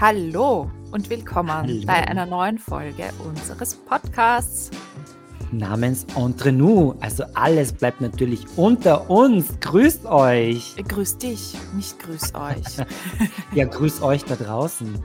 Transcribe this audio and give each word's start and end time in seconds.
Hallo 0.00 0.70
und 0.92 1.08
willkommen 1.08 1.50
Hallo. 1.50 1.82
bei 1.86 2.06
einer 2.06 2.26
neuen 2.26 2.58
Folge 2.58 3.04
unseres 3.24 3.74
Podcasts. 3.74 4.70
Namens 5.52 6.04
Entre 6.16 6.52
nous. 6.52 6.94
Also 7.00 7.24
alles 7.34 7.72
bleibt 7.72 8.00
natürlich 8.02 8.44
unter 8.56 9.08
uns. 9.08 9.58
Grüßt 9.60 10.04
euch. 10.04 10.74
Grüß 10.86 11.18
dich, 11.18 11.54
nicht 11.74 11.98
grüß 12.00 12.34
euch. 12.34 12.86
Ja, 13.54 13.64
grüßt 13.64 14.02
euch 14.02 14.22
da 14.24 14.34
draußen, 14.34 14.98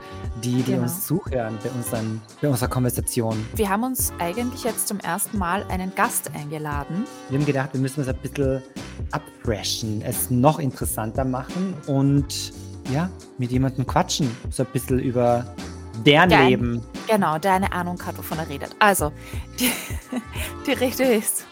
die, 0.44 0.56
die 0.64 0.72
Genau. 0.74 0.82
uns 0.84 1.06
zuhören 1.08 1.58
bei, 1.64 1.70
unseren, 1.70 2.22
bei 2.42 2.50
unserer 2.50 2.68
Konversation. 2.68 3.46
Wir 3.56 3.70
haben 3.70 3.84
uns 3.84 4.12
eigentlich 4.20 4.66
jetzt 4.66 4.90
zum 4.90 5.00
ersten 5.00 5.38
Mal 5.38 5.64
einen 5.70 5.96
Gast 5.96 6.32
eingeladen. 6.36 7.06
Wir 7.30 7.40
haben 7.40 7.46
gedacht, 7.46 7.70
wir 7.72 7.80
müssen 7.80 8.02
es 8.02 8.10
ein 8.10 8.18
bisschen 8.18 8.62
abfreshen, 9.12 10.02
es 10.02 10.30
noch 10.32 10.60
interessanter 10.60 11.24
machen 11.24 11.76
und 11.88 12.52
ja, 12.90 13.10
mit 13.38 13.52
jemandem 13.52 13.86
quatschen. 13.86 14.30
So 14.50 14.64
ein 14.64 14.70
bisschen 14.74 15.00
über 15.00 15.46
deren 16.06 16.30
Ja, 16.30 16.40
ein- 16.40 16.48
Leben. 16.50 16.82
Genau, 17.08 17.38
der 17.38 17.54
eine 17.54 17.72
Ahnung 17.72 18.02
hat, 18.06 18.18
wovon 18.18 18.40
er 18.40 18.48
redet. 18.48 18.76
Also, 18.80 19.12
die, 19.60 19.72
die 20.68 20.72
Rede 20.72 21.04
ist 21.04 21.46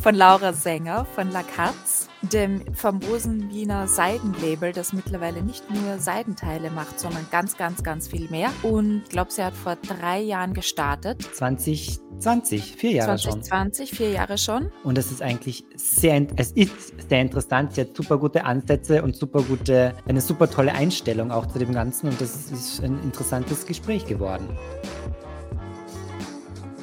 von 0.00 0.14
Laura 0.14 0.54
Sänger 0.54 1.04
von 1.14 1.30
La 1.30 1.42
Katz, 1.42 2.08
dem 2.22 2.62
famosen 2.74 3.50
Wiener 3.50 3.86
Seidenlabel, 3.86 4.72
das 4.72 4.94
mittlerweile 4.94 5.42
nicht 5.42 5.70
nur 5.70 5.98
Seidenteile 5.98 6.70
macht, 6.70 6.98
sondern 6.98 7.26
ganz, 7.30 7.58
ganz, 7.58 7.82
ganz 7.82 8.08
viel 8.08 8.28
mehr. 8.30 8.50
Und 8.62 9.02
ich 9.04 9.10
glaube, 9.10 9.30
sie 9.30 9.44
hat 9.44 9.54
vor 9.54 9.76
drei 9.76 10.20
Jahren 10.20 10.54
gestartet. 10.54 11.22
2020, 11.34 12.76
vier 12.76 12.92
Jahre 12.92 13.18
schon. 13.18 13.42
2020, 13.42 13.90
vier 13.90 14.10
Jahre 14.10 14.38
schon. 14.38 14.70
Und 14.84 14.96
das 14.96 15.10
ist 15.10 15.20
eigentlich 15.20 15.64
sehr, 15.76 16.26
es 16.36 16.52
ist 16.52 17.08
sehr 17.08 17.20
interessant. 17.20 17.74
Sie 17.74 17.82
hat 17.82 17.94
super 17.94 18.16
gute 18.16 18.44
Ansätze 18.44 19.02
und 19.02 19.16
super 19.16 19.42
gute, 19.42 19.94
eine 20.08 20.22
super 20.22 20.48
tolle 20.48 20.72
Einstellung 20.72 21.30
auch 21.30 21.46
zu 21.46 21.58
dem 21.58 21.74
Ganzen. 21.74 22.08
Und 22.08 22.20
das 22.20 22.50
ist 22.50 22.82
ein 22.82 23.02
interessantes 23.02 23.66
Gespräch 23.66 24.06
geworden. 24.06 24.48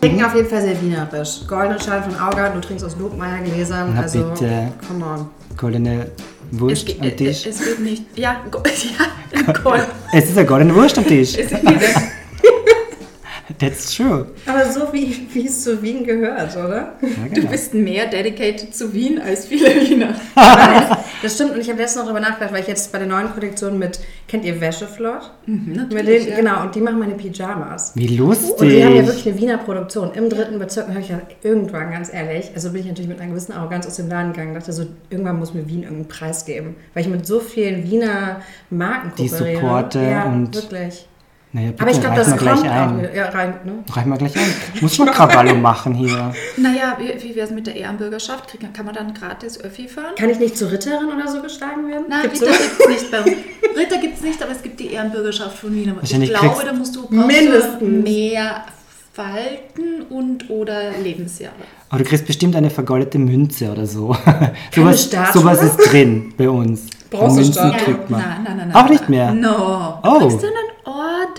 Trinken 0.02 0.24
auf 0.24 0.36
jeden 0.36 0.48
Fall 0.48 0.62
sehr 0.62 0.80
wienerisch. 0.82 1.42
Goldene 1.48 1.80
Schale 1.80 2.04
von 2.04 2.16
Auga, 2.20 2.50
du 2.50 2.62
trinkst 2.62 2.86
aus 2.86 2.96
Lobmeier 2.98 3.40
Gläsern. 3.44 3.94
Na 3.96 4.02
also, 4.02 4.30
bitte. 4.30 4.72
come 4.88 5.06
on. 5.06 5.30
Goldene 5.58 6.12
Wurst 6.52 6.90
es, 6.90 7.02
am 7.02 7.16
Tisch. 7.16 7.46
Es, 7.46 7.60
es 7.60 7.66
wird 7.66 7.80
nicht. 7.80 8.04
Ja, 8.16 8.42
go, 8.52 8.62
ja, 9.34 9.54
Gold. 9.64 9.88
Es 10.14 10.30
ist 10.30 10.38
eine 10.38 10.48
goldene 10.48 10.76
Wurst 10.76 10.98
am 10.98 11.06
Tisch. 11.06 11.36
Es 11.38 11.52
ist. 11.52 11.62
That's 13.60 13.96
true. 13.96 14.28
Aber 14.46 14.66
so 14.70 14.92
wie, 14.92 15.28
wie 15.34 15.46
es 15.48 15.64
zu 15.64 15.82
Wien 15.82 16.04
gehört, 16.04 16.56
oder? 16.58 16.94
Ja, 17.02 17.08
Du 17.30 17.36
genau. 17.36 17.52
bist 17.52 17.74
mehr 17.74 18.06
dedicated 18.08 18.76
zu 18.76 18.92
Wien 18.94 19.20
als 19.22 19.46
viele 19.48 19.70
Wiener. 19.90 20.14
Das 21.24 21.34
stimmt 21.34 21.54
und 21.54 21.60
ich 21.62 21.68
habe 21.70 21.80
letztens 21.80 22.06
noch 22.06 22.12
darüber 22.14 22.20
nachgedacht, 22.20 22.54
weil 22.54 22.62
ich 22.62 22.68
jetzt 22.68 22.92
bei 22.92 23.00
der 23.00 23.08
neuen 23.08 23.34
Kollektion 23.34 23.80
mit, 23.80 24.00
kennt 24.28 24.46
ihr 24.46 24.62
Wäscheflott? 24.62 25.32
Mit 25.48 25.76
Natürlich. 25.76 26.26
denen, 26.26 26.30
ja. 26.30 26.36
Genau, 26.36 26.62
und 26.64 26.76
die 26.76 26.80
machen 26.80 27.00
meine 27.00 27.16
Pyjamas. 27.16 27.94
Wie 27.96 28.16
lustig. 28.18 28.52
Und 28.60 28.70
die 28.70 28.86
haben 28.86 28.96
ja 28.96 29.06
wirklich 29.08 29.28
eine 29.28 29.38
Wiener 29.40 29.58
Produktion. 29.58 30.12
Im 30.14 30.30
dritten 30.30 30.60
Bezirk 30.60 30.90
habe 30.90 31.00
ich 31.00 31.10
ja 31.10 31.20
irgendwann, 31.42 31.90
ganz 31.92 32.14
ehrlich, 32.14 32.52
also 32.54 32.70
bin 32.72 32.82
ich 32.82 32.88
natürlich 32.88 33.10
mit 33.10 33.20
einer 33.20 33.32
gewissen 33.32 33.54
Arroganz 33.54 33.88
aus 33.88 33.96
dem 33.96 34.10
Laden 34.10 34.32
gegangen, 34.34 34.54
dachte 34.54 34.72
so, 34.72 34.86
irgendwann 35.10 35.40
muss 35.40 35.56
mir 35.56 35.68
Wien 35.68 35.82
irgendeinen 35.84 36.08
Preis 36.08 36.46
geben. 36.46 36.76
Weil 36.94 37.02
ich 37.04 37.10
mit 37.10 37.26
so 37.26 37.40
vielen 37.40 37.84
Wiener 37.90 38.42
Marken 38.70 39.12
Die 39.18 39.28
kooperiere. 39.28 39.56
supporte 39.62 40.00
ja, 40.00 40.26
und- 40.26 40.54
wirklich. 40.56 41.08
Naja, 41.54 41.72
bitte, 41.72 41.82
Aber 41.82 41.92
ich 41.92 42.00
glaube, 42.02 42.18
reichen 42.18 42.32
das 42.32 42.42
wir 42.42 42.48
kommt 42.52 42.62
gleich 42.62 42.72
ein. 42.72 43.10
ja, 43.16 43.30
rein. 43.30 43.54
Ne? 43.66 43.72
Reichen 43.92 44.10
wir 44.10 44.18
gleich 44.18 44.36
ein. 44.36 44.54
Muss 44.82 44.98
man 45.00 45.12
Krawallo 45.12 45.56
machen 45.56 45.94
hier. 45.96 46.34
Naja, 46.58 46.98
wie, 47.00 47.24
wie 47.24 47.36
wäre 47.36 47.48
es 47.48 47.54
mit 47.54 47.68
der 47.68 47.76
Ehrenbürgerschaft? 47.76 48.50
Krieg- 48.50 48.74
Kann 48.74 48.86
man 48.86 48.94
dann 48.96 49.14
gratis 49.14 49.60
Öffi 49.64 49.88
fahren? 49.88 50.14
Kann 50.18 50.30
ich 50.30 50.40
nicht 50.40 50.58
zur 50.58 50.72
Ritterin 50.72 51.08
oder 51.08 51.28
so 51.32 51.42
geschlagen 51.42 51.88
werden? 51.90 52.06
Nein, 52.10 52.22
Gibt's 52.24 52.42
Ritter 52.42 52.52
gibt 52.54 52.80
es 52.82 52.88
nicht 52.90 53.12
bei 53.12 53.20
uns. 53.22 53.32
Ritter 53.78 53.98
gibt 54.02 54.16
es 54.18 54.22
nicht, 54.24 54.44
aber 54.44 54.52
es 54.52 54.62
gibt 54.62 54.80
die 54.80 54.92
Ehrenbürgerschaft 54.92 55.58
von 55.58 55.74
Wien. 55.74 55.90
Ich 55.90 55.96
Wahrscheinlich 55.96 56.30
glaube, 56.34 56.64
da 56.66 56.74
musst 56.74 56.96
du 56.96 57.08
Mindestens. 57.10 57.80
du 57.80 57.86
mehr 57.86 58.64
Falten 59.14 60.04
und 60.10 60.50
oder 60.50 60.92
Lebensjahre. 61.02 61.56
Aber 61.90 62.04
du 62.04 62.10
kriegst 62.10 62.28
bestimmt 62.28 62.56
eine 62.56 62.70
vergoldete 62.70 63.18
Münze 63.18 63.72
oder 63.72 63.88
so. 63.88 64.16
sowas, 64.76 65.04
Statue? 65.06 65.42
sowas 65.42 65.64
ist 65.64 65.78
drin 65.92 66.34
bei 66.38 66.48
uns. 66.50 66.82
Bronzestatue? 67.10 67.96
Man. 68.10 68.20
Nein, 68.22 68.30
nein, 68.44 68.58
nein, 68.58 68.68
nein. 68.68 68.76
Auch 68.76 68.90
nicht 68.90 69.10
mehr? 69.10 69.32
No. 69.34 70.00
Oh. 70.04 70.20
Du 70.20 70.28
kriegst 70.28 70.44
dann 70.44 70.50
einen 70.52 70.67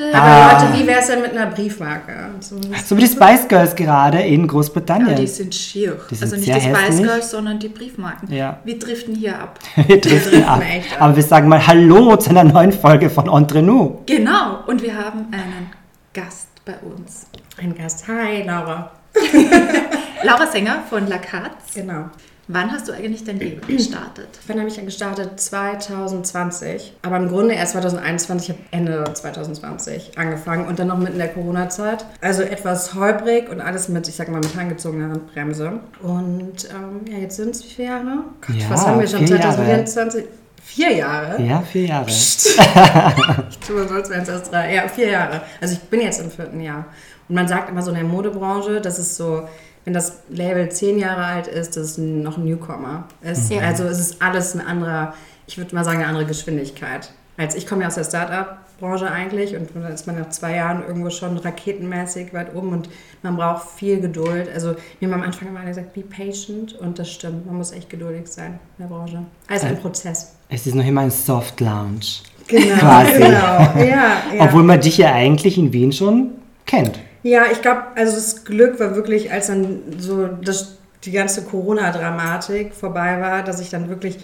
Aber 0.01 0.23
Ah. 0.23 0.53
Leute, 0.63 0.79
wie 0.79 0.87
wäre 0.87 1.01
es 1.01 1.07
denn 1.09 1.23
mit 1.23 1.33
einer 1.33 1.47
Briefmarke? 1.47 2.31
So, 2.41 2.57
So 2.85 2.97
wie 2.97 3.01
die 3.03 3.07
Spice 3.09 3.49
Girls 3.49 3.75
gerade 3.77 4.21
in 4.21 4.47
Großbritannien. 4.47 5.17
die 5.17 5.27
sind 5.27 5.55
schier. 5.55 5.99
Die 6.11 6.15
sind 6.15 6.25
also 6.33 6.37
nicht 6.37 6.49
die 6.49 6.53
Spice 6.61 6.77
hässlich. 6.89 7.07
Girls, 7.07 7.31
sondern 7.31 7.59
die 7.59 7.69
Briefmarken. 7.69 8.33
Ja. 8.33 8.59
Wir 8.65 8.79
driften 8.79 9.15
hier 9.15 9.39
ab. 9.39 9.59
Wir 9.87 10.01
driften 10.01 10.45
ab. 10.45 10.63
echt 10.63 10.93
ab. 10.95 11.03
Aber 11.03 11.17
wir 11.17 11.23
sagen 11.23 11.49
mal 11.49 11.67
Hallo 11.67 12.17
zu 12.17 12.31
einer 12.31 12.45
neuen 12.45 12.73
Folge 12.73 13.11
von 13.11 13.29
Entre 13.29 13.63
nous. 13.63 13.99
Genau. 14.07 14.61
Und 14.67 14.83
wir 14.83 14.95
haben 14.97 15.27
einen 15.33 15.71
Gast 16.15 16.49
bei 16.65 16.75
uns. 16.79 17.27
ein 17.61 17.75
Gast. 17.75 18.07
Hi, 18.09 18.43
Laura. 18.47 18.91
Laura 20.23 20.47
Sänger 20.47 20.83
von 20.89 21.07
La 21.09 21.19
Katz. 21.19 21.75
Genau. 21.75 22.07
Wann 22.51 22.73
hast 22.73 22.89
du 22.89 22.93
eigentlich 22.93 23.25
dein 23.25 23.39
Leben 23.39 23.61
gestartet? 23.67 24.29
Wann 24.47 24.59
habe 24.59 24.69
ich 24.69 24.77
ja 24.77 24.83
gestartet? 24.83 25.39
2020. 25.39 26.95
Aber 27.03 27.17
im 27.19 27.29
Grunde 27.29 27.55
erst 27.55 27.73
2021, 27.73 28.49
ich 28.49 28.57
habe 28.57 28.65
Ende 28.71 29.05
2020 29.13 30.17
angefangen 30.19 30.67
und 30.67 30.79
dann 30.79 30.89
noch 30.89 30.97
mitten 30.99 31.13
in 31.13 31.19
der 31.19 31.29
Corona-Zeit. 31.29 32.07
Also 32.21 32.43
etwas 32.43 32.95
holprig 32.95 33.51
und 33.51 33.61
alles 33.61 33.89
mit, 33.89 34.09
ich 34.09 34.17
sag 34.17 34.29
mal, 34.31 34.41
mit 34.41 34.57
angezogener 34.57 35.11
Handbremse. 35.11 35.73
Und 36.03 36.69
ähm, 36.71 37.13
ja, 37.13 37.19
jetzt 37.19 37.37
sind 37.37 37.51
es 37.51 37.63
wie 37.65 37.69
viele 37.69 37.89
Jahre? 37.89 38.25
Gott, 38.47 38.57
Ja, 38.57 38.71
was 38.71 38.87
haben 38.87 39.01
wir 39.01 39.07
schon? 39.07 39.27
vier 39.27 39.37
Jahre. 39.37 39.55
2024? 39.55 40.25
Vier 40.65 40.93
Jahre? 40.97 41.43
Ja, 41.43 41.61
vier 41.63 41.87
Jahre. 41.87 42.07
Ich 43.51 43.59
tue 43.67 43.87
so, 43.89 43.95
als 43.95 44.09
wären 44.11 44.23
es 44.23 44.29
erst 44.29 44.53
drei. 44.53 44.75
Ja, 44.75 44.89
vier 44.89 45.11
Jahre. 45.11 45.43
Also 45.61 45.75
ich 45.75 45.81
bin 45.81 46.01
jetzt 46.01 46.21
im 46.21 46.31
vierten 46.31 46.61
Jahr. 46.61 46.87
Und 47.29 47.35
man 47.35 47.47
sagt 47.47 47.69
immer 47.71 47.83
so 47.83 47.91
in 47.91 47.97
der 47.97 48.05
Modebranche, 48.05 48.81
das 48.81 48.99
ist 48.99 49.17
so, 49.17 49.47
wenn 49.85 49.95
das 49.95 50.23
Label 50.29 50.71
zehn 50.71 50.99
Jahre 50.99 51.25
alt 51.25 51.47
ist, 51.47 51.77
das 51.77 51.91
ist 51.93 51.99
noch 51.99 52.37
ein 52.39 52.45
Newcomer. 52.45 53.05
Es, 53.23 53.49
Ja. 53.49 53.61
Also 53.61 53.85
es 53.85 53.99
ist 53.99 54.23
alles 54.23 54.55
ein 54.55 54.61
anderer, 54.61 55.15
ich 55.47 55.59
würde 55.59 55.75
mal 55.75 55.85
sagen, 55.85 55.99
eine 55.99 56.07
andere 56.07 56.27
Geschwindigkeit. 56.27 57.11
Als 57.37 57.55
ich 57.55 57.67
komme 57.67 57.83
ja 57.83 57.89
aus 57.89 57.95
der 57.95 58.05
Start-up-Branche 58.05 59.11
eigentlich 59.11 59.55
und 59.55 59.71
dann 59.75 59.93
ist 59.93 60.07
man 60.07 60.19
nach 60.19 60.29
zwei 60.31 60.57
Jahren 60.57 60.83
irgendwo 60.87 61.09
schon 61.09 61.39
raketenmäßig 61.39 62.35
weit 62.35 62.55
oben 62.55 62.73
und 62.73 62.89
man 63.23 63.37
braucht 63.37 63.69
viel 63.77 64.01
Geduld. 64.01 64.49
Also 64.53 64.75
mir 65.01 65.09
haben 65.09 65.21
am 65.21 65.23
Anfang 65.23 65.49
immer 65.49 65.65
gesagt, 65.65 65.95
be 65.95 66.03
patient 66.03 66.73
und 66.75 66.99
das 66.99 67.11
stimmt. 67.11 67.47
Man 67.47 67.57
muss 67.57 67.71
echt 67.73 67.89
geduldig 67.89 68.27
sein 68.27 68.59
in 68.79 68.89
der 68.89 68.95
Branche. 68.95 69.23
Also 69.47 69.67
ein 69.67 69.81
Prozess. 69.81 70.35
Es 70.49 70.67
ist 70.67 70.75
noch 70.75 70.85
immer 70.85 71.03
ein 71.03 71.11
Soft 71.11 71.61
Lounge. 71.61 72.01
Genau, 72.49 72.77
Quasi. 72.77 73.13
genau. 73.13 73.29
Ja, 73.29 73.85
ja. 73.85 74.41
Obwohl 74.41 74.65
man 74.65 74.81
dich 74.81 74.99
ja 74.99 75.13
eigentlich 75.13 75.59
in 75.59 75.73
Wien 75.73 75.93
schon 75.93 76.31
kennt. 76.67 76.99
Ja, 77.23 77.47
ich 77.51 77.63
glaube, 77.63 77.83
also 77.97 78.15
das 78.15 78.45
Glück 78.45 78.79
war 78.79 78.95
wirklich, 78.95 79.33
als 79.33 79.49
dann 79.49 79.83
so 79.99 80.27
das, 80.27 80.79
die 81.05 81.13
ganze 81.13 81.43
Corona-Dramatik 81.43 82.73
vorbei 82.75 83.21
war, 83.21 83.43
dass 83.43 83.61
ich 83.61 83.71
dann 83.71 83.89
wirklich, 83.89 84.19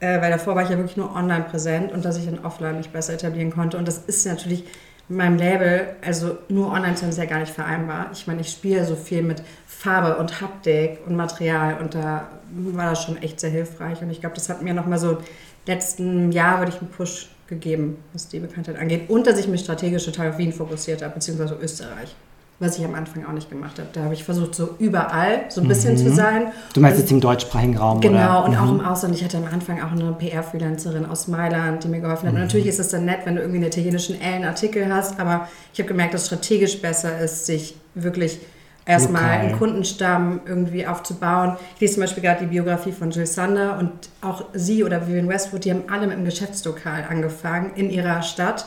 äh, 0.00 0.20
weil 0.20 0.30
davor 0.30 0.54
war 0.54 0.62
ich 0.62 0.70
ja 0.70 0.76
wirklich 0.76 0.96
nur 0.96 1.14
online 1.14 1.44
präsent 1.44 1.92
und 1.92 2.04
dass 2.04 2.18
ich 2.18 2.26
dann 2.26 2.44
offline 2.44 2.76
mich 2.76 2.90
besser 2.90 3.14
etablieren 3.14 3.50
konnte. 3.50 3.76
Und 3.76 3.88
das 3.88 3.98
ist 3.98 4.26
natürlich 4.26 4.64
mit 5.08 5.18
meinem 5.18 5.38
Label, 5.38 5.96
also 6.04 6.38
nur 6.48 6.72
online 6.72 6.96
sein, 6.96 7.08
ist 7.08 7.18
ja 7.18 7.26
gar 7.26 7.40
nicht 7.40 7.52
vereinbar. 7.52 8.10
Ich 8.12 8.26
meine, 8.26 8.40
ich 8.40 8.50
spiele 8.50 8.84
so 8.84 8.96
viel 8.96 9.22
mit 9.22 9.42
Farbe 9.66 10.16
und 10.16 10.40
Haptik 10.40 11.00
und 11.06 11.16
Material 11.16 11.78
und 11.80 11.94
da 11.94 12.28
war 12.50 12.90
das 12.90 13.02
schon 13.02 13.16
echt 13.22 13.40
sehr 13.40 13.50
hilfreich. 13.50 14.02
Und 14.02 14.10
ich 14.10 14.20
glaube, 14.20 14.34
das 14.34 14.48
hat 14.48 14.62
mir 14.62 14.74
nochmal 14.74 14.98
so 14.98 15.18
letzten 15.66 16.32
Jahr, 16.32 16.58
würde 16.58 16.72
ich 16.72 16.80
einen 16.80 16.90
Push 16.90 17.28
gegeben, 17.46 18.02
was 18.12 18.28
die 18.28 18.40
Bekanntheit 18.40 18.76
angeht. 18.78 19.08
Und 19.08 19.26
dass 19.26 19.38
ich 19.38 19.48
mich 19.48 19.60
strategisch 19.60 20.04
total 20.04 20.30
auf 20.30 20.38
Wien 20.38 20.52
fokussiert 20.52 21.02
habe, 21.02 21.14
beziehungsweise 21.14 21.54
Österreich. 21.54 22.14
Was 22.58 22.78
ich 22.78 22.84
am 22.86 22.94
Anfang 22.94 23.26
auch 23.26 23.32
nicht 23.32 23.50
gemacht 23.50 23.78
habe. 23.78 23.88
Da 23.92 24.04
habe 24.04 24.14
ich 24.14 24.24
versucht, 24.24 24.54
so 24.54 24.76
überall 24.78 25.44
so 25.50 25.60
ein 25.60 25.68
bisschen 25.68 25.98
zu 25.98 26.10
sein. 26.10 26.52
Du 26.72 26.80
meinst 26.80 26.98
jetzt 26.98 27.10
im 27.12 27.20
deutschsprachigen 27.20 27.76
Raum, 27.76 28.00
Genau, 28.00 28.16
oder? 28.16 28.44
und 28.46 28.52
Mhm. 28.52 28.58
auch 28.58 28.70
im 28.70 28.80
Ausland. 28.80 29.14
Ich 29.14 29.22
hatte 29.22 29.36
am 29.36 29.44
Anfang 29.52 29.82
auch 29.82 29.92
eine 29.92 30.10
PR-Freelancerin 30.12 31.04
aus 31.04 31.28
Mailand, 31.28 31.84
die 31.84 31.88
mir 31.88 32.00
geholfen 32.00 32.28
hat. 32.28 32.32
Mhm. 32.34 32.40
Und 32.40 32.44
natürlich 32.46 32.66
ist 32.68 32.78
es 32.80 32.88
dann 32.88 33.04
nett, 33.04 33.20
wenn 33.24 33.34
du 33.34 33.42
irgendwie 33.42 33.56
in 33.56 33.62
der 33.62 33.70
italienischen 33.70 34.18
L 34.20 34.34
einen 34.36 34.44
Artikel 34.46 34.90
hast, 34.92 35.20
aber 35.20 35.48
ich 35.74 35.78
habe 35.80 35.88
gemerkt, 35.88 36.14
dass 36.14 36.26
strategisch 36.26 36.80
besser 36.80 37.18
ist, 37.20 37.44
sich 37.44 37.76
wirklich 37.94 38.38
erstmal 38.86 39.24
einen 39.24 39.58
Kundenstamm 39.58 40.40
irgendwie 40.46 40.86
aufzubauen. 40.86 41.56
Ich 41.74 41.80
lese 41.82 41.94
zum 41.94 42.04
Beispiel 42.04 42.22
gerade 42.22 42.40
die 42.40 42.46
Biografie 42.46 42.92
von 42.92 43.10
Jill 43.10 43.26
Sander 43.26 43.78
und 43.78 43.90
auch 44.22 44.44
sie 44.54 44.82
oder 44.82 45.06
Vivian 45.08 45.28
Westwood, 45.28 45.64
die 45.66 45.72
haben 45.72 45.82
alle 45.92 46.06
mit 46.06 46.16
einem 46.16 46.24
Geschäftslokal 46.24 47.04
angefangen 47.10 47.72
in 47.74 47.90
ihrer 47.90 48.22
Stadt. 48.22 48.66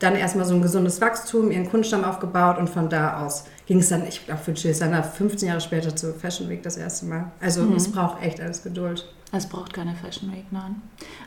Dann 0.00 0.14
erstmal 0.14 0.44
so 0.46 0.54
ein 0.54 0.62
gesundes 0.62 1.00
Wachstum, 1.00 1.50
ihren 1.50 1.68
Kundenstamm 1.68 2.04
aufgebaut 2.04 2.58
und 2.58 2.70
von 2.70 2.88
da 2.88 3.20
aus 3.24 3.44
ging 3.66 3.80
es 3.80 3.88
dann, 3.88 4.06
ich 4.06 4.24
glaube, 4.24 4.40
für 4.40 4.52
Jill 4.52 4.72
Sander 4.72 5.02
15 5.02 5.48
Jahre 5.48 5.60
später 5.60 5.94
zur 5.94 6.14
Fashion 6.14 6.48
Week 6.48 6.62
das 6.62 6.76
erste 6.76 7.06
Mal. 7.06 7.24
Also 7.40 7.62
Mhm. 7.62 7.74
es 7.76 7.90
braucht 7.90 8.22
echt 8.22 8.40
alles 8.40 8.62
Geduld. 8.62 9.04
Es 9.32 9.46
braucht 9.46 9.74
keine 9.74 9.94
Fashion 9.94 10.32
Week, 10.32 10.44
nein. 10.52 10.80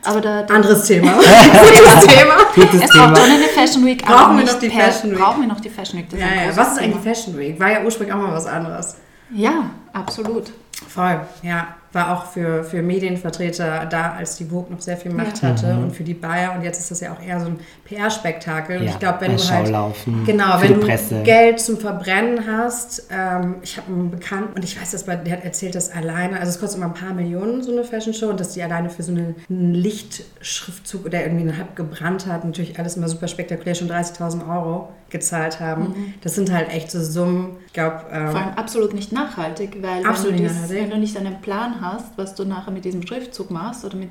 Aber 0.04 0.20
da, 0.22 0.42
da 0.42 0.54
Anderes 0.54 0.84
Thema. 0.86 1.12
Gutes 1.16 2.06
Thema. 2.06 2.34
Gutes 2.54 2.80
es 2.82 2.90
Thema. 2.90 3.06
braucht 3.08 3.18
schon 3.18 3.30
eine 3.30 3.44
Fashion 3.44 3.86
Week. 3.86 4.02
Brauchen 4.04 4.14
aber 4.18 4.32
wir 4.34 4.42
nicht 4.42 4.52
noch 4.54 4.60
die 4.60 4.68
per- 4.70 4.84
Fashion 4.92 5.10
Week? 5.12 5.18
Brauchen 5.18 5.40
wir 5.42 5.48
noch 5.48 5.60
die 5.60 5.70
Fashion 5.70 5.98
Week. 6.00 6.10
Das 6.10 6.18
Ja, 6.20 6.26
ja. 6.26 6.56
Was 6.56 6.72
ist 6.72 6.78
eigentlich 6.78 7.02
Thema. 7.02 7.14
Fashion 7.14 7.38
Week? 7.38 7.60
War 7.60 7.70
ja 7.70 7.84
ursprünglich 7.84 8.14
auch 8.14 8.20
mal 8.20 8.32
was 8.34 8.46
anderes. 8.46 8.96
Ja, 9.30 9.70
absolut. 9.92 10.52
Voll, 10.88 11.20
ja. 11.42 11.68
War 11.92 12.12
auch 12.16 12.26
für, 12.26 12.64
für 12.64 12.80
Medienvertreter 12.82 13.86
da, 13.86 14.12
als 14.12 14.36
die 14.36 14.46
Vogue 14.46 14.70
noch 14.72 14.80
sehr 14.80 14.96
viel 14.96 15.12
Macht 15.12 15.42
Ja. 15.42 15.50
hatte 15.50 15.72
Mhm. 15.74 15.82
und 15.84 15.90
für 15.96 16.04
die 16.04 16.14
Bayer. 16.14 16.54
Und 16.56 16.62
jetzt 16.62 16.78
ist 16.80 16.90
das 16.90 17.00
ja 17.00 17.12
auch 17.12 17.20
eher 17.22 17.38
so 17.40 17.46
ein 17.46 17.58
PR-Spektakel. 17.84 18.78
Und 18.78 18.84
Ja, 18.84 18.90
ich 18.92 18.98
glaube, 18.98 19.20
wenn 19.20 19.36
du 19.36 19.42
halt 19.42 19.66
Schaulaufen 19.68 20.24
Genau, 20.24 20.60
wenn 20.60 20.74
du 20.74 20.80
Presse. 20.80 21.22
Geld 21.22 21.60
zum 21.60 21.76
Verbrennen 21.78 22.46
hast. 22.46 23.08
Ähm, 23.10 23.56
ich 23.62 23.76
habe 23.76 23.92
einen 23.92 24.10
Bekannten 24.10 24.54
und 24.54 24.64
ich 24.64 24.80
weiß, 24.80 24.90
dass 24.92 25.04
der 25.04 25.18
hat 25.32 25.44
erzählt, 25.44 25.74
dass 25.74 25.90
alleine, 25.92 26.38
also 26.40 26.48
es 26.50 26.58
kostet 26.60 26.78
immer 26.78 26.86
ein 26.86 26.94
paar 26.94 27.12
Millionen, 27.14 27.62
so 27.62 27.72
eine 27.72 27.84
Fashion 27.84 28.14
Show, 28.14 28.28
und 28.28 28.40
dass 28.40 28.52
die 28.54 28.62
alleine 28.62 28.88
für 28.90 29.02
so 29.02 29.12
eine, 29.12 29.34
einen 29.50 29.74
Lichtschriftzug 29.74 31.04
oder 31.06 31.22
irgendwie 31.22 31.42
einen 31.48 31.58
Halb 31.58 31.76
gebrannt 31.76 32.26
hat, 32.26 32.44
natürlich 32.44 32.78
alles 32.78 32.96
immer 32.96 33.08
super 33.08 33.28
spektakulär, 33.28 33.74
schon 33.74 33.88
30.000 33.90 34.48
Euro 34.48 34.88
gezahlt 35.10 35.60
haben. 35.60 36.14
Das 36.22 36.34
sind 36.34 36.50
halt 36.50 36.70
echt 36.72 36.90
so 36.90 37.02
Summen, 37.02 37.56
ich 37.66 37.72
glaube, 37.74 37.96
ähm, 38.10 38.28
Vor 38.30 38.40
allem 38.40 38.54
absolut 38.56 38.94
nicht 38.94 39.12
nachhaltig, 39.12 39.76
weil 39.82 40.06
Absolut 40.06 40.32
wenn, 40.32 40.36
du 40.38 40.42
nicht 40.44 40.54
dies, 40.54 40.62
nachhaltig. 40.62 40.82
wenn 40.82 40.90
du 40.90 40.96
nicht 40.98 41.16
einen 41.18 41.40
Plan 41.42 41.80
hast, 41.82 42.06
was 42.16 42.34
du 42.34 42.44
nachher 42.44 42.70
mit 42.70 42.84
diesem 42.84 43.06
Schriftzug 43.06 43.50
machst 43.50 43.84
oder 43.84 43.96
mit 43.96 44.10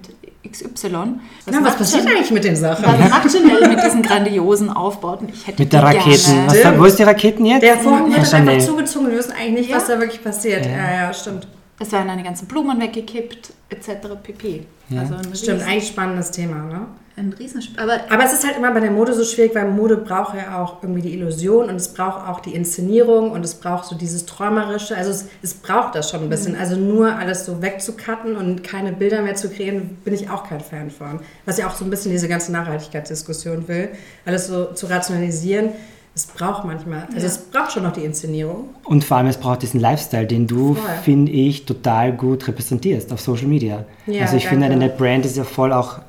XY, 0.50 1.16
was 1.46 1.60
macht 1.60 1.78
passiert 1.78 2.04
Chanel- 2.04 2.18
eigentlich 2.18 2.32
mit 2.32 2.44
den 2.44 2.56
Sachen? 2.56 2.86
Was 2.86 3.10
macht 3.10 3.32
Chanel 3.32 3.68
mit 3.70 3.84
diesen 3.84 4.02
grandiosen 4.04 4.70
Aufbauten? 4.70 5.30
Ich 5.34 5.48
hätte 5.48 5.62
Mit 5.62 5.74
der 5.74 5.84
Raketen. 5.84 6.48
Was, 6.48 6.80
wo 6.80 6.86
ist 6.86 7.00
die 7.00 7.04
Raketen 7.04 7.46
jetzt? 7.46 7.64
Der 7.64 7.78
Vorhang 7.78 8.12
wird 8.14 8.34
einfach 8.34 8.58
zugezogen, 8.60 9.10
wir 9.10 9.18
wissen 9.18 9.32
eigentlich 9.34 9.62
nicht, 9.62 9.70
Ja. 9.70 9.78
was 9.78 9.88
da 9.88 10.00
wirklich 10.00 10.24
passiert. 10.24 10.66
Ja. 10.66 10.72
Ja, 10.72 10.92
ja, 11.08 11.14
stimmt. 11.14 11.48
Es 11.82 11.92
werden 11.92 12.10
eine 12.12 12.22
ganzen 12.22 12.48
Blumen 12.48 12.80
weggekippt, 12.80 13.54
etc. 13.70 14.08
pp. 14.22 14.66
Ja. 14.90 15.02
Also 15.02 15.16
ein 15.16 15.36
Stimmt, 15.36 15.62
Riesen, 15.62 15.68
eigentlich 15.68 15.88
spannendes 15.88 16.30
Thema, 16.30 16.56
ne? 16.66 16.86
ein 17.18 17.34
Riesensp 17.34 17.78
Aber 17.80 18.00
Aber 18.10 18.24
es 18.24 18.34
ist 18.34 18.46
halt 18.46 18.58
immer 18.58 18.72
bei 18.72 18.80
der 18.80 18.92
Mode 18.92 19.14
so 19.14 19.24
schwierig, 19.24 19.56
weil 19.56 19.68
Mode 19.70 19.98
braucht 19.98 20.36
ja 20.36 20.62
auch 20.62 20.82
irgendwie 20.82 21.02
die 21.02 21.14
Illusion 21.14 21.70
und 21.70 21.76
es 21.76 21.94
braucht 21.94 22.28
auch 22.28 22.40
die 22.40 22.54
Inszenierung 22.54 23.32
und 23.32 23.44
es 23.44 23.56
braucht 23.56 23.86
so 23.86 23.96
dieses 23.96 24.26
Träumerische. 24.26 24.96
Also 24.96 25.10
es, 25.12 25.26
es 25.42 25.56
braucht 25.56 25.96
das 25.96 26.10
schon 26.10 26.22
ein 26.22 26.30
bisschen. 26.30 26.56
Also 26.56 26.76
nur 26.76 27.16
alles 27.16 27.46
so 27.46 27.62
wegzucutten 27.62 28.36
und 28.36 28.64
keine 28.64 28.94
Bilder 28.94 29.24
mehr 29.24 29.36
zu 29.36 29.50
kreieren, 29.50 29.98
bin 30.04 30.14
ich 30.14 30.30
auch 30.30 30.48
kein 30.48 30.62
Fan 30.62 30.92
von. 30.92 31.20
Was 31.46 31.58
ja 31.58 31.68
auch 31.68 31.76
so 31.76 31.84
ein 31.84 31.90
bisschen 31.90 32.12
diese 32.12 32.28
ganze 32.28 32.52
Nachhaltigkeitsdiskussion 32.52 33.68
will. 33.68 33.90
Alles 34.26 34.48
so 34.48 34.74
zu 34.74 34.86
rationalisieren. 34.86 35.72
Es 36.14 36.26
braucht 36.26 36.66
manchmal, 36.66 37.04
also 37.14 37.20
Ja. 37.20 37.26
es 37.26 37.38
braucht 37.38 37.72
schon 37.72 37.84
noch 37.84 37.94
die 37.94 38.02
Inszenierung. 38.04 38.70
Und 38.84 39.04
vor 39.06 39.18
allem, 39.18 39.28
es 39.28 39.38
braucht 39.38 39.62
diesen 39.62 39.80
Lifestyle, 39.80 40.28
den 40.28 40.46
du, 40.46 40.76
finde 41.04 41.32
ich, 41.32 41.66
total 41.66 42.12
gut 42.12 42.48
repräsentierst 42.48 43.14
auf 43.14 43.22
Social 43.22 43.48
Media. 43.48 43.86
Ja, 44.08 44.24
also 44.24 44.36
ich 44.36 44.48
finde, 44.48 44.68
deine 44.68 44.90
Brand 44.90 45.26
ist 45.26 45.38
ja 45.38 45.46
voll 45.46 45.72
auch, 45.72 46.00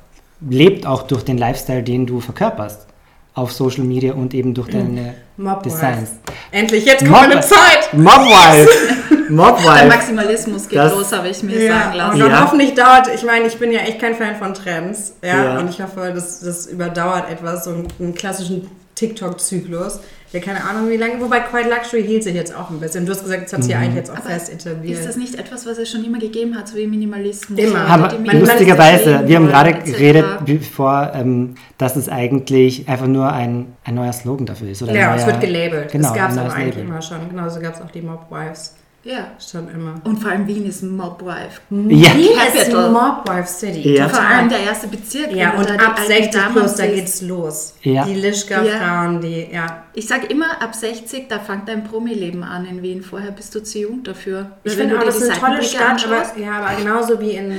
lebt 0.41 0.85
auch 0.85 1.03
durch 1.03 1.23
den 1.23 1.37
Lifestyle, 1.37 1.83
den 1.83 2.05
du 2.05 2.19
verkörperst. 2.19 2.87
Auf 3.35 3.51
Social 3.51 3.83
Media 3.85 4.13
und 4.13 4.33
eben 4.35 4.53
durch 4.53 4.69
deine 4.69 5.15
Mobwife. 5.37 5.63
Designs. 5.63 6.11
Endlich, 6.51 6.85
jetzt 6.85 6.99
kommt 6.99 7.11
Mob- 7.13 7.21
meine 7.29 7.41
Zeit! 7.41 7.91
Mobwife! 7.93 8.69
der 9.09 9.31
Mobwife! 9.31 9.87
Maximalismus 9.87 10.67
geht 10.69 10.77
Das- 10.77 10.93
los, 10.93 11.11
habe 11.11 11.29
ich 11.29 11.41
mir 11.41 11.63
Ja, 11.63 11.73
sagen 11.73 11.91
und 11.91 11.97
lassen. 11.97 12.19
dann 12.19 12.29
Ja. 12.29 12.41
hoffentlich 12.43 12.73
dauert, 12.75 13.07
ich 13.15 13.23
meine, 13.23 13.47
ich 13.47 13.57
bin 13.57 13.71
ja 13.71 13.79
echt 13.79 13.99
kein 13.99 14.13
Fan 14.13 14.35
von 14.35 14.53
Trends, 14.53 15.13
ja, 15.23 15.43
Ja. 15.45 15.59
und 15.59 15.67
ich 15.69 15.81
hoffe, 15.81 16.11
das, 16.13 16.41
das 16.41 16.67
überdauert 16.67 17.27
etwas, 17.31 17.63
so 17.63 17.71
einen, 17.71 17.87
einen 17.99 18.13
klassischen 18.13 18.69
TikTok-Zyklus, 19.07 19.99
der 20.33 20.41
keine 20.41 20.63
Ahnung 20.63 20.89
wie 20.89 20.97
lange, 20.97 21.21
wobei 21.21 21.41
Quiet 21.41 21.69
Luxury 21.69 22.03
hielt 22.03 22.23
sich 22.23 22.33
jetzt 22.33 22.55
auch 22.55 22.69
ein 22.69 22.79
bisschen. 22.79 23.05
Du 23.05 23.11
hast 23.11 23.21
gesagt, 23.23 23.43
es 23.45 23.53
hat 23.53 23.63
sich 23.63 23.71
ja 23.71 23.79
eigentlich 23.79 23.95
jetzt 23.95 24.09
auch 24.09 24.17
Aber 24.17 24.29
fest 24.29 24.51
etabliert. 24.51 24.99
Ist 24.99 25.07
das 25.07 25.15
nicht 25.15 25.35
etwas, 25.35 25.65
was 25.65 25.77
es 25.77 25.89
schon 25.91 26.03
immer 26.03 26.17
gegeben 26.19 26.57
hat, 26.57 26.67
so 26.67 26.75
wie 26.75 26.87
Minimalismus? 26.87 27.59
Immer. 27.59 27.85
man- 27.97 28.39
lustigerweise, 28.39 29.27
wir 29.27 29.35
haben 29.35 29.47
gerade 29.47 29.73
geredet 29.73 30.25
bevor, 30.45 31.11
ähm, 31.13 31.55
dass 31.77 31.95
es 31.95 32.09
eigentlich 32.09 32.87
einfach 32.89 33.07
nur 33.07 33.31
ein, 33.31 33.73
ein 33.83 33.95
neuer 33.95 34.13
Slogan 34.13 34.45
dafür 34.45 34.69
ist. 34.69 34.81
Oder 34.81 34.93
ja, 34.93 35.07
neuer, 35.09 35.15
es 35.17 35.25
wird 35.27 35.41
gelabelt. 35.41 35.91
Genau, 35.91 36.07
das 36.09 36.17
gab 36.17 36.31
es 36.31 36.37
aber 36.37 36.53
eigentlich 36.53 36.75
Label. 36.75 36.89
immer 36.89 37.01
schon. 37.01 37.29
Genauso 37.29 37.59
gab 37.59 37.75
es 37.75 37.81
auch 37.81 37.91
die 37.91 38.01
Mobwives 38.01 38.73
Ja. 39.05 39.31
schon 39.37 39.69
immer. 39.69 39.95
Und 40.05 40.17
vor 40.21 40.31
allem 40.31 40.47
Wien 40.47 40.65
ist 40.65 40.81
Mobwife. 40.81 41.59
Ja. 41.69 42.15
Wien 42.15 42.29
ist. 42.55 42.71
Mobwife 42.71 43.47
City. 43.47 43.97
Ja. 43.97 44.07
Vor 44.07 44.21
allem 44.21 44.47
der 44.47 44.61
erste 44.61 44.87
Bezirk. 44.87 45.33
Ja, 45.33 45.51
und 45.55 45.69
ab 45.69 45.95
alten 45.97 46.07
60 46.07 46.31
Damen 46.31 46.55
plus, 46.55 46.75
da 46.75 46.85
geht's 46.87 47.21
los. 47.21 47.75
Ja. 47.81 48.05
Die 48.05 48.15
Lischka-Frauen, 48.15 49.19
die, 49.19 49.49
ja. 49.51 49.83
Ich 49.93 50.07
sage 50.07 50.27
immer, 50.27 50.61
ab 50.61 50.73
60, 50.73 51.27
da 51.27 51.39
fängt 51.39 51.67
dein 51.67 51.83
Promi-Leben 51.83 52.43
an 52.43 52.65
in 52.65 52.81
Wien. 52.81 53.03
Vorher 53.03 53.31
bist 53.31 53.53
du 53.53 53.61
zu 53.61 53.79
jung 53.79 54.03
dafür. 54.03 54.51
Ich 54.63 54.73
finde 54.73 54.97
auch, 54.97 55.03
das 55.03 55.17
ist 55.17 55.29
eine 55.29 55.39
tolle 55.39 55.63
Stadt, 55.63 56.05
aber, 56.05 56.39
ja, 56.39 56.59
aber 56.59 56.75
genauso 56.81 57.19
wie 57.19 57.31
in, 57.31 57.51
äh, 57.51 57.55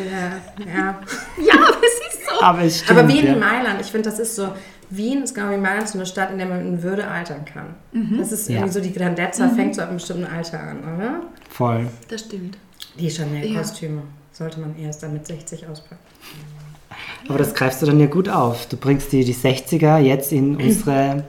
ja. 0.74 0.98
Ja, 1.44 1.54
aber 1.54 1.76
es 1.82 2.14
ist 2.14 2.26
so. 2.26 2.42
Aber 2.42 2.70
stimmt, 2.70 2.98
Aber 2.98 3.08
wie 3.08 3.18
in 3.18 3.26
ja. 3.26 3.36
Mailand, 3.36 3.80
ich 3.80 3.88
finde, 3.88 4.08
das 4.08 4.18
ist 4.18 4.34
so, 4.34 4.48
Wien 4.90 5.22
ist 5.22 5.34
genau 5.34 5.50
wie 5.50 5.56
Mailand 5.56 5.88
so 5.88 5.98
eine 5.98 6.06
Stadt, 6.06 6.30
in 6.30 6.38
der 6.38 6.46
man 6.46 6.60
in 6.60 6.82
Würde 6.82 7.06
altern 7.06 7.44
kann. 7.44 7.74
Das 8.18 8.32
ist 8.32 8.48
Ja. 8.48 8.56
irgendwie 8.56 8.72
so, 8.72 8.80
die 8.80 8.92
Grandezza 8.92 9.48
fängt 9.50 9.74
so 9.74 9.82
ab 9.82 9.88
einem 9.88 9.96
bestimmten 9.98 10.24
Alter 10.26 10.60
an, 10.60 10.78
oder? 10.96 11.20
Voll. 11.50 11.86
Das 12.08 12.20
stimmt. 12.22 12.58
Die 12.98 13.08
Chanel-Kostüme 13.10 14.02
sollte 14.32 14.60
man 14.60 14.76
erst 14.78 15.02
dann 15.02 15.12
mit 15.12 15.26
60 15.26 15.66
auspacken. 15.66 15.98
Aber 17.28 17.38
das 17.38 17.54
greifst 17.54 17.80
du 17.82 17.86
dann 17.86 17.98
ja 18.00 18.06
gut 18.06 18.28
auf. 18.28 18.66
Du 18.66 18.76
bringst 18.76 19.10
die, 19.12 19.24
die 19.24 19.34
60er 19.34 19.98
jetzt 19.98 20.32
in 20.32 20.56
unsere 20.62 21.24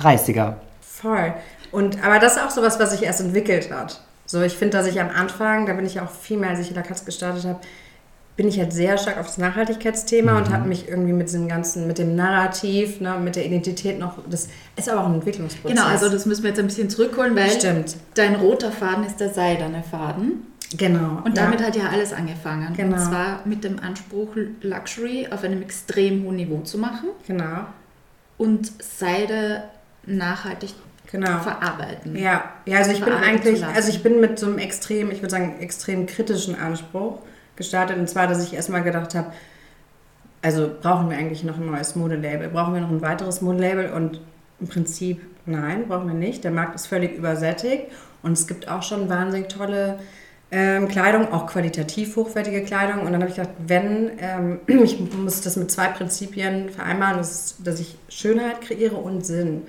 30er. 0.00 0.54
Voll. 0.80 1.34
Und, 1.72 2.02
aber 2.04 2.18
das 2.18 2.36
ist 2.36 2.42
auch 2.42 2.50
sowas, 2.50 2.78
was 2.78 2.92
sich 2.92 3.02
erst 3.02 3.20
entwickelt 3.20 3.70
hat. 3.72 4.00
So, 4.26 4.42
ich 4.42 4.54
finde, 4.54 4.76
dass 4.78 4.86
ich 4.86 5.00
am 5.00 5.08
Anfang, 5.08 5.66
da 5.66 5.72
bin 5.74 5.86
ich 5.86 6.00
auch 6.00 6.10
viel 6.10 6.36
mehr, 6.36 6.50
als 6.50 6.60
ich 6.60 6.74
Lacoste 6.74 7.04
gestartet 7.06 7.44
habe, 7.44 7.60
bin 8.36 8.48
ich 8.48 8.58
halt 8.58 8.72
sehr 8.72 8.98
stark 8.98 9.18
auf 9.18 9.26
das 9.26 9.38
Nachhaltigkeitsthema 9.38 10.36
und 10.36 10.50
habe 10.50 10.68
mich 10.68 10.88
irgendwie 10.88 11.14
mit 11.14 11.28
diesem 11.28 11.48
ganzen, 11.48 11.86
mit 11.86 11.96
dem 11.98 12.14
Narrativ, 12.16 13.00
ne, 13.00 13.18
mit 13.18 13.34
der 13.34 13.46
Identität 13.46 13.98
noch, 13.98 14.18
das 14.28 14.48
ist 14.76 14.88
aber 14.90 15.00
auch 15.02 15.06
ein 15.06 15.14
Entwicklungsprozess. 15.14 15.76
Genau, 15.76 15.88
also 15.88 16.10
das 16.10 16.26
müssen 16.26 16.42
wir 16.42 16.50
jetzt 16.50 16.58
ein 16.58 16.66
bisschen 16.66 16.90
zurückholen, 16.90 17.34
weil 17.34 17.50
Stimmt. 17.50 17.96
dein 18.14 18.34
roter 18.34 18.70
Faden 18.70 19.04
ist 19.06 19.20
der 19.20 19.30
seidene 19.30 19.82
Faden. 19.82 20.42
Genau. 20.76 21.22
Und 21.24 21.36
ja. 21.38 21.44
damit 21.44 21.62
hat 21.62 21.76
ja 21.76 21.88
alles 21.90 22.12
angefangen. 22.12 22.74
Genau. 22.76 22.96
Und 22.96 23.00
zwar 23.02 23.40
mit 23.44 23.64
dem 23.64 23.78
Anspruch, 23.78 24.28
Luxury 24.62 25.28
auf 25.30 25.44
einem 25.44 25.62
extrem 25.62 26.24
hohen 26.24 26.36
Niveau 26.36 26.60
zu 26.62 26.76
machen 26.78 27.10
Genau. 27.26 27.66
und 28.36 28.70
Seide 28.82 29.62
nachhaltig 30.04 30.74
Genau. 31.10 31.38
verarbeiten. 31.38 32.16
Ja, 32.16 32.50
ja, 32.66 32.78
also 32.78 32.90
ich 32.90 33.02
bin 33.02 33.14
eigentlich, 33.14 33.64
also 33.64 33.88
ich 33.90 34.02
bin 34.02 34.20
mit 34.20 34.40
so 34.40 34.46
einem 34.46 34.58
extrem, 34.58 35.12
ich 35.12 35.22
würde 35.22 35.30
sagen, 35.30 35.54
extrem 35.60 36.06
kritischen 36.06 36.56
Anspruch 36.58 37.20
gestartet. 37.56 37.98
Und 37.98 38.08
zwar, 38.08 38.26
dass 38.26 38.42
ich 38.42 38.54
erstmal 38.54 38.82
gedacht 38.82 39.14
habe, 39.14 39.32
also 40.42 40.70
brauchen 40.80 41.10
wir 41.10 41.16
eigentlich 41.16 41.44
noch 41.44 41.56
ein 41.56 41.66
neues 41.66 41.96
Modelabel? 41.96 42.48
Brauchen 42.48 42.74
wir 42.74 42.80
noch 42.80 42.90
ein 42.90 43.02
weiteres 43.02 43.40
Modelabel? 43.40 43.90
Und 43.90 44.20
im 44.60 44.68
Prinzip 44.68 45.20
nein, 45.46 45.86
brauchen 45.88 46.08
wir 46.08 46.14
nicht. 46.14 46.44
Der 46.44 46.50
Markt 46.50 46.74
ist 46.74 46.86
völlig 46.86 47.16
übersättigt 47.16 47.84
und 48.22 48.32
es 48.32 48.46
gibt 48.46 48.68
auch 48.68 48.82
schon 48.82 49.08
wahnsinnig 49.08 49.48
tolle 49.48 49.98
ähm, 50.52 50.86
Kleidung, 50.86 51.32
auch 51.32 51.46
qualitativ 51.48 52.14
hochwertige 52.14 52.62
Kleidung. 52.62 53.00
Und 53.00 53.12
dann 53.12 53.20
habe 53.20 53.30
ich 53.30 53.36
gedacht, 53.36 53.54
wenn, 53.66 54.12
ähm, 54.18 54.60
ich 54.84 55.00
muss 55.12 55.40
das 55.40 55.56
mit 55.56 55.70
zwei 55.70 55.88
Prinzipien 55.88 56.70
vereinbaren, 56.70 57.16
das 57.16 57.32
ist, 57.32 57.66
dass 57.66 57.80
ich 57.80 57.96
Schönheit 58.08 58.60
kreiere 58.60 58.96
und 58.96 59.26
Sinn. 59.26 59.62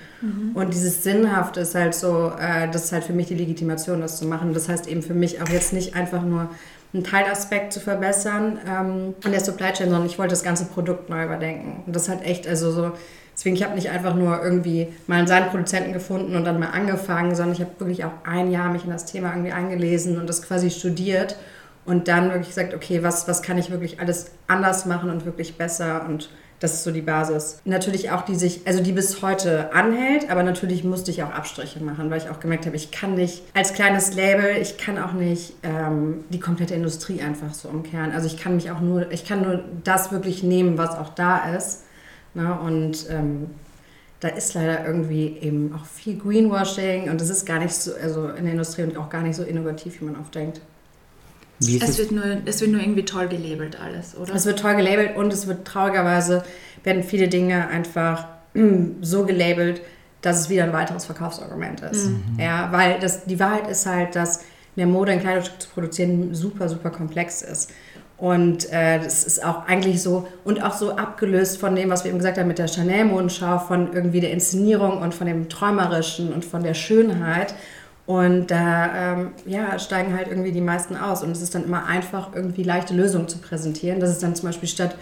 Und 0.53 0.73
dieses 0.73 1.03
Sinnhafte 1.03 1.61
ist 1.61 1.73
halt 1.73 1.95
so, 1.95 2.31
äh, 2.39 2.69
das 2.69 2.85
ist 2.85 2.91
halt 2.91 3.05
für 3.05 3.13
mich 3.13 3.27
die 3.27 3.35
Legitimation, 3.35 4.01
das 4.01 4.19
zu 4.19 4.25
machen. 4.25 4.53
Das 4.53 4.69
heißt 4.69 4.87
eben 4.87 5.01
für 5.01 5.15
mich 5.15 5.41
auch 5.41 5.49
jetzt 5.49 5.73
nicht 5.73 5.95
einfach 5.95 6.21
nur 6.21 6.49
einen 6.93 7.03
Teilaspekt 7.03 7.73
zu 7.73 7.79
verbessern 7.79 8.59
ähm, 8.65 9.15
an 9.23 9.31
der 9.31 9.41
Supply 9.41 9.73
Chain, 9.73 9.89
sondern 9.89 10.05
ich 10.05 10.17
wollte 10.17 10.31
das 10.31 10.43
ganze 10.43 10.65
Produkt 10.65 11.09
neu 11.09 11.23
überdenken. 11.23 11.83
Und 11.85 11.95
das 11.95 12.09
hat 12.09 12.23
echt, 12.23 12.47
also 12.47 12.71
so, 12.71 12.91
deswegen, 13.33 13.55
ich 13.55 13.63
habe 13.63 13.75
nicht 13.75 13.89
einfach 13.89 14.15
nur 14.15 14.41
irgendwie 14.41 14.87
mal 15.05 15.17
einen 15.17 15.27
Seidenproduzenten 15.27 15.93
gefunden 15.93 16.35
und 16.35 16.45
dann 16.45 16.59
mal 16.59 16.69
angefangen, 16.69 17.35
sondern 17.35 17.53
ich 17.53 17.61
habe 17.61 17.71
wirklich 17.79 18.05
auch 18.05 18.13
ein 18.23 18.51
Jahr 18.51 18.71
mich 18.71 18.85
in 18.85 18.91
das 18.91 19.05
Thema 19.05 19.31
irgendwie 19.31 19.51
eingelesen 19.51 20.19
und 20.19 20.27
das 20.27 20.41
quasi 20.41 20.69
studiert 20.69 21.37
und 21.85 22.07
dann 22.07 22.29
wirklich 22.29 22.49
gesagt, 22.49 22.73
okay, 22.73 23.03
was, 23.03 23.27
was 23.27 23.41
kann 23.41 23.57
ich 23.57 23.69
wirklich 23.69 23.99
alles 23.99 24.31
anders 24.47 24.85
machen 24.85 25.09
und 25.09 25.25
wirklich 25.25 25.57
besser 25.57 26.05
und 26.07 26.29
das 26.59 26.73
ist 26.73 26.83
so 26.83 26.91
die 26.91 27.01
Basis. 27.01 27.61
Natürlich 27.65 28.09
auch, 28.09 28.23
die 28.23 28.35
sich, 28.35 28.65
also 28.65 28.81
die 28.81 28.91
bis 28.91 29.21
heute 29.21 29.73
anhält, 29.73 30.31
aber 30.31 30.41
natürlich 30.41 30.83
musste 30.83 31.11
ich 31.11 31.21
auch 31.21 31.31
Abstriche 31.31 31.83
machen, 31.83 32.09
weil 32.09 32.17
ich 32.17 32.29
auch 32.29 32.39
gemerkt 32.39 32.65
habe, 32.65 32.75
ich 32.75 32.89
kann 32.91 33.13
nicht 33.13 33.43
als 33.53 33.73
kleines 33.73 34.15
Label, 34.15 34.57
ich 34.59 34.77
kann 34.77 34.97
auch 34.97 35.13
nicht 35.13 35.53
ähm, 35.61 36.23
die 36.29 36.39
komplette 36.39 36.73
Industrie 36.73 37.21
einfach 37.21 37.53
so 37.53 37.69
umkehren. 37.69 38.11
Also 38.11 38.25
ich 38.27 38.37
kann 38.37 38.55
mich 38.55 38.71
auch 38.71 38.79
nur, 38.79 39.11
ich 39.11 39.23
kann 39.23 39.43
nur 39.43 39.63
das 39.83 40.11
wirklich 40.11 40.41
nehmen, 40.41 40.77
was 40.77 40.97
auch 40.97 41.09
da 41.09 41.55
ist. 41.55 41.83
Ne? 42.33 42.57
Und 42.59 43.07
ähm, 43.09 43.51
da 44.19 44.29
ist 44.29 44.55
leider 44.55 44.83
irgendwie 44.85 45.37
eben 45.39 45.75
auch 45.75 45.85
viel 45.85 46.17
Greenwashing 46.17 47.09
und 47.09 47.21
das 47.21 47.29
ist 47.29 47.45
gar 47.45 47.59
nicht 47.59 47.73
so, 47.73 47.91
also 47.93 48.29
in 48.29 48.45
der 48.45 48.53
Industrie 48.53 48.81
und 48.81 48.97
auch 48.97 49.09
gar 49.09 49.21
nicht 49.21 49.35
so 49.35 49.43
innovativ, 49.43 50.01
wie 50.01 50.05
man 50.05 50.19
oft 50.19 50.33
denkt. 50.33 50.61
Wie 51.59 51.77
Es 51.77 51.89
es? 51.89 51.97
wird, 51.97 52.11
nur, 52.11 52.23
es 52.45 52.61
wird 52.61 52.71
nur 52.71 52.81
irgendwie 52.81 53.05
toll 53.05 53.27
gelabelt 53.27 53.77
alles, 53.79 54.15
oder? 54.15 54.33
Es 54.33 54.45
wird 54.45 54.59
toll 54.59 54.75
gelabelt 54.75 55.15
und 55.15 55.33
es 55.33 55.47
wird 55.47 55.65
traurigerweise, 55.65 56.43
werden 56.83 57.03
viele 57.03 57.27
Dinge 57.27 57.67
einfach 57.67 58.27
so 59.01 59.25
gelabelt, 59.25 59.81
dass 60.21 60.39
es 60.41 60.49
wieder 60.49 60.63
ein 60.63 60.73
weiteres 60.73 61.05
Verkaufsargument 61.05 61.81
ist. 61.81 62.09
Ja, 62.37 62.71
weil 62.71 62.99
das, 62.99 63.25
die 63.25 63.39
Wahrheit 63.39 63.69
ist 63.69 63.85
halt, 63.85 64.15
dass 64.15 64.37
in 64.75 64.81
der 64.81 64.87
Mode 64.87 65.11
ein 65.11 65.19
Kleidungsstück 65.19 65.61
zu 65.61 65.69
produzieren 65.69 66.33
super, 66.33 66.67
super 66.69 66.89
komplex 66.89 67.41
ist. 67.41 67.71
Und 68.17 68.71
äh, 68.71 68.99
das 68.99 69.25
ist 69.25 69.45
auch 69.45 69.67
eigentlich 69.67 70.01
so, 70.01 70.27
und 70.43 70.63
auch 70.63 70.73
so 70.73 70.95
abgelöst 70.95 71.59
von 71.59 71.75
dem, 71.75 71.89
was 71.91 72.03
wir 72.03 72.09
eben 72.09 72.17
gesagt 72.17 72.39
haben 72.39 72.47
mit 72.47 72.57
der 72.57 72.67
Chanel-Modenschau, 72.67 73.59
von 73.59 73.93
irgendwie 73.93 74.21
der 74.21 74.31
Inszenierung 74.31 75.01
und 75.01 75.13
von 75.13 75.27
dem 75.27 75.49
Träumerischen 75.49 76.33
und 76.33 76.43
von 76.43 76.63
der 76.63 76.73
Schönheit. 76.73 77.53
Und 78.07 78.47
da 78.47 79.13
ähm, 79.13 79.31
ja, 79.45 79.77
steigen 79.77 80.15
halt 80.15 80.29
irgendwie 80.29 80.53
die 80.53 80.61
meisten 80.61 80.95
aus. 80.95 81.23
Und 81.23 81.31
es 81.31 81.41
ist 81.41 81.53
dann 81.53 81.65
immer 81.65 81.85
einfach, 81.85 82.33
irgendwie 82.33 82.63
leichte 82.63 82.95
Lösungen 82.95 83.27
zu 83.27 83.37
präsentieren. 83.37 83.99
Das 83.99 84.09
ist 84.09 84.23
dann 84.23 84.33
zum 84.33 84.47
Beispiel 84.49 84.69
statt 84.69 84.95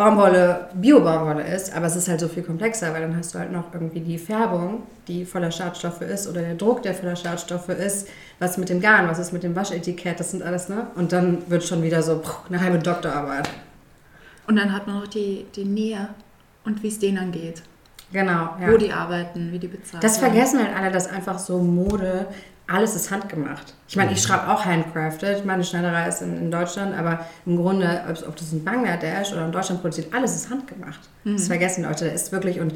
Baumwolle 0.00 0.70
Bio-Baumwolle 0.72 1.42
ist, 1.42 1.76
aber 1.76 1.84
es 1.84 1.94
ist 1.94 2.08
halt 2.08 2.20
so 2.20 2.28
viel 2.28 2.42
komplexer, 2.42 2.90
weil 2.94 3.02
dann 3.02 3.14
hast 3.14 3.34
du 3.34 3.38
halt 3.38 3.52
noch 3.52 3.74
irgendwie 3.74 4.00
die 4.00 4.16
Färbung, 4.16 4.84
die 5.06 5.26
voller 5.26 5.50
Schadstoffe 5.50 6.00
ist, 6.00 6.26
oder 6.26 6.40
der 6.40 6.54
Druck, 6.54 6.82
der 6.82 6.94
voller 6.94 7.16
Schadstoffe 7.16 7.68
ist, 7.68 8.08
was 8.38 8.56
mit 8.56 8.70
dem 8.70 8.80
Garn, 8.80 9.08
was 9.08 9.18
ist 9.18 9.32
mit 9.34 9.42
dem 9.42 9.54
Waschetikett, 9.54 10.18
das 10.18 10.30
sind 10.30 10.42
alles, 10.42 10.70
ne? 10.70 10.86
Und 10.94 11.12
dann 11.12 11.50
wird 11.50 11.64
schon 11.64 11.82
wieder 11.82 12.02
so 12.02 12.20
pff, 12.20 12.48
eine 12.48 12.62
halbe 12.62 12.78
Doktorarbeit. 12.78 13.50
Und 14.46 14.56
dann 14.56 14.72
hat 14.72 14.86
man 14.86 15.00
noch 15.00 15.06
die, 15.06 15.44
die 15.54 15.66
Nähe 15.66 16.08
und 16.64 16.82
wie 16.82 16.88
es 16.88 16.98
denen 16.98 17.18
angeht. 17.18 17.62
Genau, 18.12 18.56
Wo 18.66 18.76
die 18.76 18.92
arbeiten, 18.92 19.52
wie 19.52 19.58
die 19.58 19.68
bezahlt 19.68 20.02
Das 20.02 20.18
vergessen 20.18 20.58
halt 20.58 20.76
alle, 20.76 20.90
dass 20.90 21.06
einfach 21.08 21.38
so 21.38 21.58
Mode, 21.58 22.26
alles 22.66 22.96
ist 22.96 23.10
handgemacht. 23.10 23.74
Ich 23.88 23.96
meine, 23.96 24.12
ich 24.12 24.22
schreibe 24.22 24.48
auch 24.48 24.64
handcrafted. 24.64 25.44
Meine 25.44 25.64
Schneiderei 25.64 26.08
ist 26.08 26.22
in, 26.22 26.36
in 26.36 26.50
Deutschland, 26.50 26.96
aber 26.96 27.26
im 27.46 27.56
Grunde, 27.56 28.04
ob, 28.08 28.28
ob 28.28 28.36
das 28.36 28.52
in 28.52 28.64
Bangladesch 28.64 29.32
oder 29.32 29.44
in 29.44 29.52
Deutschland 29.52 29.80
produziert, 29.80 30.12
alles 30.14 30.34
ist 30.34 30.50
handgemacht. 30.50 31.00
Das 31.24 31.48
vergessen 31.48 31.84
Leute. 31.84 32.06
Da 32.06 32.12
ist 32.12 32.32
wirklich, 32.32 32.60
und 32.60 32.74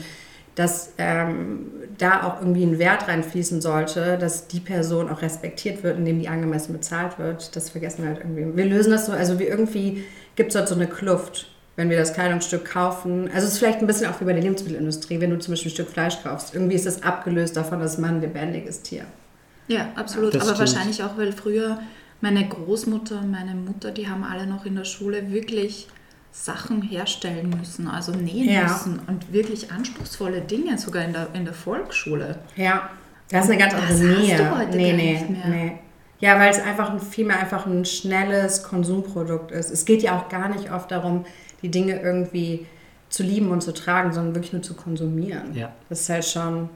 dass 0.54 0.92
ähm, 0.98 1.70
da 1.98 2.22
auch 2.22 2.40
irgendwie 2.40 2.64
ein 2.64 2.78
Wert 2.78 3.08
reinfließen 3.08 3.60
sollte, 3.60 4.18
dass 4.18 4.46
die 4.46 4.60
Person 4.60 5.10
auch 5.10 5.22
respektiert 5.22 5.82
wird, 5.82 5.98
indem 5.98 6.20
die 6.20 6.28
angemessen 6.28 6.72
bezahlt 6.72 7.18
wird, 7.18 7.56
das 7.56 7.70
vergessen 7.70 8.02
wir 8.02 8.10
halt 8.10 8.20
irgendwie. 8.20 8.56
Wir 8.56 8.64
lösen 8.66 8.92
das 8.92 9.06
so, 9.06 9.12
also 9.12 9.38
wie 9.38 9.44
irgendwie 9.44 10.04
gibt 10.36 10.50
es 10.50 10.54
dort 10.54 10.68
so 10.68 10.74
eine 10.74 10.86
Kluft 10.86 11.53
wenn 11.76 11.90
wir 11.90 11.98
das 11.98 12.12
Kleidungsstück 12.14 12.64
kaufen. 12.64 13.28
Also 13.34 13.46
es 13.46 13.54
ist 13.54 13.58
vielleicht 13.58 13.80
ein 13.80 13.86
bisschen 13.86 14.10
auch 14.10 14.20
wie 14.20 14.24
bei 14.24 14.32
der 14.32 14.42
Lebensmittelindustrie, 14.42 15.20
wenn 15.20 15.30
du 15.30 15.38
zum 15.38 15.52
Beispiel 15.52 15.70
ein 15.70 15.74
Stück 15.74 15.88
Fleisch 15.90 16.22
kaufst. 16.22 16.54
Irgendwie 16.54 16.74
ist 16.76 16.86
das 16.86 17.02
abgelöst 17.02 17.56
davon, 17.56 17.80
dass 17.80 17.98
man 17.98 18.16
ein 18.16 18.20
lebendiges 18.20 18.82
Tier. 18.82 19.04
Ja, 19.68 19.88
absolut. 19.96 20.34
Das 20.34 20.42
Aber 20.48 20.54
stimmt. 20.54 20.70
wahrscheinlich 20.74 21.02
auch, 21.02 21.16
weil 21.16 21.32
früher 21.32 21.78
meine 22.20 22.46
Großmutter 22.48 23.18
und 23.20 23.30
meine 23.30 23.54
Mutter, 23.54 23.90
die 23.90 24.08
haben 24.08 24.24
alle 24.24 24.46
noch 24.46 24.64
in 24.66 24.76
der 24.76 24.84
Schule 24.84 25.30
wirklich 25.32 25.88
Sachen 26.32 26.82
herstellen 26.82 27.54
müssen, 27.58 27.86
also 27.88 28.12
nähen 28.12 28.48
Ja. 28.50 28.62
müssen 28.64 29.00
und 29.06 29.32
wirklich 29.32 29.70
anspruchsvolle 29.70 30.40
Dinge, 30.40 30.76
sogar 30.78 31.04
in 31.04 31.12
der, 31.12 31.28
in 31.32 31.44
der 31.44 31.54
Volksschule. 31.54 32.38
Ja, 32.56 32.90
das 33.30 33.44
ist 33.44 33.50
eine 33.52 33.58
ganz 33.60 33.74
Das 33.74 33.82
andere 33.82 34.16
hast 34.18 34.26
Nähe. 34.26 34.36
du 34.36 34.58
heute 34.58 34.76
nee, 34.76 34.88
gar 34.90 34.96
nee, 34.96 35.12
nicht 35.12 35.30
mehr. 35.30 35.46
nee. 35.48 35.72
Ja, 36.20 36.38
weil 36.38 36.50
es 36.50 36.60
einfach 36.60 36.90
ein, 36.90 37.00
vielmehr 37.00 37.38
einfach 37.38 37.66
ein 37.66 37.84
schnelles 37.84 38.62
Konsumprodukt 38.62 39.50
ist. 39.50 39.70
Es 39.70 39.84
geht 39.84 40.02
ja 40.02 40.16
auch 40.18 40.28
gar 40.28 40.48
nicht 40.48 40.72
oft 40.72 40.90
darum, 40.90 41.24
die 41.64 41.70
Dinge 41.70 42.00
irgendwie 42.00 42.66
zu 43.08 43.22
lieben 43.24 43.50
und 43.50 43.62
zu 43.62 43.72
tragen, 43.72 44.12
sondern 44.12 44.34
wirklich 44.36 44.52
nur 44.52 44.62
zu 44.62 44.74
konsumieren. 44.74 45.54
Ja. 45.54 45.72
Das 45.88 46.02
ist 46.02 46.08
halt 46.10 46.24
schon 46.24 46.68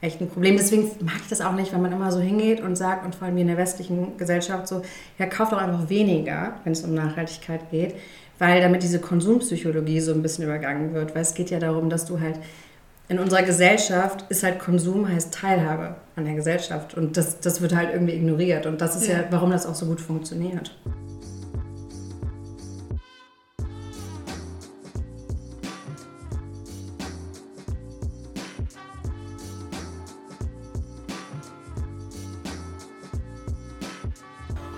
echt 0.00 0.20
ein 0.20 0.28
Problem. 0.28 0.56
Deswegen 0.56 0.90
mag 1.00 1.16
ich 1.22 1.28
das 1.28 1.40
auch 1.40 1.52
nicht, 1.52 1.72
wenn 1.72 1.80
man 1.80 1.92
immer 1.92 2.10
so 2.10 2.18
hingeht 2.18 2.60
und 2.60 2.76
sagt, 2.76 3.04
und 3.06 3.14
vor 3.14 3.28
allem 3.28 3.38
in 3.38 3.46
der 3.46 3.56
westlichen 3.56 4.16
Gesellschaft 4.18 4.66
so, 4.68 4.82
ja, 5.18 5.26
kauft 5.26 5.52
doch 5.52 5.58
einfach 5.58 5.88
weniger, 5.88 6.54
wenn 6.64 6.72
es 6.72 6.82
um 6.82 6.92
Nachhaltigkeit 6.92 7.70
geht, 7.70 7.94
weil 8.38 8.60
damit 8.60 8.82
diese 8.82 8.98
Konsumpsychologie 8.98 10.00
so 10.00 10.12
ein 10.12 10.22
bisschen 10.22 10.44
übergangen 10.44 10.92
wird. 10.92 11.14
Weil 11.14 11.22
es 11.22 11.34
geht 11.34 11.50
ja 11.50 11.60
darum, 11.60 11.88
dass 11.88 12.04
du 12.04 12.18
halt 12.18 12.36
in 13.08 13.18
unserer 13.18 13.42
Gesellschaft 13.42 14.24
ist 14.30 14.42
halt 14.42 14.58
Konsum 14.58 15.06
heißt 15.08 15.34
Teilhabe 15.34 15.96
an 16.16 16.24
der 16.24 16.34
Gesellschaft 16.34 16.94
und 16.94 17.16
das, 17.16 17.40
das 17.40 17.60
wird 17.60 17.74
halt 17.74 17.90
irgendwie 17.92 18.14
ignoriert 18.14 18.64
und 18.64 18.80
das 18.80 18.96
ist 18.96 19.06
ja, 19.06 19.18
Ja. 19.18 19.24
warum 19.30 19.50
das 19.50 19.66
auch 19.66 19.74
so 19.74 19.86
gut 19.86 20.00
funktioniert. 20.00 20.74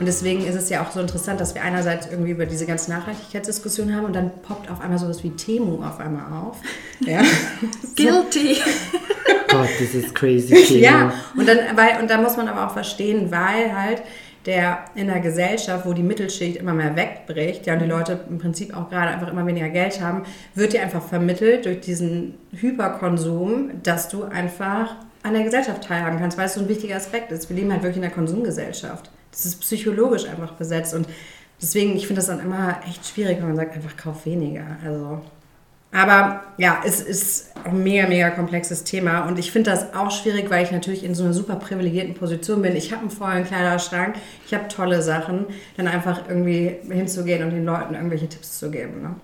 Und 0.04 0.08
deswegen 0.08 0.44
ist 0.44 0.54
es 0.54 0.68
ja 0.68 0.82
auch 0.82 0.90
so 0.90 1.00
interessant, 1.00 1.40
dass 1.40 1.54
wir 1.54 1.62
einerseits 1.62 2.08
irgendwie 2.10 2.32
über 2.32 2.44
diese 2.44 2.66
ganze 2.66 2.90
Nachhaltigkeitsdiskussion 2.90 3.96
haben 3.96 4.04
und 4.04 4.14
dann 4.14 4.32
poppt 4.42 4.70
auf 4.70 4.82
einmal 4.82 4.98
sowas 4.98 5.24
wie 5.24 5.30
Temu 5.30 5.82
auf 5.82 5.98
einmal 5.98 6.30
auf. 6.30 6.58
Ja. 7.00 7.22
Guilty! 7.96 8.58
Gott, 9.48 9.68
das 9.80 9.94
ist 9.94 10.14
crazy. 10.14 10.54
Kino. 10.56 10.80
Ja, 10.80 11.14
und 11.34 11.48
dann, 11.48 11.58
weil, 11.74 12.02
und 12.02 12.10
da 12.10 12.18
muss 12.20 12.36
man 12.36 12.48
aber 12.48 12.66
auch 12.66 12.72
verstehen, 12.74 13.30
weil 13.30 13.74
halt 13.74 14.02
der 14.44 14.84
in 14.94 15.06
der 15.06 15.20
Gesellschaft, 15.20 15.86
wo 15.86 15.94
die 15.94 16.02
Mittelschicht 16.02 16.58
immer 16.58 16.74
mehr 16.74 16.94
wegbricht, 16.96 17.66
ja, 17.66 17.72
und 17.72 17.80
die 17.80 17.86
Leute 17.86 18.20
im 18.28 18.36
Prinzip 18.36 18.76
auch 18.76 18.90
gerade 18.90 19.08
einfach 19.08 19.28
immer 19.28 19.46
weniger 19.46 19.70
Geld 19.70 20.02
haben, 20.02 20.24
wird 20.54 20.74
dir 20.74 20.82
einfach 20.82 21.02
vermittelt 21.02 21.64
durch 21.64 21.80
diesen 21.80 22.34
Hyperkonsum, 22.52 23.70
dass 23.82 24.10
du 24.10 24.24
einfach 24.24 24.96
an 25.22 25.32
der 25.32 25.44
Gesellschaft 25.44 25.84
teilhaben 25.84 26.18
kannst, 26.18 26.36
weil 26.36 26.46
es 26.46 26.54
so 26.54 26.60
ein 26.60 26.68
wichtiger 26.68 26.96
Aspekt 26.96 27.32
ist. 27.32 27.48
Wir 27.48 27.56
leben 27.56 27.72
halt 27.72 27.82
wirklich 27.82 27.96
in 27.96 28.04
einer 28.04 28.14
Konsumgesellschaft. 28.14 29.10
Das 29.34 29.44
ist 29.44 29.60
psychologisch 29.60 30.26
einfach 30.26 30.52
besetzt 30.52 30.94
und 30.94 31.06
deswegen, 31.60 31.96
ich 31.96 32.06
finde 32.06 32.20
das 32.20 32.28
dann 32.28 32.40
immer 32.40 32.80
echt 32.88 33.06
schwierig, 33.06 33.38
wenn 33.38 33.48
man 33.48 33.56
sagt, 33.56 33.74
einfach 33.74 33.96
kauf 33.96 34.24
weniger. 34.26 34.64
Also 34.84 35.20
aber 35.94 36.42
ja, 36.58 36.82
es 36.84 37.00
ist 37.00 37.52
ein 37.64 37.84
mega, 37.84 38.08
mega 38.08 38.30
komplexes 38.30 38.82
Thema. 38.82 39.28
Und 39.28 39.38
ich 39.38 39.52
finde 39.52 39.70
das 39.70 39.94
auch 39.94 40.10
schwierig, 40.10 40.50
weil 40.50 40.64
ich 40.64 40.72
natürlich 40.72 41.04
in 41.04 41.14
so 41.14 41.22
einer 41.22 41.32
super 41.32 41.54
privilegierten 41.54 42.14
Position 42.14 42.62
bin. 42.62 42.74
Ich 42.74 42.90
habe 42.90 43.02
einen 43.02 43.10
vollen 43.10 43.44
Kleiderschrank, 43.44 44.16
ich 44.44 44.52
habe 44.52 44.66
tolle 44.66 45.02
Sachen, 45.02 45.46
dann 45.76 45.86
einfach 45.86 46.22
irgendwie 46.28 46.78
hinzugehen 46.90 47.44
und 47.44 47.50
den 47.50 47.64
Leuten 47.64 47.94
irgendwelche 47.94 48.28
Tipps 48.28 48.58
zu 48.58 48.72
geben. 48.72 49.02
Ne? 49.02 49.14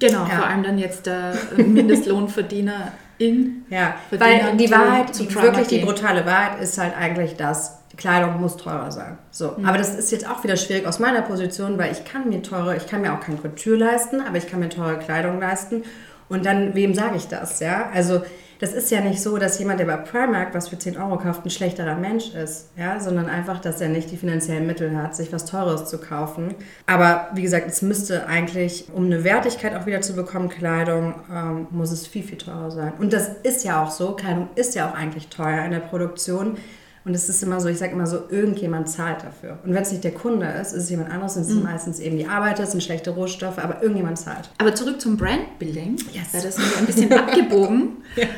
Genau, 0.00 0.26
Ja. 0.26 0.38
vor 0.38 0.46
allem 0.46 0.64
dann 0.64 0.78
jetzt 0.78 1.06
der 1.06 1.34
Mindestlohnverdiener 1.56 2.92
in. 3.18 3.64
Ja, 3.70 3.94
Verdienern 4.08 4.48
weil 4.48 4.56
die 4.56 4.70
Wahrheit, 4.72 5.18
die, 5.20 5.32
wirklich 5.32 5.68
die 5.68 5.78
brutale 5.78 6.26
Wahrheit 6.26 6.60
ist 6.60 6.78
halt 6.78 6.96
eigentlich 6.96 7.36
das, 7.36 7.78
Kleidung 7.96 8.40
muss 8.40 8.56
teurer 8.56 8.90
sein. 8.90 9.18
So. 9.30 9.54
Mhm. 9.56 9.66
Aber 9.66 9.78
das 9.78 9.94
ist 9.94 10.10
jetzt 10.12 10.28
auch 10.28 10.42
wieder 10.44 10.56
schwierig 10.56 10.86
aus 10.86 10.98
meiner 10.98 11.22
Position, 11.22 11.78
weil 11.78 11.92
ich 11.92 12.04
kann 12.04 12.28
mir 12.28 12.42
teure, 12.42 12.76
ich 12.76 12.86
kann 12.86 13.02
mir 13.02 13.12
auch 13.12 13.20
kein 13.20 13.40
Couture 13.40 13.76
leisten, 13.76 14.20
aber 14.20 14.38
ich 14.38 14.46
kann 14.46 14.60
mir 14.60 14.68
teure 14.68 14.98
Kleidung 14.98 15.40
leisten. 15.40 15.82
Und 16.28 16.46
dann, 16.46 16.74
wem 16.74 16.94
sage 16.94 17.16
ich 17.16 17.28
das, 17.28 17.60
ja? 17.60 17.90
Also, 17.92 18.22
das 18.58 18.72
ist 18.72 18.90
ja 18.90 19.00
nicht 19.00 19.20
so, 19.20 19.38
dass 19.38 19.58
jemand, 19.58 19.80
der 19.80 19.86
bei 19.86 19.96
Primark 19.96 20.54
was 20.54 20.68
für 20.68 20.78
10 20.78 20.96
Euro 20.96 21.18
kauft, 21.18 21.44
ein 21.44 21.50
schlechterer 21.50 21.96
Mensch 21.96 22.32
ist, 22.32 22.70
ja? 22.74 23.00
Sondern 23.00 23.28
einfach, 23.28 23.60
dass 23.60 23.82
er 23.82 23.88
nicht 23.88 24.10
die 24.10 24.16
finanziellen 24.16 24.66
Mittel 24.66 24.96
hat, 24.96 25.14
sich 25.14 25.30
was 25.32 25.44
Teures 25.44 25.90
zu 25.90 25.98
kaufen. 25.98 26.54
Aber 26.86 27.28
wie 27.34 27.42
gesagt, 27.42 27.66
es 27.66 27.82
müsste 27.82 28.26
eigentlich, 28.28 28.86
um 28.94 29.04
eine 29.06 29.24
Wertigkeit 29.24 29.74
auch 29.74 29.84
wieder 29.84 30.00
zu 30.00 30.14
bekommen, 30.14 30.48
Kleidung, 30.48 31.16
ähm, 31.30 31.66
muss 31.70 31.90
es 31.90 32.06
viel, 32.06 32.22
viel 32.22 32.38
teurer 32.38 32.70
sein. 32.70 32.92
Und 32.98 33.12
das 33.12 33.28
ist 33.42 33.64
ja 33.64 33.82
auch 33.82 33.90
so, 33.90 34.12
Kleidung 34.12 34.48
ist 34.54 34.74
ja 34.74 34.88
auch 34.88 34.94
eigentlich 34.94 35.28
teuer 35.28 35.64
in 35.64 35.72
der 35.72 35.80
Produktion. 35.80 36.56
Und 37.04 37.14
es 37.14 37.28
ist 37.28 37.42
immer 37.42 37.60
so, 37.60 37.68
ich 37.68 37.78
sage 37.78 37.92
immer 37.92 38.06
so, 38.06 38.28
irgendjemand 38.30 38.88
zahlt 38.88 39.24
dafür. 39.24 39.58
Und 39.64 39.74
wenn 39.74 39.82
es 39.82 39.90
nicht 39.90 40.04
der 40.04 40.12
Kunde 40.12 40.46
ist, 40.46 40.72
ist 40.72 40.84
es 40.84 40.90
jemand 40.90 41.10
anderes. 41.10 41.36
Und 41.36 41.42
es 41.42 41.48
sind 41.48 41.64
meistens 41.64 41.98
eben 41.98 42.16
die 42.16 42.26
Arbeiter, 42.26 42.64
sind 42.64 42.82
schlechte 42.82 43.10
Rohstoffe, 43.10 43.58
aber 43.58 43.82
irgendjemand 43.82 44.18
zahlt. 44.18 44.50
Aber 44.58 44.74
zurück 44.74 45.00
zum 45.00 45.16
Brandbuilding. 45.16 45.96
Yes. 46.12 46.32
Weil 46.32 46.42
das 46.42 46.58
ist 46.58 46.78
ein 46.78 46.86
bisschen 46.86 47.12
abgebogen. 47.12 47.96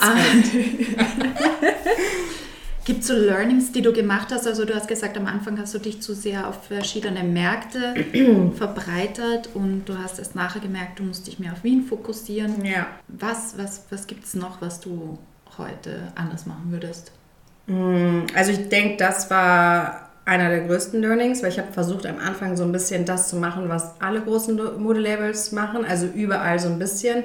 Ah. 0.00 0.14
Gibt 2.84 3.00
es 3.00 3.06
so 3.06 3.14
Learnings, 3.14 3.70
die 3.70 3.80
du 3.80 3.92
gemacht 3.92 4.28
hast? 4.32 4.46
Also 4.46 4.64
du 4.64 4.74
hast 4.74 4.88
gesagt, 4.88 5.16
am 5.16 5.26
Anfang 5.26 5.58
hast 5.58 5.72
du 5.72 5.78
dich 5.78 6.02
zu 6.02 6.14
sehr 6.14 6.48
auf 6.48 6.64
verschiedene 6.64 7.22
Märkte 7.22 7.94
verbreitert 8.56 9.50
und 9.54 9.84
du 9.86 9.96
hast 9.98 10.18
erst 10.18 10.34
nachher 10.34 10.60
gemerkt, 10.60 10.98
du 10.98 11.04
musst 11.04 11.26
dich 11.26 11.38
mehr 11.38 11.52
auf 11.52 11.62
Wien 11.62 11.84
fokussieren. 11.84 12.64
Ja. 12.64 12.88
Was, 13.06 13.56
was, 13.56 13.84
was 13.90 14.06
gibt 14.08 14.24
es 14.24 14.34
noch, 14.34 14.60
was 14.60 14.80
du 14.80 15.18
heute 15.58 16.12
anders 16.16 16.46
machen 16.46 16.70
würdest? 16.70 17.12
Also 17.66 18.52
ich 18.52 18.68
denke, 18.68 18.96
das 18.96 19.30
war 19.30 20.10
einer 20.24 20.48
der 20.48 20.62
größten 20.62 21.00
Learnings, 21.00 21.42
weil 21.42 21.50
ich 21.50 21.58
habe 21.58 21.72
versucht 21.72 22.06
am 22.06 22.18
Anfang 22.18 22.56
so 22.56 22.64
ein 22.64 22.72
bisschen 22.72 23.04
das 23.04 23.28
zu 23.28 23.36
machen, 23.36 23.68
was 23.68 24.00
alle 24.00 24.20
großen 24.20 24.58
Modelabels 24.78 25.52
machen, 25.52 25.84
also 25.84 26.06
überall 26.06 26.58
so 26.58 26.68
ein 26.68 26.78
bisschen. 26.78 27.24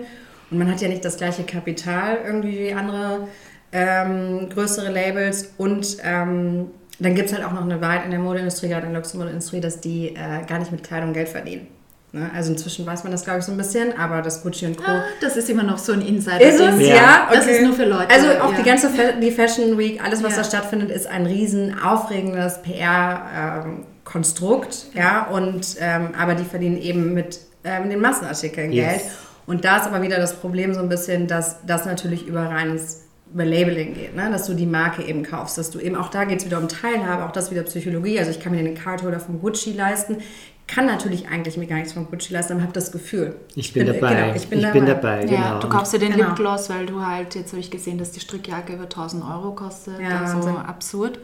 Und 0.50 0.60
man 0.60 0.72
hat 0.72 0.82
ja 0.82 0.88
nicht 0.88 1.04
das 1.04 1.18
gleiche 1.18 1.44
Kapital 1.44 2.20
irgendwie 2.26 2.60
wie 2.60 2.74
andere 2.74 3.28
ähm, 3.72 4.50
größere 4.50 4.92
Labels. 4.92 5.54
Und 5.58 5.98
ähm, 6.04 6.72
dann 7.00 7.16
gibt 7.16 7.30
es 7.30 7.36
halt 7.36 7.46
auch 7.46 7.54
noch 7.54 7.64
eine 7.64 7.82
Wahrheit 7.82 8.06
in 8.06 8.12
der 8.12 8.20
Modeindustrie, 8.20 8.70
gerade 8.70 8.88
in 8.88 8.94
der 8.94 9.02
Luxusmodeindustrie, 9.02 9.60
dass 9.60 9.82
die 9.82 10.10
äh, 10.10 10.46
gar 10.48 10.60
nicht 10.60 10.72
mit 10.72 10.84
Kleidung 10.84 11.14
Geld 11.14 11.30
verdienen. 11.30 11.68
Ne? 12.14 12.30
Also 12.34 12.52
inzwischen 12.54 12.86
weiß 12.86 13.04
man 13.04 13.12
das, 13.12 13.26
glaube 13.26 13.40
ich, 13.40 13.46
so 13.46 13.52
ein 13.52 13.58
bisschen, 13.58 13.98
aber 13.98 14.22
das 14.22 14.42
Gucci 14.42 14.66
und 14.66 14.78
Co. 14.78 14.84
Ah, 14.88 15.04
das 15.20 15.36
ist 15.36 15.50
immer 15.50 15.64
noch 15.64 15.78
so 15.78 15.92
ein 15.92 16.02
Insider. 16.02 16.40
Ist 16.42 16.60
es? 16.60 16.80
Ja. 16.88 16.96
Ja, 16.96 17.28
Das 17.32 17.46
ist 17.48 17.62
nur 17.62 17.74
für 17.74 17.84
Leute, 17.86 18.10
Also 18.10 18.28
auch 18.42 18.52
ja. 18.54 18.58
die 18.60 18.64
ganze 18.64 18.90
Fa 18.90 19.12
die 19.22 19.32
Fashion 19.32 19.78
Week, 19.78 20.02
alles, 20.04 20.24
was 20.24 20.32
Ja. 20.32 20.38
da 20.38 20.44
stattfindet, 20.46 20.90
ist 20.90 21.08
ein 21.08 21.26
riesen 21.26 21.78
aufregendes 21.80 22.62
PR-Konstrukt. 22.62 24.86
ja, 24.94 25.26
und 25.28 25.76
ähm, 25.80 26.10
aber 26.18 26.36
die 26.36 26.46
verdienen 26.46 26.78
eben 26.78 27.14
mit 27.14 27.40
ähm, 27.64 27.90
den 27.90 28.00
Massenartikeln 28.00 28.72
Yes. 28.72 28.86
Geld. 28.88 29.02
Und 29.46 29.66
da 29.66 29.78
ist 29.78 29.88
aber 29.88 30.02
wieder 30.02 30.18
das 30.18 30.36
Problem 30.36 30.74
so 30.74 30.80
ein 30.82 30.90
bisschen, 30.90 31.28
dass 31.28 31.58
das 31.66 31.86
natürlich 31.86 32.26
über 32.28 32.42
reines 32.42 33.04
über 33.34 33.44
Labeling 33.44 33.94
geht, 33.94 34.16
ne? 34.16 34.30
dass 34.32 34.46
du 34.48 34.54
die 34.54 34.66
Marke 34.66 35.04
eben 35.04 35.22
kaufst, 35.22 35.58
dass 35.58 35.70
du 35.70 35.80
eben, 35.82 35.98
auch 35.98 36.08
da 36.08 36.24
geht 36.24 36.40
es 36.40 36.46
wieder 36.46 36.60
um 36.60 36.70
Teilhabe, 36.70 37.26
auch 37.26 37.34
das 37.34 37.52
wieder 37.52 37.64
Psychologie, 37.64 38.18
also 38.20 38.32
ich 38.32 38.40
kann 38.40 38.54
mir 38.54 38.64
den 38.64 38.74
Cardholder 38.76 39.20
von 39.20 39.42
Gucci 39.42 39.74
leisten, 39.74 40.20
kann 40.68 40.86
natürlich 40.86 41.30
eigentlich 41.30 41.58
mir 41.58 41.66
gar 41.66 41.78
nichts 41.78 41.94
von 41.94 42.10
Gucci 42.10 42.34
leisten, 42.34 42.54
aber 42.54 42.62
habe 42.64 42.74
das 42.74 42.92
Gefühl. 42.92 43.36
Ich 43.56 43.74
bin, 43.74 43.88
dabei. 43.88 44.14
Genau, 44.16 44.36
ich 44.36 44.48
bin 44.48 44.62
dabei. 44.62 44.80
dabei. 44.82 45.26
genau. 45.26 45.34
Ja, 45.34 45.60
du 45.60 45.70
kaufst 45.70 45.94
dir 45.94 46.00
den 46.00 46.12
Genau. 46.12 46.28
Lipgloss, 46.28 46.70
weil 46.70 46.86
du 46.86 47.06
halt, 47.06 47.36
jetzt 47.36 47.52
habe 47.54 47.62
ich 47.62 47.72
gesehen, 47.72 47.98
dass 47.98 48.12
die 48.12 48.20
Strickjacke 48.20 48.74
über 48.74 48.84
1000 48.84 49.24
Euro 49.24 49.52
kostet. 49.52 50.00
Ja, 50.00 50.22
also 50.22 50.36
Wahnsinn. 50.38 50.58
absurd. 50.58 51.20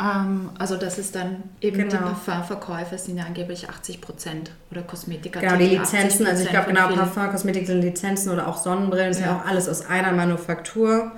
Ähm, 0.00 0.50
also 0.58 0.76
das 0.76 0.98
ist 0.98 1.14
dann 1.14 1.42
eben 1.60 1.76
die 1.90 1.94
Genau. 1.96 2.08
Parfumverkäufe 2.08 2.96
sind 2.96 3.18
ja 3.18 3.24
angeblich 3.24 3.68
80 3.68 4.00
Prozent 4.00 4.50
oder 4.70 4.80
Kosmetika. 4.82 5.40
Genau, 5.40 5.56
die 5.56 5.76
Lizenzen, 5.76 6.26
also 6.26 6.42
ich 6.42 6.48
glaube 6.48 6.68
genau, 6.68 6.88
Parfum, 6.88 7.30
Kosmetik 7.30 7.66
sind 7.66 7.82
Lizenzen 7.82 8.32
oder 8.32 8.48
auch 8.48 8.56
Sonnenbrillen, 8.56 9.10
ist 9.10 9.20
ja. 9.20 9.26
Ja. 9.26 9.36
auch 9.42 9.46
alles 9.46 9.68
aus 9.68 9.86
einer 9.86 10.12
Manufaktur. 10.12 11.12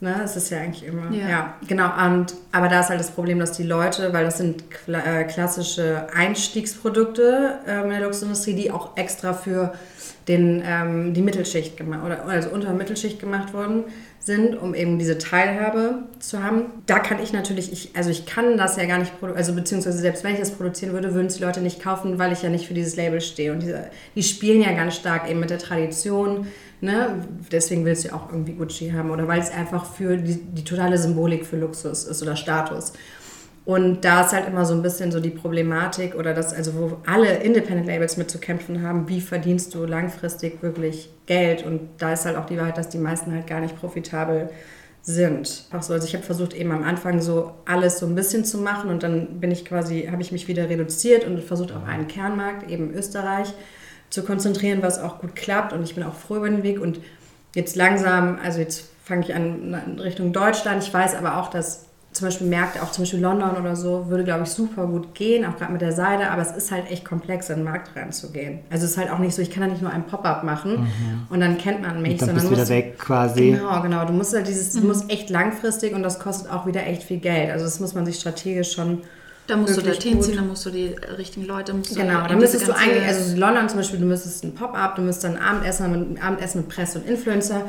Ne, 0.00 0.22
es 0.24 0.36
ist 0.36 0.50
ja 0.50 0.58
eigentlich 0.58 0.84
immer, 0.84 1.10
ja, 1.10 1.28
Ja. 1.28 1.54
genau. 1.66 1.90
Und, 2.06 2.34
aber 2.52 2.68
da 2.68 2.80
ist 2.80 2.88
halt 2.88 3.00
das 3.00 3.10
Problem, 3.10 3.40
dass 3.40 3.52
die 3.52 3.64
Leute, 3.64 4.12
weil 4.12 4.24
das 4.24 4.38
sind 4.38 4.70
kla 4.70 5.00
äh, 5.00 5.24
klassische 5.24 6.06
Einstiegsprodukte 6.14 7.58
ähm, 7.66 7.84
in 7.86 7.90
der 7.90 8.00
Luxusindustrie, 8.02 8.54
die 8.54 8.70
auch 8.70 8.96
extra 8.96 9.32
für 9.32 9.72
den, 10.28 10.62
ähm, 10.64 11.14
die 11.14 11.22
Mittelschicht 11.22 11.76
gemacht 11.76 12.04
oder 12.04 12.26
also 12.26 12.50
unter 12.50 12.72
Mittelschicht 12.74 13.18
gemacht 13.18 13.54
worden 13.54 13.84
sind, 14.20 14.56
um 14.56 14.74
eben 14.74 14.98
diese 14.98 15.16
Teilhabe 15.16 16.02
zu 16.18 16.42
haben. 16.42 16.66
Da 16.86 16.98
kann 16.98 17.18
ich 17.22 17.32
natürlich, 17.32 17.72
ich, 17.72 17.96
also 17.96 18.10
ich 18.10 18.26
kann 18.26 18.58
das 18.58 18.76
ja 18.76 18.84
gar 18.84 18.98
nicht, 18.98 19.12
produ- 19.20 19.32
also 19.32 19.54
beziehungsweise 19.54 19.98
selbst 19.98 20.24
wenn 20.24 20.34
ich 20.34 20.40
das 20.40 20.50
produzieren 20.50 20.92
würde, 20.92 21.14
würden 21.14 21.28
es 21.28 21.36
die 21.36 21.42
Leute 21.42 21.60
nicht 21.62 21.82
kaufen, 21.82 22.18
weil 22.18 22.32
ich 22.32 22.42
ja 22.42 22.50
nicht 22.50 22.68
für 22.68 22.74
dieses 22.74 22.96
Label 22.96 23.22
stehe. 23.22 23.52
Und 23.52 23.62
diese, 23.62 23.86
die 24.14 24.22
spielen 24.22 24.60
ja 24.60 24.72
ganz 24.72 24.96
stark 24.96 25.30
eben 25.30 25.40
mit 25.40 25.48
der 25.48 25.58
Tradition. 25.58 26.46
Ne? 26.80 27.22
Deswegen 27.50 27.84
willst 27.86 28.04
du 28.04 28.08
ja 28.08 28.14
auch 28.14 28.30
irgendwie 28.30 28.52
Gucci 28.52 28.90
haben 28.90 29.10
oder 29.10 29.26
weil 29.26 29.40
es 29.40 29.50
einfach 29.50 29.86
für 29.86 30.16
die, 30.16 30.36
die 30.36 30.64
totale 30.64 30.98
Symbolik 30.98 31.46
für 31.46 31.56
Luxus 31.56 32.04
ist 32.04 32.22
oder 32.22 32.36
Status. 32.36 32.92
Und 33.68 34.02
da 34.02 34.22
ist 34.22 34.32
halt 34.32 34.48
immer 34.48 34.64
so 34.64 34.72
ein 34.72 34.80
bisschen 34.80 35.12
so 35.12 35.20
die 35.20 35.28
Problematik 35.28 36.14
oder 36.14 36.32
das, 36.32 36.54
also 36.54 36.72
wo 36.74 36.96
alle 37.04 37.34
Independent 37.40 37.86
Labels 37.86 38.16
mit 38.16 38.30
zu 38.30 38.38
kämpfen 38.38 38.82
haben, 38.82 39.10
wie 39.10 39.20
verdienst 39.20 39.74
du 39.74 39.84
langfristig 39.84 40.62
wirklich 40.62 41.10
Geld? 41.26 41.66
Und 41.66 41.80
da 41.98 42.14
ist 42.14 42.24
halt 42.24 42.38
auch 42.38 42.46
die 42.46 42.56
Wahrheit, 42.56 42.78
dass 42.78 42.88
die 42.88 42.96
meisten 42.96 43.30
halt 43.30 43.46
gar 43.46 43.60
nicht 43.60 43.78
profitabel 43.78 44.48
sind. 45.02 45.64
Auch 45.70 45.82
so, 45.82 45.92
also 45.92 46.06
ich 46.06 46.14
habe 46.14 46.24
versucht 46.24 46.54
eben 46.54 46.72
am 46.72 46.82
Anfang 46.82 47.20
so 47.20 47.52
alles 47.66 47.98
so 47.98 48.06
ein 48.06 48.14
bisschen 48.14 48.42
zu 48.46 48.56
machen 48.56 48.88
und 48.88 49.02
dann 49.02 49.38
bin 49.38 49.50
ich 49.50 49.66
quasi, 49.66 50.08
habe 50.10 50.22
ich 50.22 50.32
mich 50.32 50.48
wieder 50.48 50.70
reduziert 50.70 51.26
und 51.26 51.38
versucht 51.42 51.72
auf 51.72 51.84
einen 51.84 52.08
Kernmarkt, 52.08 52.70
eben 52.70 52.94
Österreich, 52.94 53.52
zu 54.08 54.22
konzentrieren, 54.22 54.80
was 54.80 54.98
auch 54.98 55.18
gut 55.18 55.36
klappt 55.36 55.74
und 55.74 55.82
ich 55.82 55.94
bin 55.94 56.04
auch 56.04 56.14
froh 56.14 56.36
über 56.36 56.48
den 56.48 56.62
Weg 56.62 56.80
und 56.80 57.00
jetzt 57.54 57.76
langsam, 57.76 58.38
also 58.42 58.60
jetzt 58.60 58.86
fange 59.04 59.26
ich 59.26 59.34
an 59.34 59.78
in 59.86 60.00
Richtung 60.00 60.32
Deutschland. 60.32 60.82
Ich 60.82 60.94
weiß 60.94 61.14
aber 61.16 61.36
auch, 61.36 61.50
dass 61.50 61.87
zum 62.18 62.28
Beispiel 62.28 62.46
Märkte, 62.46 62.82
auch 62.82 62.90
zum 62.90 63.02
Beispiel 63.02 63.20
London 63.20 63.56
oder 63.56 63.74
so, 63.74 64.06
würde, 64.08 64.24
glaube 64.24 64.42
ich, 64.42 64.50
super 64.50 64.86
gut 64.86 65.14
gehen, 65.14 65.44
auch 65.46 65.56
gerade 65.56 65.72
mit 65.72 65.80
der 65.80 65.92
Seide, 65.92 66.30
aber 66.30 66.42
es 66.42 66.52
ist 66.52 66.70
halt 66.70 66.90
echt 66.90 67.04
komplex, 67.04 67.48
in 67.48 67.56
den 67.56 67.64
Markt 67.64 67.96
reinzugehen. 67.96 68.60
Also 68.70 68.84
es 68.84 68.92
ist 68.92 68.98
halt 68.98 69.10
auch 69.10 69.18
nicht 69.18 69.34
so, 69.34 69.40
ich 69.42 69.50
kann 69.50 69.62
da 69.62 69.68
nicht 69.68 69.82
nur 69.82 69.92
ein 69.92 70.04
Pop-up 70.04 70.44
machen 70.44 70.88
und 71.30 71.40
dann 71.40 71.56
kennt 71.58 71.82
man 71.82 72.02
mich, 72.02 72.20
Mhm. 72.20 72.20
Und 72.20 72.26
dann 72.28 72.34
bist 72.34 72.46
du 72.46 72.50
wieder 72.52 72.68
weg 72.68 72.98
quasi. 72.98 73.52
Genau, 73.52 73.80
genau. 73.82 74.04
Du 74.04 74.12
musst 74.12 74.34
halt 74.34 74.48
dieses, 74.48 74.72
du 74.72 74.80
musst 74.86 75.10
echt 75.10 75.30
langfristig 75.30 75.94
und 75.94 76.02
das 76.02 76.18
kostet 76.18 76.50
auch 76.50 76.66
wieder 76.66 76.86
echt 76.86 77.02
viel 77.04 77.18
Geld. 77.18 77.50
Also 77.50 77.64
das 77.64 77.80
muss 77.80 77.94
man 77.94 78.04
sich 78.04 78.16
strategisch 78.16 78.72
schon 78.72 79.02
Da 79.46 79.56
musst 79.56 79.76
du 79.76 79.82
dorthin 79.82 80.20
ziehen, 80.20 80.36
da 80.36 80.42
musst 80.42 80.66
du 80.66 80.70
die 80.70 80.94
richtigen 81.16 81.46
Leute, 81.46 81.72
musst 81.72 81.92
du 81.92 82.00
Genau, 82.00 82.26
da 82.26 82.34
müsstest 82.34 82.68
du 82.68 82.72
eigentlich, 82.72 83.04
also 83.06 83.36
London 83.36 83.68
zum 83.68 83.78
Beispiel, 83.78 84.00
du 84.00 84.06
müsstest 84.06 84.44
ein 84.44 84.54
Pop-up, 84.54 84.96
du 84.96 85.02
müsstest 85.02 85.24
dann 85.24 85.36
ein 85.36 85.42
Abendessen, 85.42 86.12
mit, 86.12 86.22
Abendessen 86.22 86.60
mit 86.62 86.68
Presse 86.68 86.98
und 86.98 87.08
Influencer, 87.08 87.64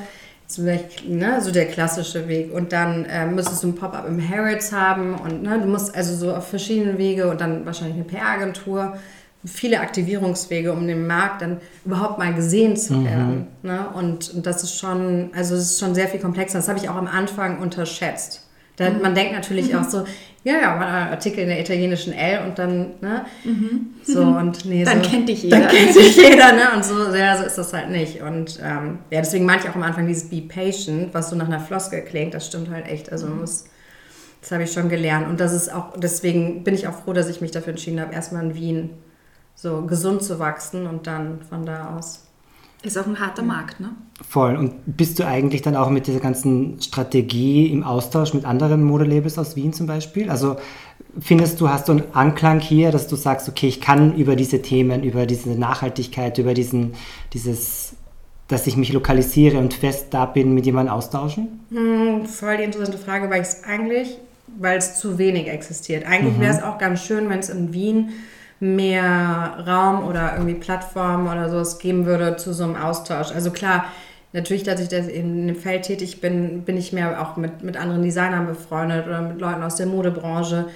das 0.50 0.58
ist 0.58 0.64
vielleicht, 0.64 1.08
ne, 1.08 1.40
so 1.42 1.52
der 1.52 1.68
klassische 1.68 2.28
Weg. 2.28 2.52
Und 2.52 2.72
dann 2.72 3.06
äh, 3.06 3.28
müsstest 3.28 3.64
du 3.64 3.68
ein 3.68 3.76
Pop-up 3.76 4.08
im 4.08 4.20
Harrods 4.28 4.72
haben 4.72 5.14
und 5.14 5.44
ne, 5.44 5.60
du 5.60 5.68
musst 5.68 5.96
also 5.96 6.16
so 6.16 6.34
auf 6.34 6.48
verschiedenen 6.48 6.98
Wege 6.98 7.30
und 7.30 7.40
dann 7.40 7.68
wahrscheinlich 7.68 7.96
eine 7.96 8.06
PR-Agentur, 8.06 8.98
viele 9.46 9.80
Aktivierungswege, 9.80 10.74
um 10.74 10.88
den 10.88 11.06
Markt 11.06 11.44
dann 11.44 11.58
überhaupt 11.86 12.18
mal 12.18 12.34
gesehen 12.34 12.76
zu 12.76 13.06
werden. 13.06 13.48
Ne? 13.62 13.90
Und, 13.94 14.34
und 14.34 14.46
das 14.48 14.64
ist 14.64 14.76
schon, 14.76 15.30
also 15.36 15.54
es 15.54 15.72
ist 15.72 15.80
schon 15.80 15.94
sehr 15.94 16.08
viel 16.08 16.20
komplexer. 16.20 16.58
Das 16.58 16.68
habe 16.68 16.80
ich 16.80 16.90
auch 16.90 16.96
am 16.96 17.08
Anfang 17.08 17.60
unterschätzt. 17.60 18.49
Da, 18.80 18.92
Man 18.92 19.14
denkt 19.14 19.34
natürlich 19.34 19.76
auch 19.76 19.84
so, 19.84 20.06
ja, 20.46 20.54
ja, 20.54 20.76
mal 20.78 21.10
Artikel 21.10 21.42
in 21.42 21.50
der 21.50 21.60
italienischen 21.60 22.14
L 22.14 22.48
und 22.48 22.58
dann, 22.58 22.94
ne? 23.02 23.26
So 24.04 24.22
und 24.22 24.64
nee, 24.64 24.86
Dann 24.86 25.04
so, 25.04 25.10
kennt 25.10 25.28
dich 25.28 25.44
jeder. 25.44 25.60
Dann 25.60 25.68
kennt 25.68 25.94
dich 25.94 26.16
jeder, 26.16 26.54
ne? 26.54 26.62
Und 26.74 26.86
so, 26.86 27.14
ja, 27.14 27.38
so 27.38 27.44
ist 27.44 27.58
das 27.58 27.74
halt 27.74 27.90
nicht. 27.90 28.22
Und 28.22 28.58
ähm, 28.64 29.00
ja, 29.12 29.20
deswegen 29.20 29.44
meinte 29.44 29.66
ich 29.66 29.70
auch 29.70 29.76
am 29.76 29.84
Anfang 29.84 30.08
dieses 30.08 30.30
Be 30.30 30.42
Patient, 30.42 31.14
was 31.14 31.30
so 31.30 31.36
nach 31.36 31.48
einer 31.48 31.60
Floskel 31.60 32.02
klingt, 32.04 32.34
das 32.34 32.48
stimmt 32.48 32.70
halt 32.70 32.88
echt. 32.88 33.12
Also 33.12 33.28
man 33.28 33.42
muss, 33.42 33.66
das 34.40 34.54
habe 34.54 34.64
ich 34.64 34.72
schon 34.72 34.88
gelernt. 34.88 35.28
Und 35.28 35.42
das 35.42 35.52
ist 35.52 35.74
auch, 35.74 35.98
deswegen 35.98 36.64
bin 36.64 36.74
ich 36.74 36.88
auch 36.88 37.04
froh, 37.04 37.12
dass 37.12 37.28
ich 37.28 37.42
mich 37.42 37.52
dafür 37.52 37.72
entschieden 37.72 38.00
habe, 38.00 38.14
erstmal 38.14 38.46
in 38.46 38.56
Wien 38.56 38.90
so 39.56 39.82
gesund 39.82 40.24
zu 40.24 40.40
wachsen 40.40 40.88
und 40.88 41.06
dann 41.06 41.42
von 41.50 41.66
da 41.66 41.98
aus. 41.98 42.29
Ist 42.82 42.98
auch 42.98 43.08
ein 43.08 43.20
harter 43.20 43.44
Markt, 43.44 43.82
ne? 43.82 43.90
Voll. 44.28 44.56
Und 44.56 44.74
bist 44.86 45.20
du 45.20 45.26
eigentlich 45.26 45.62
dann 45.62 45.76
auch 45.76 45.90
mit 45.90 46.08
dieser 46.08 46.22
ganzen 46.22 46.82
Strategie 46.82 47.68
im 47.68 47.84
Austausch 47.84 48.34
mit 48.34 48.46
anderen 48.46 48.84
Modelabels 48.84 49.38
aus 49.38 49.58
Wien 49.58 49.74
zum 49.74 49.86
Beispiel? 49.86 50.30
Also 50.30 50.56
findest 51.20 51.60
du, 51.60 51.70
hast 51.70 51.90
du 51.90 51.94
einen 51.94 52.04
Anklang 52.14 52.60
hier, 52.60 52.92
dass 52.92 53.08
du 53.08 53.18
sagst, 53.18 53.50
okay, 53.50 53.68
ich 53.68 53.82
kann 53.82 54.16
über 54.16 54.38
diese 54.38 54.62
Themen, 54.62 55.04
über 55.04 55.26
diese 55.26 55.50
Nachhaltigkeit, 55.50 56.38
über 56.38 56.54
diesen, 56.54 56.94
dieses, 57.34 57.96
dass 58.48 58.66
ich 58.66 58.78
mich 58.78 58.94
lokalisiere 58.94 59.58
und 59.58 59.74
fest 59.74 60.08
da 60.12 60.26
bin, 60.26 60.54
mit 60.54 60.66
jemandem 60.66 60.94
austauschen? 60.94 61.60
Hm, 61.72 62.26
voll 62.26 62.58
die 62.58 62.64
interessante 62.64 62.98
Frage, 62.98 63.30
weil 63.30 63.42
ich 63.42 63.48
es 63.48 63.64
eigentlich, 63.66 64.18
weil 64.58 64.78
es 64.78 65.00
zu 65.00 65.18
wenig 65.18 65.50
existiert. 65.50 66.06
Eigentlich 66.06 66.40
wäre 66.40 66.54
es 66.54 66.64
auch 66.64 66.78
ganz 66.78 67.04
schön, 67.04 67.30
wenn 67.30 67.40
es 67.40 67.50
in 67.50 67.74
Wien 67.74 68.12
mehr 68.60 69.64
Raum 69.66 70.08
oder 70.08 70.34
irgendwie 70.34 70.56
Plattformen 70.56 71.28
oder 71.28 71.50
sowas 71.50 71.80
geben 71.80 72.06
würde 72.06 72.36
zu 72.38 72.54
so 72.54 72.64
einem 72.64 72.76
Austausch. 72.76 73.32
Also 73.32 73.52
klar, 73.52 73.86
natürlich, 74.34 74.64
dass 74.64 74.82
ich 74.82 74.90
das 74.90 75.08
in 75.08 75.48
dem 75.48 75.56
Feld 75.56 75.84
tätig 75.84 76.22
bin, 76.22 76.64
bin 76.64 76.78
ich 76.78 76.94
mehr 76.94 77.22
auch 77.22 77.38
mit, 77.38 77.64
mit 77.64 77.78
anderen 77.78 78.04
Designern 78.04 78.48
befreundet 78.48 79.08
oder 79.08 79.22
mit 79.22 79.40
Leuten 79.40 79.64
aus 79.64 79.76
der 79.76 79.86
Modebranche. 79.86 80.68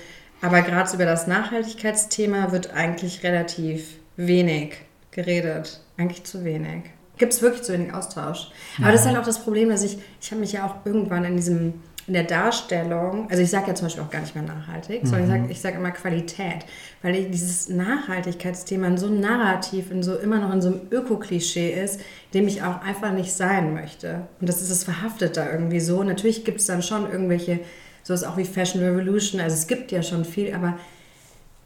Aber 0.42 0.62
gerade 0.62 0.90
so 0.90 0.96
über 0.96 1.06
das 1.06 1.28
Nachhaltigkeitsthema 1.28 2.52
wird 2.52 2.74
eigentlich 2.74 3.24
relativ 3.24 3.96
wenig 4.18 4.76
geredet. 5.12 5.80
Eigentlich 5.98 6.24
zu 6.24 6.44
wenig. 6.44 6.84
Gibt 7.18 7.34
es 7.34 7.42
wirklich 7.42 7.64
zu 7.64 7.74
wenig 7.74 7.94
Austausch. 7.94 8.52
Aber 8.82 8.92
das 8.92 9.02
ist 9.02 9.08
halt 9.08 9.18
auch 9.18 9.26
das 9.26 9.44
Problem, 9.44 9.70
dass 9.70 9.84
ich, 9.84 9.98
ich 10.20 10.32
habe 10.32 10.42
mich 10.42 10.54
ja 10.54 10.66
auch 10.66 10.86
irgendwann 10.86 11.24
in 11.24 11.38
diesem, 11.38 11.76
in 12.06 12.14
der 12.14 12.24
Darstellung, 12.24 13.30
also 13.30 13.42
ich 13.42 13.50
sage 13.50 13.68
ja 13.68 13.76
zum 13.76 13.86
Beispiel 13.86 14.04
auch 14.04 14.10
gar 14.10 14.20
nicht 14.20 14.36
mehr 14.36 14.44
nachhaltig, 14.44 15.02
sondern 15.04 15.24
ich 15.24 15.30
sage 15.30 15.52
ich 15.52 15.62
sag 15.62 15.76
immer 15.76 15.92
Qualität, 15.92 16.66
weil 17.02 17.16
ich 17.16 17.32
dieses 17.32 17.70
Nachhaltigkeitsthema 17.70 18.88
in 18.88 18.98
so 18.98 19.08
Narrativ, 19.08 19.90
in 19.90 20.04
so 20.04 20.18
immer 20.18 20.40
noch 20.40 20.52
in 20.52 20.62
so 20.62 20.68
einem 20.70 20.82
Öko-Klischee 20.92 21.72
ist, 21.72 22.02
dem 22.34 22.48
ich 22.48 22.62
auch 22.62 22.82
einfach 22.82 23.14
nicht 23.14 23.32
sein 23.32 23.74
möchte. 23.74 24.28
Und 24.42 24.50
das 24.50 24.62
ist 24.62 24.70
es 24.70 24.84
verhaftet 24.84 25.38
da 25.38 25.50
irgendwie 25.50 25.80
so. 25.80 26.04
Natürlich 26.04 26.44
gibt 26.44 26.60
es 26.60 26.66
dann 26.66 26.84
schon 26.84 27.10
irgendwelche, 27.10 27.62
sowas 28.04 28.26
auch 28.26 28.36
wie 28.36 28.46
Fashion 28.46 28.84
Revolution, 28.84 29.40
also 29.40 29.56
es 29.56 29.68
gibt 29.68 29.92
ja 29.94 30.04
schon 30.04 30.26
viel, 30.26 30.54
aber 30.54 30.78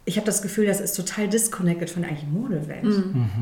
ich 0.09 0.15
habe 0.15 0.25
das 0.25 0.41
Gefühl, 0.41 0.65
das 0.65 0.79
ist 0.79 0.93
total 0.95 1.27
disconnected 1.27 1.89
von 1.89 2.01
der 2.01 2.11
eigentlichen 2.11 2.41
Modewelt. 2.41 2.81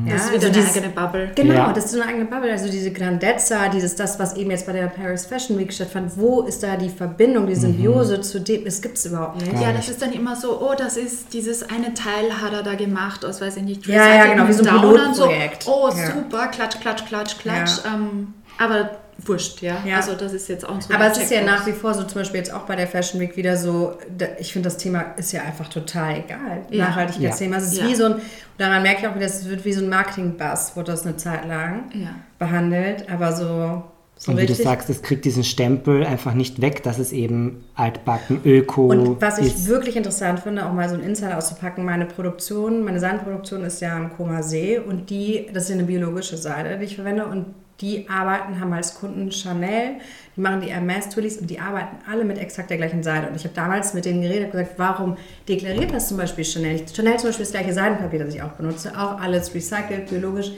Ja, 0.04 0.12
das 0.14 0.24
ist 0.24 0.32
wieder 0.32 0.34
also 0.34 0.46
eine 0.48 0.52
dieses- 0.56 0.76
eigene 0.76 0.92
Bubble. 0.92 1.30
Genau, 1.36 1.54
Ja. 1.54 1.72
das 1.72 1.84
ist 1.84 1.92
so 1.92 2.00
eine 2.00 2.10
eigene 2.10 2.24
Bubble. 2.24 2.50
Also 2.50 2.68
diese 2.68 2.90
Grandezza, 2.90 3.68
dieses 3.68 3.94
das, 3.94 4.18
was 4.18 4.36
eben 4.36 4.50
jetzt 4.50 4.66
bei 4.66 4.72
der 4.72 4.88
Paris 4.88 5.26
Fashion 5.26 5.56
Week 5.58 5.72
stattfand. 5.72 6.16
Wo 6.16 6.42
ist 6.42 6.64
da 6.64 6.76
die 6.76 6.88
Verbindung, 6.88 7.46
die 7.46 7.54
Symbiose 7.54 8.20
zu 8.20 8.40
dem? 8.40 8.66
Es 8.66 8.82
gibt 8.82 8.98
es 8.98 9.06
überhaupt 9.06 9.40
nicht. 9.40 9.52
Ja, 9.62 9.72
das 9.72 9.88
ist 9.88 10.02
dann 10.02 10.12
immer 10.12 10.34
so, 10.34 10.60
oh, 10.60 10.74
das 10.76 10.96
ist 10.96 11.32
dieses 11.32 11.62
eine 11.70 11.94
Teil 11.94 12.42
hat 12.42 12.52
er 12.52 12.64
da 12.64 12.74
gemacht 12.74 13.24
aus, 13.24 13.40
weiß 13.40 13.58
ich 13.58 13.62
nicht, 13.62 13.86
Ja, 13.86 14.14
ja, 14.16 14.26
genau, 14.32 14.48
wie 14.48 14.52
so 14.52 14.64
ein 14.64 14.80
Pilotprojekt. 14.80 15.62
So, 15.62 15.72
oh, 15.72 15.88
Ja. 15.90 16.14
super, 16.16 16.48
klatsch, 16.48 16.80
klatsch, 16.80 17.06
klatsch, 17.06 17.38
klatsch. 17.38 17.84
Ja. 17.84 17.94
Ähm, 17.94 18.34
aber 18.58 18.90
wurscht, 19.24 19.62
ja? 19.62 19.76
Ja. 19.86 19.96
Also 19.96 20.12
das 20.14 20.32
ist 20.34 20.48
jetzt 20.48 20.68
auch 20.68 20.80
so 20.80 20.92
Aber 20.92 21.10
es 21.10 21.16
ist 21.18 21.30
ja 21.30 21.42
nach 21.42 21.66
wie 21.66 21.72
vor 21.72 21.94
so, 21.94 22.02
zum 22.04 22.20
Beispiel 22.20 22.38
jetzt 22.38 22.52
auch 22.52 22.62
bei 22.62 22.76
der 22.76 22.86
Fashion 22.86 23.18
Week 23.20 23.34
wieder 23.36 23.56
so, 23.56 23.96
da- 24.16 24.26
ich 24.38 24.52
finde, 24.52 24.68
das 24.68 24.76
Thema 24.76 25.00
ist 25.16 25.32
ja 25.32 25.40
einfach 25.42 25.68
total 25.68 26.18
egal. 26.18 26.62
Ja. 26.70 26.88
Nachhaltigkeitsthema. 26.88 27.56
Es 27.56 27.72
ist 27.72 27.78
Ja. 27.78 27.88
wie 27.88 27.94
so 27.94 28.04
ein, 28.04 28.14
daran 28.58 28.82
merke 28.82 29.00
ich 29.02 29.08
auch 29.08 29.14
wieder, 29.14 29.24
es 29.26 29.48
wird 29.48 29.64
wie 29.64 29.72
so 29.72 29.82
ein 29.82 29.88
Marketing-Buzz, 29.88 30.72
wurde 30.76 30.92
das 30.92 31.06
eine 31.06 31.16
Zeit 31.16 31.46
lang 31.48 31.84
Ja. 31.94 32.10
behandelt. 32.38 33.10
Aber 33.10 33.32
so, 33.34 33.82
so 34.18 34.32
und 34.32 34.36
wie 34.38 34.42
du 34.44 34.48
richtig. 34.52 34.64
sagst, 34.66 34.90
es 34.90 35.00
kriegt 35.00 35.24
diesen 35.24 35.44
Stempel 35.44 36.04
einfach 36.04 36.34
nicht 36.34 36.60
weg, 36.60 36.82
dass 36.82 36.98
es 36.98 37.12
eben 37.12 37.64
altbacken, 37.74 38.40
öko 38.44 38.88
Und 38.88 39.22
was 39.22 39.38
ich 39.38 39.46
ist. 39.46 39.66
wirklich 39.66 39.96
interessant 39.96 40.40
finde, 40.40 40.66
auch 40.66 40.72
mal 40.74 40.90
so 40.90 40.94
ein 40.94 41.02
Insider 41.02 41.38
auszupacken, 41.38 41.86
meine 41.86 42.04
Produktion, 42.04 42.84
meine 42.84 43.00
Seidenproduktion 43.00 43.64
ist 43.64 43.80
ja 43.80 43.96
am 43.96 44.14
Koma 44.14 44.42
See 44.42 44.78
und 44.78 45.08
die, 45.08 45.46
das 45.54 45.64
ist 45.64 45.68
ja 45.70 45.74
eine 45.76 45.84
biologische 45.84 46.36
Seide, 46.36 46.76
die 46.78 46.84
ich 46.84 46.96
verwende 46.96 47.24
und 47.26 47.46
die 47.80 48.08
arbeiten, 48.08 48.58
haben 48.60 48.72
als 48.72 48.94
Kunden 48.94 49.30
Chanel, 49.30 49.96
die 50.34 50.40
machen 50.40 50.60
die 50.60 50.68
Hermes 50.68 51.10
Twillies 51.10 51.36
und 51.38 51.48
die 51.50 51.60
arbeiten 51.60 51.96
alle 52.10 52.24
mit 52.24 52.38
exakt 52.38 52.70
der 52.70 52.78
gleichen 52.78 53.02
Seide. 53.02 53.28
Und 53.28 53.36
ich 53.36 53.44
habe 53.44 53.54
damals 53.54 53.92
mit 53.92 54.04
denen 54.04 54.22
geredet 54.22 54.46
und 54.46 54.52
gesagt, 54.52 54.74
warum 54.78 55.16
deklariert 55.48 55.92
das 55.92 56.08
zum 56.08 56.16
Beispiel 56.16 56.44
Chanel? 56.44 56.86
Chanel 56.88 57.18
zum 57.18 57.28
Beispiel 57.28 57.42
ist 57.42 57.54
das 57.54 57.60
gleiche 57.60 57.74
Seidenpapier, 57.74 58.24
das 58.24 58.34
ich 58.34 58.42
auch 58.42 58.52
benutze, 58.52 58.92
auch 58.98 59.20
alles 59.20 59.54
recycelt, 59.54 60.08
biologisch. 60.08 60.52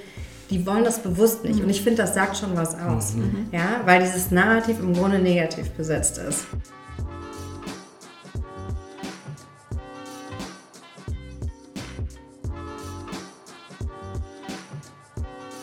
Die 0.50 0.64
wollen 0.64 0.84
das 0.84 1.00
bewusst 1.00 1.44
nicht. 1.44 1.62
Und 1.62 1.68
ich 1.68 1.82
finde, 1.82 2.02
das 2.02 2.14
sagt 2.14 2.36
schon 2.36 2.56
was 2.56 2.74
aus. 2.74 3.14
Ja, 3.52 3.82
weil 3.84 4.00
dieses 4.00 4.30
Narrativ 4.30 4.78
im 4.80 4.94
Grunde 4.94 5.18
negativ 5.18 5.70
besetzt 5.72 6.18
ist. 6.18 6.46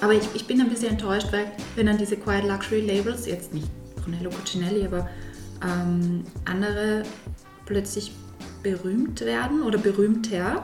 Aber 0.06 0.14
ich, 0.14 0.22
ich 0.36 0.46
bin 0.46 0.62
ein 0.62 0.70
bisschen 0.70 0.90
enttäuscht, 0.92 1.30
weil 1.32 1.48
wenn 1.76 1.88
dann 1.88 1.98
diese 1.98 2.16
Quiet 2.16 2.44
Luxury 2.48 2.82
Labels, 2.82 3.26
jetzt 3.26 3.56
nicht 3.56 3.68
Brunello 3.96 4.30
Cucinelli, 4.30 4.86
aber 4.86 5.10
ähm, 5.64 6.24
andere 6.46 7.02
plötzlich 7.66 8.12
berühmt 8.62 9.22
werden 9.22 9.64
oder 9.64 9.80
berühmter, 9.80 10.64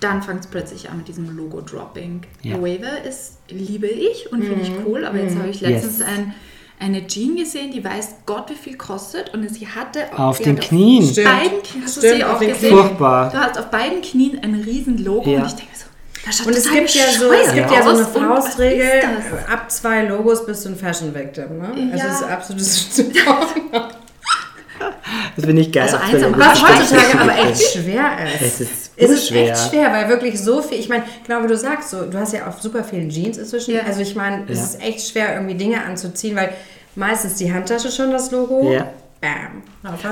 dann 0.00 0.22
fängt 0.22 0.40
es 0.40 0.46
plötzlich 0.46 0.88
an 0.88 0.96
mit 0.96 1.08
diesem 1.08 1.36
Logo-Dropping. 1.36 2.22
Ja. 2.42 2.56
Loewe 2.56 2.88
ist, 3.06 3.38
liebe 3.50 3.88
ich 3.88 4.32
und 4.32 4.42
finde 4.42 4.62
ich 4.62 4.72
cool, 4.86 5.04
aber 5.04 5.18
jetzt 5.18 5.36
habe 5.36 5.48
ich 5.50 5.60
letztens 5.60 5.98
Yes. 5.98 6.08
ein, 6.08 6.34
eine 6.78 7.06
Jean 7.06 7.36
gesehen, 7.36 7.72
die 7.72 7.84
weiß 7.84 8.16
Gott, 8.24 8.48
wie 8.50 8.54
viel 8.54 8.78
kostet 8.78 9.34
und 9.34 9.46
sie 9.50 9.66
hatte 9.68 10.00
Auf 10.18 10.38
den 10.40 10.56
hat 10.56 10.64
Knien. 10.64 11.06
Stimmt. 11.06 11.26
beiden 11.28 11.62
Knien, 11.62 11.84
hast 11.84 11.96
du 11.96 12.00
Stimmt, 12.00 12.16
sie 12.16 12.24
auf 12.24 12.34
auch 12.36 12.38
den 12.38 12.48
gesehen? 12.48 12.68
Knien. 12.70 12.80
Furchtbar. 12.86 13.30
Du 13.30 13.36
hast 13.38 13.58
auf 13.58 13.70
beiden 13.70 14.00
Knien 14.00 14.38
ein 14.42 14.54
riesen 14.54 14.96
Logo 15.04 15.30
Ja. 15.30 15.40
und 15.40 15.46
ich 15.46 15.52
denke 15.54 15.72
so, 15.74 15.84
Und 16.46 16.56
es 16.56 16.70
gibt 16.70 16.90
ja 16.94 17.04
so, 17.18 17.30
es 17.32 17.52
gibt 17.52 17.70
ja 17.70 17.82
so 17.82 17.90
eine 17.90 18.04
Faustregel, 18.06 19.02
ab 19.52 19.70
zwei 19.70 20.02
Logos 20.04 20.46
bist 20.46 20.64
du 20.64 20.70
ein 20.70 20.76
Fashion 20.76 21.14
Victim. 21.14 21.58
Ne? 21.58 21.90
Es 21.94 22.00
Ja. 22.02 22.12
ist 22.12 22.22
absolutes 22.22 22.88
Das 25.36 25.44
finde 25.44 25.62
ich 25.62 25.70
geil. 25.72 25.82
Also 25.84 25.96
eins 25.96 26.22
am 26.22 26.38
Was 26.38 26.62
heutzutage 26.62 27.18
aber 27.20 27.36
echt 27.38 27.72
schwer 27.72 28.10
ist. 28.24 28.42
Es 28.42 28.60
ist 28.60 28.90
Es 28.96 29.10
ist 29.10 29.30
urschwer. 29.30 29.52
echt 29.52 29.70
schwer, 29.70 29.92
weil 29.92 30.08
wirklich 30.08 30.40
so 30.40 30.62
viel, 30.62 30.78
ich 30.78 30.88
meine, 30.88 31.04
genau 31.26 31.42
wie 31.42 31.48
du 31.48 31.56
sagst, 31.56 31.90
so, 31.90 32.02
du 32.06 32.18
hast 32.18 32.32
ja 32.32 32.48
auch 32.48 32.60
super 32.60 32.82
viele 32.84 33.08
Jeans 33.08 33.38
inzwischen. 33.38 33.74
Ja. 33.74 33.82
Also 33.86 34.00
ich 34.00 34.14
meine, 34.14 34.44
es 34.48 34.58
Ja. 34.58 34.64
ist 34.64 34.82
echt 34.82 35.08
schwer, 35.08 35.34
irgendwie 35.34 35.54
Dinge 35.54 35.82
anzuziehen, 35.84 36.36
weil 36.36 36.50
meistens 36.96 37.34
die 37.36 37.52
Handtasche 37.52 37.90
schon 37.90 38.10
das 38.10 38.30
Logo. 38.30 38.70
Ja. 38.72 38.88
Bam. 39.20 39.62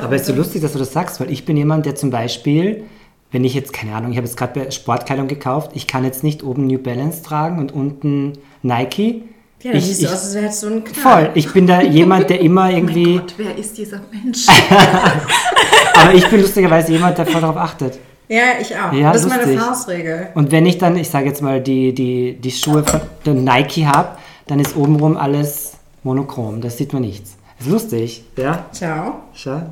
Aber 0.00 0.14
es 0.14 0.22
ist 0.22 0.28
so 0.28 0.34
lustig, 0.34 0.62
dass 0.62 0.72
du 0.72 0.78
das 0.78 0.92
sagst, 0.92 1.20
weil 1.20 1.30
ich 1.30 1.44
bin 1.44 1.56
jemand, 1.56 1.86
der 1.86 1.94
zum 1.94 2.10
Beispiel, 2.10 2.84
wenn 3.32 3.44
ich 3.44 3.54
jetzt, 3.54 3.72
keine 3.72 3.94
Ahnung, 3.94 4.12
ich 4.12 4.18
habe 4.18 4.26
jetzt 4.26 4.36
gerade 4.36 4.70
Sportkleidung 4.70 5.26
gekauft, 5.26 5.72
ich 5.74 5.86
kann 5.86 6.04
jetzt 6.04 6.22
nicht 6.22 6.44
oben 6.44 6.66
New 6.66 6.78
Balance 6.78 7.22
tragen 7.22 7.58
und 7.58 7.72
unten 7.72 8.34
Nike. 8.62 9.24
Ja, 9.62 9.70
dann 9.70 9.78
ich, 9.78 9.86
siehst 9.86 10.02
du 10.02 10.06
ich, 10.06 10.12
aus, 10.12 10.24
als 10.24 10.34
hättest 10.36 10.62
du 10.62 10.66
einen 10.66 10.84
Knall. 10.84 11.02
voll, 11.02 11.30
ich 11.34 11.52
bin 11.52 11.66
da 11.66 11.80
jemand, 11.80 12.28
der 12.28 12.40
immer 12.42 12.68
Oh 12.68 12.76
irgendwie, 12.76 13.06
mein 13.06 13.18
Gott, 13.18 13.34
wer 13.38 13.58
ist 13.58 13.78
dieser 13.78 14.00
Mensch? 14.10 14.46
aber 15.94 16.14
ich 16.14 16.28
bin 16.28 16.40
lustigerweise 16.40 16.92
jemand, 16.92 17.16
der 17.16 17.26
voll 17.26 17.40
darauf 17.40 17.56
achtet. 17.56 17.98
Ja, 18.28 18.42
ich 18.60 18.76
auch. 18.76 18.92
Ja, 18.92 19.12
das 19.12 19.22
ist 19.22 19.28
meine 19.28 19.44
lustig. 19.44 19.60
Faustregel. 19.60 20.28
Und 20.34 20.50
wenn 20.50 20.66
ich 20.66 20.78
dann, 20.78 20.96
ich 20.96 21.08
sage 21.08 21.26
jetzt 21.26 21.42
mal, 21.42 21.60
die, 21.60 21.94
die, 21.94 22.38
die 22.38 22.50
Schuhe 22.50 22.84
von 22.84 23.44
Nike 23.44 23.86
habe, 23.86 24.16
dann 24.46 24.60
ist 24.60 24.76
obenrum 24.76 25.16
alles 25.16 25.74
monochrom, 26.02 26.60
das 26.60 26.76
sieht 26.76 26.92
man 26.92 27.02
nichts. 27.02 27.36
Ist 27.60 27.68
lustig, 27.68 28.24
ja? 28.36 28.66
Ciao. 28.72 29.20
Schau. 29.32 29.62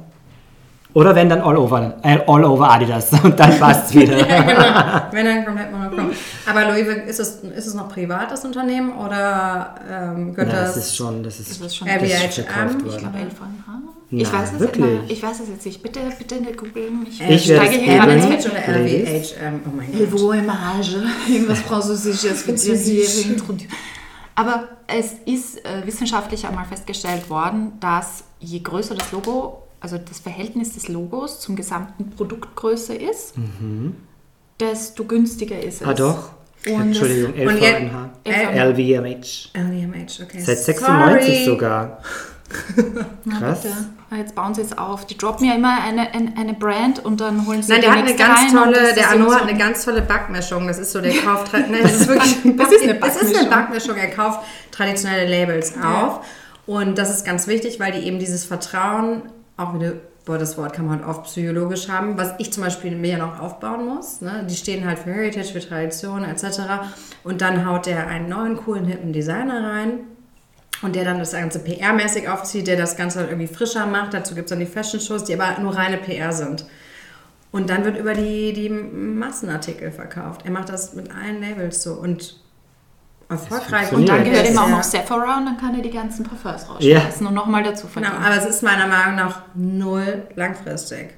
Oder 0.93 1.15
wenn 1.15 1.29
dann 1.29 1.41
all 1.41 1.57
over, 1.57 1.95
äh, 2.03 2.19
all 2.27 2.45
over 2.45 2.71
Adidas 2.71 3.13
und 3.25 3.39
dann 3.39 3.59
passt's 3.59 3.95
wieder. 3.95 4.19
Ja, 4.29 4.43
genau. 4.43 5.03
Wenn 5.13 5.25
dann 5.27 5.45
komplett 5.45 5.73
monochrom. 5.73 6.11
Aber 6.49 6.65
Louis, 6.73 6.87
ist 7.07 7.21
es, 7.21 7.29
ist 7.57 7.67
es 7.69 7.75
noch 7.75 7.89
privat, 7.89 8.31
das 8.33 8.45
Unternehmen, 8.45 8.93
oder 8.97 9.75
ähm, 9.89 10.35
gehört 10.35 10.53
Ja, 10.53 10.61
das... 10.63 10.75
das 10.75 10.87
ist 10.89 10.97
schon, 10.97 11.23
das 11.23 11.39
ist, 11.39 11.51
Das 11.61 11.67
ist 11.67 11.77
schon 11.77 11.89
RBHM, 11.89 12.01
das 12.09 12.25
ist 12.25 12.35
verkauft 12.35 12.75
ich 12.81 12.87
Ich 12.87 12.93
worden. 12.93 12.99
glaube, 13.13 13.19
LVMH. 13.19 13.79
Na, 14.13 14.23
Ich 14.23 14.33
weiß 14.33 14.53
es 14.55 14.59
wirklich? 14.59 14.85
Immer, 14.85 15.01
ich 15.11 15.23
weiß 15.23 15.41
es 15.41 15.49
jetzt 15.51 15.67
nicht. 15.67 15.83
Bitte, 15.83 16.01
bitte 16.19 16.35
nicht 16.41 16.57
googeln. 16.57 17.07
Ich, 17.09 17.21
Ich 17.21 17.49
werde 17.49 17.65
steige 17.67 17.77
es 17.77 17.83
hier 17.83 17.95
gerade 17.99 18.13
ins. 18.15 18.27
Fett. 18.27 18.47
oder. 18.51 18.77
LVHM. 18.81 19.61
Oh 19.67 19.77
mein 19.77 19.93
Gott. 19.93 20.01
LVMH. 20.01 21.29
Irgendwas 21.33 21.61
Französisches. 21.61 22.47
wird 22.49 22.59
hier 22.59 22.75
Französisch. 22.75 23.27
introduziert. 23.31 23.71
Aber 24.35 24.65
es 24.89 25.13
ist 25.27 25.65
äh, 25.65 25.87
wissenschaftlich 25.87 26.45
einmal 26.47 26.65
festgestellt 26.65 27.31
worden, 27.31 27.73
dass 27.79 28.25
je 28.41 28.59
größer 28.61 28.95
das 28.97 29.13
Logo, 29.13 29.63
also 29.81 29.99
das 29.99 30.21
Verhältnis 30.21 30.75
des 30.75 30.89
Logos 30.89 31.41
zum 31.41 31.57
gesamten 31.57 32.11
Produktgröße 32.11 32.95
ist, 32.95 33.35
desto 34.61 35.05
günstiger 35.05 35.59
ist 35.63 35.83
es. 35.83 35.87
Ah 35.89 35.95
doch. 35.95 36.33
Und 36.67 36.81
Entschuldigung, 36.83 37.33
LVMH. 37.35 38.11
LVMH. 38.27 39.51
LVMH, 39.55 40.23
okay. 40.23 40.41
Seit 40.41 40.59
96 40.59 41.27
Sorry. 41.27 41.45
sogar. 41.47 42.03
Na 43.25 43.39
Krass. 43.39 43.63
bitte. 43.63 43.75
Ah, 44.11 44.17
Jetzt 44.17 44.35
bauen 44.35 44.53
sie 44.55 44.61
es 44.63 44.77
auf. 44.77 45.07
Die 45.07 45.17
droppen 45.17 45.47
ja 45.47 45.55
immer 45.55 45.83
eine, 45.83 46.13
eine, 46.13 46.37
eine 46.37 46.53
Brand 46.53 47.03
und 47.03 47.21
dann 47.21 47.47
holen 47.47 47.63
sie 47.63 47.71
Nein, 47.73 47.81
die 47.81 47.87
der 47.87 47.97
hat 47.97 48.05
eine 48.05 48.15
ganz 48.17 48.53
tolle, 48.53 48.93
der 48.95 49.05
so 49.25 49.35
hat 49.35 49.43
eine 49.49 49.57
ganz 49.57 49.85
tolle 49.85 50.03
Backmischung. 50.03 50.67
Das 50.67 50.79
ist 50.79 50.93
so, 50.93 51.01
der 51.01 51.15
kauft, 51.15 51.53
nein, 51.53 51.77
das 51.83 51.93
ist 51.93 52.09
wirklich, 52.09 52.37
Das 52.57 52.73
ist 52.73 52.83
eine 52.83 53.01
Es 53.07 53.23
ist 53.23 53.37
eine 53.37 53.49
Backmischung. 53.49 53.51
Backmischung. 53.51 53.97
Er 53.97 54.11
kauft 54.11 54.41
traditionelle 54.73 55.27
Labels 55.31 55.75
auf. 55.83 56.27
Und 56.67 56.99
das 56.99 57.09
ist 57.11 57.25
ganz 57.25 57.47
wichtig, 57.47 57.81
weil 57.81 57.93
die 57.93 58.01
eben 58.01 58.19
dieses 58.19 58.45
Vertrauen, 58.45 59.23
auch 59.61 59.75
wieder, 59.75 59.93
boah, 60.25 60.39
das 60.39 60.57
Wort 60.59 60.73
kann 60.73 60.87
man 60.87 61.01
halt 61.01 61.09
oft 61.09 61.25
psychologisch 61.25 61.89
haben, 61.89 62.17
was 62.17 62.35
ich 62.39 62.53
zum 62.53 62.63
Beispiel 62.63 62.97
mir 62.97 63.13
ja 63.13 63.19
noch 63.19 63.41
aufbauen 63.41 63.87
muss. 63.87 64.21
Ne? 64.21 64.47
Die 64.49 64.55
stehen 64.55 64.87
halt 64.87 64.99
für 64.99 65.13
Heritage, 65.13 65.53
für 65.53 65.61
Tradition 65.61 66.25
etc. 66.25 66.61
Und 67.25 67.41
dann 67.41 67.67
haut 67.67 67.87
der 67.87 68.07
einen 68.07 68.29
neuen, 68.29 68.57
coolen, 68.57 68.87
hippen 68.87 69.13
Designer 69.13 69.63
rein. 69.69 70.01
Und 70.83 70.97
der 70.97 71.05
dann 71.05 71.19
das 71.19 71.33
Ganze 71.33 71.59
PR-mäßig 71.59 72.27
aufzieht, 72.29 72.67
der 72.67 72.77
das 72.77 72.97
Ganze 72.97 73.21
halt 73.21 73.31
irgendwie 73.31 73.53
frischer 73.53 73.85
macht. 73.85 74.15
Dazu 74.15 74.35
gibt 74.35 74.47
es 74.47 74.51
dann 74.51 74.61
die 74.61 74.67
Fashion-Shows, 74.67 75.25
die 75.25 75.39
aber 75.39 75.61
nur 75.61 75.77
reine 75.77 75.99
PR 75.99 76.33
sind. 76.33 76.65
Und 77.53 77.69
dann 77.69 77.85
wird 77.85 77.99
über 77.99 78.15
die, 78.15 78.53
die 78.53 78.71
Massenartikel 78.71 79.91
verkauft. 79.91 80.43
Er 80.45 80.53
macht 80.53 80.71
das 80.71 80.95
mit 80.95 81.11
allen 81.11 81.43
Labels 81.43 81.83
so 81.83 81.95
und 81.95 82.41
erfolgreich. 83.31 83.93
Und 83.93 84.09
dann 84.09 84.25
gehört 84.25 84.45
Ja. 84.47 84.51
ihm 84.53 84.59
auch 84.59 84.69
Ja. 84.69 84.77
noch 84.77 84.83
Sephora 84.83 85.39
und 85.39 85.47
dann 85.47 85.57
kann 85.57 85.75
er 85.75 85.83
die 85.83 85.91
ganzen 85.91 86.25
Parfums 86.25 86.67
Ja. 86.81 86.99
rausschmeißen 86.99 87.27
und 87.27 87.35
nochmal 87.35 87.63
dazu 87.63 87.87
Genau, 87.95 88.07
verdienen. 88.09 88.25
aber 88.25 88.37
es 88.37 88.45
ist 88.47 88.63
meiner 88.63 88.87
Meinung 88.87 89.17
nach 89.17 89.43
null 89.55 90.23
langfristig. 90.35 91.11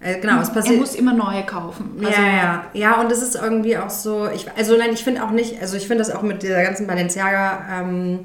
Äh, 0.00 0.18
genau, 0.20 0.40
es 0.40 0.48
er 0.48 0.54
passiert. 0.54 0.80
muss 0.80 0.94
immer 0.96 1.12
neue 1.12 1.44
kaufen. 1.44 1.92
Also, 2.04 2.20
ja, 2.20 2.26
ja, 2.28 2.64
ja, 2.72 3.00
und 3.00 3.12
es 3.12 3.22
ist 3.22 3.36
irgendwie 3.36 3.76
auch 3.78 3.90
so, 3.90 4.28
ich, 4.34 4.46
also 4.56 4.76
nein, 4.76 4.90
ich 4.92 5.04
finde 5.04 5.22
auch 5.22 5.30
nicht, 5.30 5.60
also 5.60 5.76
ich 5.76 5.86
finde 5.86 6.02
das 6.04 6.12
auch 6.14 6.22
mit 6.22 6.42
dieser 6.42 6.62
ganzen 6.64 6.86
Balenciaga 6.88 7.60
ähm, 7.80 8.20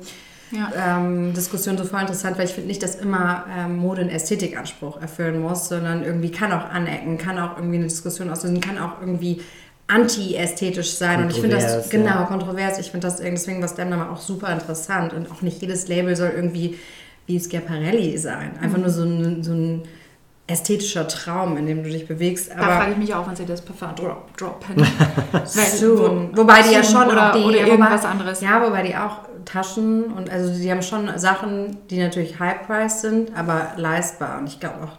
Ja. 0.49 0.71
ähm, 0.97 1.33
Diskussion 1.35 1.77
so 1.77 1.83
voll 1.83 1.99
interessant, 2.01 2.37
weil 2.39 2.45
ich 2.45 2.53
finde 2.53 2.69
nicht, 2.69 2.81
dass 2.81 2.95
immer 2.95 3.43
ähm, 3.55 3.77
Mode 3.77 4.01
einen 4.01 4.09
Ästhetikanspruch 4.09 4.99
erfüllen 5.01 5.39
muss, 5.41 5.67
sondern 5.69 6.03
irgendwie 6.03 6.31
kann 6.31 6.51
auch 6.51 6.69
anecken, 6.71 7.17
kann 7.19 7.37
auch 7.37 7.57
irgendwie 7.57 7.75
eine 7.77 7.87
Diskussion 7.87 8.29
auslösen, 8.31 8.59
kann 8.61 8.79
auch 8.79 8.93
irgendwie 9.01 9.41
anti-ästhetisch 9.87 10.93
sein. 10.93 11.23
Und 11.23 11.31
ich 11.31 11.39
finde 11.39 11.57
das, 11.57 11.89
genau, 11.89 12.05
ja. 12.07 12.23
kontrovers. 12.23 12.77
Ich 12.79 12.91
finde 12.91 13.07
das 13.07 13.17
deswegen, 13.17 13.63
was 13.63 13.75
Dan 13.75 13.93
auch 13.93 14.19
super 14.19 14.51
interessant. 14.51 15.13
Und 15.13 15.31
auch 15.31 15.41
nicht 15.41 15.61
jedes 15.61 15.87
Label 15.87 16.15
soll 16.15 16.31
irgendwie 16.35 16.77
wie 17.25 17.39
Schiaparelli 17.39 18.17
sein. 18.17 18.57
Einfach 18.61 18.77
nur 18.77 18.89
so 18.89 19.03
ein, 19.03 19.43
so 19.43 19.53
ein 19.53 19.83
ästhetischer 20.47 21.07
Traum, 21.07 21.57
in 21.57 21.65
dem 21.67 21.83
du 21.83 21.89
dich 21.89 22.07
bewegst. 22.07 22.51
Da 22.51 22.55
Aber 22.55 22.77
frage 22.77 22.91
ich 22.93 22.97
mich 22.97 23.13
auch, 23.13 23.27
wenn 23.27 23.35
sie 23.35 23.45
das 23.45 23.61
Parfum 23.61 23.95
drop, 23.95 24.35
droppen. 24.37 24.85
Soon. 25.45 26.35
Wobei 26.35 26.61
die 26.61 26.73
ja 26.73 26.83
schon 26.83 27.07
oder- 27.07 27.29
auch 27.29 27.35
die, 27.35 27.43
oder 27.43 27.67
irgendwas 27.67 28.05
anderes. 28.05 28.41
Ja, 28.41 28.65
wobei 28.65 28.83
die 28.83 28.95
auch 28.95 29.19
Taschen 29.43 30.05
und 30.05 30.29
also 30.29 30.53
die 30.53 30.69
haben 30.71 30.81
schon 30.81 31.09
Sachen, 31.17 31.77
die 31.89 31.99
natürlich 31.99 32.39
high-priced 32.39 33.01
sind, 33.01 33.35
aber 33.35 33.73
leistbar. 33.77 34.39
Und 34.39 34.47
ich 34.47 34.59
glaube 34.59 34.75
auch, 34.83 34.97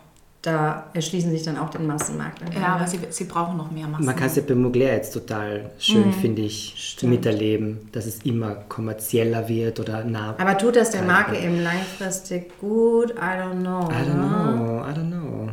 da 0.49 0.85
erschließen 0.95 1.31
sich 1.31 1.43
dann 1.43 1.59
auch 1.59 1.71
den 1.71 1.87
Massenmarkt. 1.87 2.41
Ja, 2.55 2.77
aber 2.77 2.87
sie, 2.87 2.99
sie 3.11 3.25
brauchen 3.25 3.57
noch 3.57 3.71
mehr 3.71 3.87
Massen. 3.87 4.07
Man 4.07 4.17
kann 4.17 4.29
es 4.29 4.37
ja 4.37 4.43
bei 4.47 4.55
Mugler 4.55 4.93
jetzt 4.93 5.13
total 5.13 5.71
schön, 5.79 6.13
finde 6.13 6.43
ich, 6.43 6.75
Stimmt. 6.77 7.13
miterleben, 7.13 7.89
dass 7.93 8.07
es 8.07 8.23
immer 8.25 8.55
kommerzieller 8.69 9.49
wird 9.49 9.81
oder 9.81 10.05
nah. 10.05 10.35
aber 10.39 10.57
tut 10.57 10.77
das 10.77 10.91
der 10.91 11.03
Marke 11.03 11.37
eben 11.37 11.63
langfristig 11.63 12.59
gut? 12.61 13.11
I 13.11 13.39
don't 13.39 13.61
know. 13.61 13.89
I 13.91 14.05
don't 14.05 14.15
ne? 14.15 14.57
know, 14.57 14.85
I 14.85 14.93
don't 14.93 15.11
know. 15.11 15.51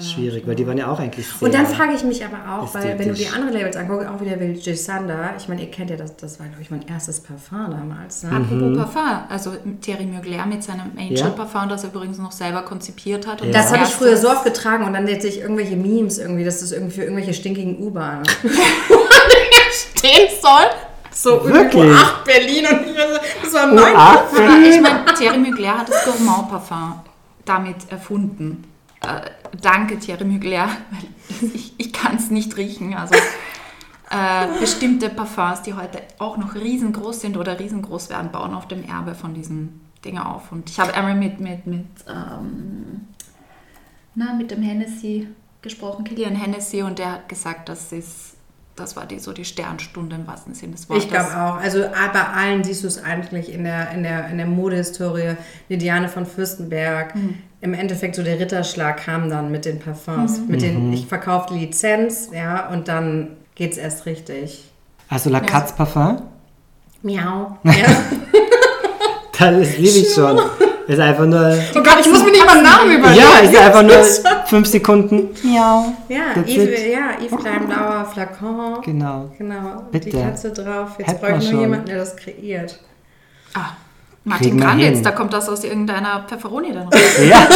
Schwierig, 0.00 0.46
weil 0.46 0.54
die 0.54 0.66
waren 0.66 0.76
ja 0.76 0.88
auch 0.90 0.98
eigentlich 0.98 1.26
sehr... 1.26 1.42
Und 1.42 1.54
dann 1.54 1.66
frage 1.66 1.92
ich 1.94 2.02
mich 2.02 2.24
aber 2.24 2.58
auch, 2.58 2.74
weil 2.74 2.98
wenn 2.98 3.08
du 3.08 3.14
die 3.14 3.28
anderen 3.28 3.54
Labels 3.54 3.76
anguckst, 3.76 4.08
auch 4.08 4.20
wieder 4.20 4.38
will 4.40 4.52
J. 4.56 4.76
Sander, 4.76 5.34
ich 5.38 5.48
meine, 5.48 5.62
ihr 5.62 5.70
kennt 5.70 5.90
ja 5.90 5.96
das, 5.96 6.16
das 6.16 6.40
war 6.40 6.46
glaube 6.46 6.62
ich 6.62 6.70
mein 6.70 6.86
erstes 6.88 7.20
Parfum 7.20 7.70
damals. 7.70 8.24
Ne? 8.24 8.30
Apropos 8.32 8.76
Parfum, 8.76 9.20
also 9.28 9.52
Thierry 9.80 10.06
Mugler 10.06 10.46
mit 10.46 10.64
seinem 10.64 10.92
Angel 10.98 11.18
Ja. 11.18 11.28
Parfum, 11.30 11.68
das 11.68 11.84
er 11.84 11.90
übrigens 11.90 12.18
noch 12.18 12.32
selber 12.32 12.62
konzipiert 12.62 13.26
hat. 13.26 13.42
Und 13.42 13.54
Das 13.54 13.72
habe 13.72 13.84
ich 13.84 13.90
früher 13.90 14.16
so 14.16 14.28
oft 14.30 14.44
getragen 14.44 14.84
und 14.84 14.94
dann 14.94 15.06
sehe 15.06 15.16
ich 15.18 15.40
irgendwelche 15.40 15.76
Memes 15.76 16.18
irgendwie, 16.18 16.44
dass 16.44 16.60
das 16.60 16.72
irgendwie 16.72 16.94
für 16.94 17.02
irgendwelche 17.02 17.34
stinkigen 17.34 17.78
U-Bahnen 17.78 18.24
stehen 19.96 20.28
soll. 20.40 20.66
So 21.12 21.44
Wirklich? 21.44 21.74
irgendwo, 21.74 21.94
ach, 21.94 22.24
Berlin 22.24 22.66
und 22.66 22.86
ich 22.86 22.96
so, 22.96 23.44
das 23.44 23.54
war 23.54 23.66
mein 23.68 23.94
ach, 23.96 24.24
Aber 24.32 24.68
ich 24.68 24.80
meine, 24.80 25.04
Thierry 25.16 25.38
Mugler 25.38 25.78
hat 25.78 25.88
das 25.88 26.04
Gourmand 26.04 26.48
Parfum 26.50 27.00
damit 27.44 27.76
erfunden. 27.90 28.64
Äh, 29.04 29.30
danke, 29.60 29.98
Thierry 29.98 30.24
Mugler, 30.24 30.68
weil 30.90 31.50
ich, 31.54 31.74
ich 31.78 31.92
kann 31.92 32.16
es 32.16 32.30
nicht 32.30 32.56
riechen. 32.56 32.94
Also 32.94 33.14
äh, 34.10 34.60
bestimmte 34.60 35.08
Parfums, 35.08 35.62
die 35.62 35.74
heute 35.74 36.02
auch 36.18 36.36
noch 36.36 36.54
riesengroß 36.54 37.20
sind 37.20 37.36
oder 37.36 37.58
riesengroß 37.58 38.10
werden, 38.10 38.30
bauen 38.30 38.54
auf 38.54 38.68
dem 38.68 38.84
Erbe 38.84 39.14
von 39.14 39.34
diesen 39.34 39.80
Dingen 40.04 40.18
auf. 40.18 40.52
Und 40.52 40.70
ich 40.70 40.78
habe 40.78 40.94
einmal 40.94 41.14
mit, 41.14 41.40
mit, 41.40 41.66
mit, 41.66 41.86
ähm, 42.08 43.08
na, 44.14 44.34
mit 44.34 44.50
dem 44.50 44.62
Hennessy 44.62 45.28
gesprochen, 45.62 46.04
Kilian 46.04 46.36
Hennessy, 46.36 46.82
und 46.82 46.98
der 46.98 47.12
hat 47.12 47.28
gesagt, 47.28 47.68
das 47.68 47.90
ist, 47.92 48.33
das 48.76 48.96
war 48.96 49.06
die, 49.06 49.18
so 49.18 49.32
die 49.32 49.44
Sternstunde 49.44 50.16
im 50.16 50.26
wahrsten 50.26 50.54
Sinne 50.54 50.72
des 50.72 50.88
Wortes. 50.88 51.04
Ich 51.04 51.10
glaube 51.10 51.30
auch. 51.30 51.56
Also 51.56 51.84
ah, 51.84 52.08
bei 52.12 52.22
allen 52.22 52.64
siehst 52.64 52.82
du 52.82 52.88
es 52.88 53.02
eigentlich 53.02 53.52
in 53.52 53.64
der, 53.64 53.90
in 53.92 54.02
der, 54.02 54.28
in 54.28 54.38
der 54.38 54.46
Modehistorie. 54.46 55.36
Die 55.68 55.78
Diane 55.78 56.08
von 56.08 56.26
Fürstenberg. 56.26 57.14
Im 57.60 57.72
Endeffekt 57.72 58.16
so 58.16 58.22
der 58.22 58.38
Ritterschlag 58.38 59.04
kam 59.04 59.30
dann 59.30 59.50
mit 59.50 59.64
den 59.64 59.78
Parfums. 59.78 60.40
Mit 60.48 60.62
den, 60.62 60.92
ich 60.92 61.06
verkaufe 61.06 61.54
die 61.54 61.60
Lizenz, 61.60 62.30
ja, 62.32 62.68
und 62.68 62.88
dann 62.88 63.36
geht 63.54 63.72
es 63.72 63.78
erst 63.78 64.06
richtig. 64.06 64.64
Also 65.08 65.30
La 65.30 65.40
Katz 65.40 65.74
Parfum, 65.74 66.22
Miau. 67.02 67.58
Ja. 67.64 67.72
das 69.38 69.78
liebe 69.78 69.98
ich 69.98 70.12
schon. 70.14 70.40
Ist 70.86 71.00
einfach 71.00 71.24
nur. 71.26 71.58
Oh 71.74 71.82
Gott, 71.82 71.96
ich 72.00 72.10
muss 72.10 72.22
mir 72.24 72.30
nicht 72.30 72.44
mal 72.46 72.56
einen 72.58 72.62
Namen 72.64 72.90
überlegen. 72.98 73.20
Ja, 73.20 73.38
ist 73.38 73.56
einfach 73.56 73.82
nur 73.82 74.04
fünf 74.46 74.66
Sekunden. 74.68 75.30
Ja, 75.42 75.84
That's 76.08 76.50
Yves, 76.50 76.80
ja, 76.92 77.24
Yves 77.24 77.38
Kleinblauer 77.40 78.04
Flakon. 78.12 78.80
Genau. 78.82 79.30
Genau, 79.38 79.82
Bitte. 79.90 80.10
die 80.10 80.16
Katze 80.16 80.52
drauf. 80.52 80.90
Jetzt 80.98 81.14
ich 81.14 81.22
wir 81.22 81.30
nur 81.30 81.40
schon. 81.40 81.60
jemanden, 81.60 81.86
der 81.86 81.98
das 81.98 82.16
kreiert. 82.16 82.80
Ah, 83.54 83.70
Martin 84.24 84.58
Granditz, 84.58 85.02
da 85.02 85.10
kommt 85.12 85.32
das 85.32 85.48
aus 85.48 85.64
irgendeiner 85.64 86.24
Pfefferoni 86.26 86.72
dann 86.72 86.84
raus. 86.88 86.94
Ja, 87.28 87.46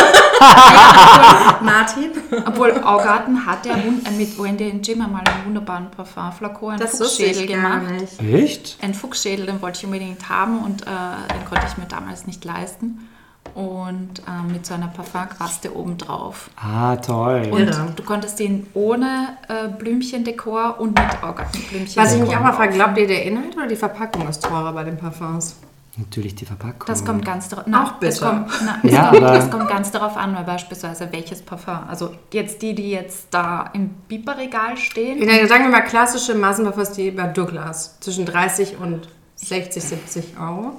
Martin? 1.63 2.11
Obwohl 2.47 2.73
Augarten 2.85 3.45
hat 3.45 3.67
ja 3.67 3.75
mit 4.17 4.41
Wendy 4.41 4.71
und 4.71 4.87
Jim 4.87 5.01
einmal 5.03 5.23
einen 5.27 5.47
wunderbaren 5.47 5.91
Parfum-Flakon, 5.91 6.71
einen 6.73 6.81
Das 6.81 6.99
Fuchsschädel 6.99 7.45
ich 7.45 7.51
gar 7.51 7.81
gemacht. 7.81 7.93
nicht. 8.23 8.35
echt? 8.35 8.79
Einen 8.83 8.95
Fuchsschädel, 8.95 9.47
den 9.47 9.61
wollte 9.63 9.79
ich 9.79 9.85
unbedingt 9.85 10.29
haben 10.29 10.61
und 10.61 10.83
äh, 10.83 10.87
den 11.35 11.45
konnte 11.49 11.67
ich 11.69 11.77
mir 11.79 11.87
damals 11.87 12.27
nicht 12.27 12.45
leisten. 12.45 13.09
Und 13.55 14.21
äh, 14.27 14.53
mit 14.53 14.65
so 14.67 14.75
einer 14.75 14.89
Parfumquaste 14.89 15.75
obendrauf. 15.77 16.51
Ah, 16.57 16.97
toll. 16.97 17.49
Und 17.51 17.61
Irre. 17.61 17.93
du 17.97 18.03
konntest 18.03 18.39
den 18.39 18.67
ohne 18.75 19.37
äh, 19.49 19.69
Blümchendekor 19.69 20.77
und 20.81 20.99
mit 20.99 21.23
Augartenblümchen. 21.23 22.03
Was 22.03 22.15
ich 22.15 22.21
mich 22.21 22.37
auch 22.37 22.41
mal 22.43 22.53
frage, 22.53 22.75
glaubt 22.75 22.97
ihr, 22.99 23.07
der 23.07 23.25
Inhalt 23.25 23.57
oder 23.57 23.67
die 23.67 23.77
Verpackung 23.77 24.29
ist 24.29 24.43
teurer 24.45 24.73
bei 24.73 24.85
den 24.85 24.97
Parfums? 24.97 25.57
Natürlich 25.97 26.37
die 26.37 26.45
Verpackung. 26.45 26.85
Das 26.87 27.05
kommt 27.05 27.25
ganz 27.25 27.49
darauf 27.49 27.67
Auch 27.67 27.99
das 27.99 28.21
bitter. 28.21 28.31
kommt, 28.31 28.51
na, 28.65 28.79
das, 28.85 28.93
Ja, 28.93 29.11
kommt, 29.11 29.23
aber- 29.25 29.35
das 29.37 29.51
kommt 29.51 29.69
ganz 29.69 29.91
darauf 29.91 30.17
an, 30.17 30.35
weil 30.37 30.45
beispielsweise 30.45 31.09
welches 31.11 31.43
Parfum. 31.43 31.79
Also 31.89 32.13
jetzt 32.33 32.63
die, 32.63 32.73
die 32.75 32.91
jetzt 32.91 33.27
da 33.33 33.69
im 33.73 33.89
Biberregal 34.07 34.77
stehen. 34.77 35.21
Ja, 35.29 35.45
sagen 35.49 35.65
wir 35.65 35.71
mal 35.73 35.81
klassische 35.81 36.37
Massenparfums, 36.37 36.93
die 36.93 37.11
bei 37.11 37.27
Douglas 37.27 37.99
zwischen 37.99 38.27
30 38.27 38.77
und 38.79 39.09
60, 39.35 39.83
70 39.83 40.25
Euro. 40.41 40.75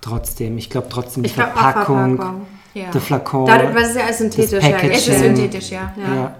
Trotzdem, 0.00 0.58
ich 0.58 0.70
glaube 0.70 0.88
trotzdem 0.90 1.22
die 1.22 1.28
Ich 1.28 1.34
Verpackung, 1.34 2.16
Verpackung. 2.16 2.46
Ja. 2.74 2.90
der 2.90 3.00
Flakon. 3.00 3.46
Dadurch, 3.46 3.74
weil 3.74 3.82
es 3.82 3.88
ist 3.90 3.96
ja 3.96 4.04
alles 4.04 4.18
synthetisch 4.18 4.60
Packaging. 4.60 4.90
Es 4.90 4.98
ist 4.98 5.08
hergestellt. 5.08 5.36
synthetisch, 5.36 5.70
ja. 5.70 5.92
Ja. 5.96 6.14
ja. 6.14 6.36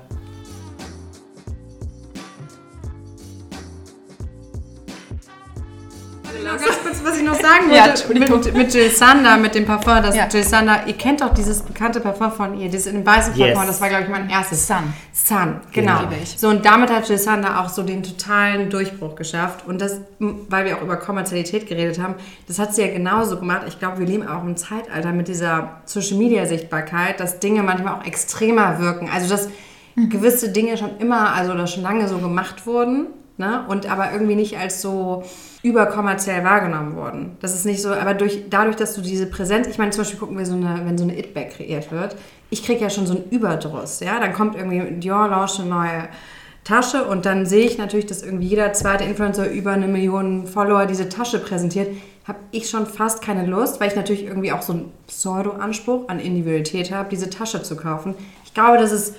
Ganz 6.44 6.62
kurz, 6.82 7.00
was 7.04 7.18
ich 7.18 7.24
noch 7.24 7.34
sagen 7.34 7.70
Ja, 7.70 7.86
wollte 7.86 7.90
Entschuldigung. 7.90 8.40
mit, 8.40 8.54
mit 8.54 8.74
Jill 8.74 8.90
Sander, 8.90 9.36
mit 9.36 9.54
dem 9.54 9.64
Parfum. 9.66 10.02
Das 10.02 10.14
Ja. 10.16 10.26
Jill 10.28 10.42
Sander, 10.44 10.86
ihr 10.86 10.94
kennt 10.94 11.20
doch 11.20 11.32
dieses 11.32 11.62
bekannte 11.62 12.00
Parfum 12.00 12.32
von 12.32 12.58
ihr, 12.58 12.68
dieses 12.68 12.86
in 12.86 12.96
dem 12.96 13.06
weißen 13.06 13.34
Yes. 13.34 13.50
Flakon, 13.50 13.66
das 13.66 13.80
war, 13.80 13.88
glaube 13.88 14.04
ich, 14.04 14.10
mein 14.10 14.28
erstes. 14.30 14.66
Sun. 14.66 14.92
Sun, 15.12 15.60
genau. 15.72 16.00
ich. 16.22 16.38
So, 16.38 16.48
und 16.48 16.64
damit 16.64 16.90
hat 16.90 17.08
Jill 17.08 17.18
Sander 17.18 17.60
auch 17.60 17.68
so 17.68 17.82
den 17.82 18.02
totalen 18.02 18.70
Durchbruch 18.70 19.14
geschafft. 19.14 19.66
Und 19.66 19.80
das, 19.80 20.00
weil 20.18 20.64
wir 20.64 20.76
auch 20.76 20.82
über 20.82 20.96
Kommerzialität 20.96 21.66
geredet 21.66 22.00
haben, 22.00 22.14
das 22.46 22.58
hat 22.58 22.74
sie 22.74 22.82
ja 22.82 22.88
genauso 22.92 23.38
gemacht. 23.38 23.62
Ich 23.68 23.78
glaube, 23.78 23.98
wir 23.98 24.06
leben 24.06 24.26
auch 24.26 24.42
im 24.42 24.56
Zeitalter 24.56 25.12
mit 25.12 25.28
dieser 25.28 25.80
Social-Media-Sichtbarkeit, 25.86 27.20
dass 27.20 27.38
Dinge 27.40 27.62
manchmal 27.62 27.94
auch 27.94 28.04
extremer 28.04 28.78
wirken. 28.78 29.08
Also, 29.12 29.28
dass 29.28 29.48
gewisse 30.08 30.50
Dinge 30.50 30.76
schon 30.76 30.96
immer, 30.98 31.32
also 31.34 31.52
oder 31.52 31.66
schon 31.66 31.82
lange 31.82 32.08
so 32.08 32.18
gemacht 32.18 32.66
wurden, 32.66 33.06
ne? 33.38 33.64
und 33.68 33.90
aber 33.90 34.12
irgendwie 34.12 34.34
nicht 34.34 34.58
als 34.58 34.82
so 34.82 35.24
überkommerziell 35.62 36.44
wahrgenommen 36.44 36.96
wurden. 36.96 37.36
Das 37.40 37.54
ist 37.54 37.64
nicht 37.64 37.80
so, 37.80 37.90
aber 37.90 38.14
durch, 38.14 38.44
dadurch, 38.50 38.76
dass 38.76 38.94
du 38.94 39.00
diese 39.00 39.26
Präsenz, 39.26 39.66
ich 39.66 39.78
meine, 39.78 39.90
zum 39.90 40.02
Beispiel 40.02 40.18
gucken 40.18 40.36
wir 40.38 40.46
so 40.46 40.54
eine, 40.54 40.82
wenn 40.84 40.98
so 40.98 41.04
eine 41.04 41.18
It-Bag 41.18 41.50
kreiert 41.56 41.90
wird, 41.90 42.16
ich 42.50 42.64
kriege 42.64 42.80
ja 42.80 42.90
schon 42.90 43.06
so 43.06 43.14
einen 43.14 43.30
Überdruss, 43.30 44.00
ja, 44.00 44.20
dann 44.20 44.32
kommt 44.32 44.56
irgendwie 44.56 45.00
Dior 45.00 45.28
launcht 45.28 45.60
eine 45.60 45.68
neue 45.70 46.08
Tasche 46.64 47.04
und 47.04 47.24
dann 47.24 47.46
sehe 47.46 47.64
ich 47.64 47.78
natürlich, 47.78 48.06
dass 48.06 48.22
irgendwie 48.22 48.46
jeder 48.46 48.72
zweite 48.74 49.04
Influencer 49.04 49.48
über 49.50 49.72
eine 49.72 49.88
Million 49.88 50.46
Follower 50.46 50.86
diese 50.86 51.08
Tasche 51.08 51.38
präsentiert, 51.38 51.88
habe 52.26 52.38
ich 52.50 52.68
schon 52.68 52.86
fast 52.86 53.22
keine 53.22 53.46
Lust, 53.46 53.80
weil 53.80 53.88
ich 53.88 53.96
natürlich 53.96 54.24
irgendwie 54.24 54.52
auch 54.52 54.60
so 54.60 54.74
einen 54.74 54.92
Pseudo-Anspruch 55.06 56.08
an 56.08 56.20
Individualität 56.20 56.92
habe, 56.92 57.08
diese 57.08 57.30
Tasche 57.30 57.62
zu 57.62 57.74
kaufen. 57.74 58.14
Ich 58.44 58.52
glaube, 58.52 58.76
dass 58.76 58.92
es 58.92 59.14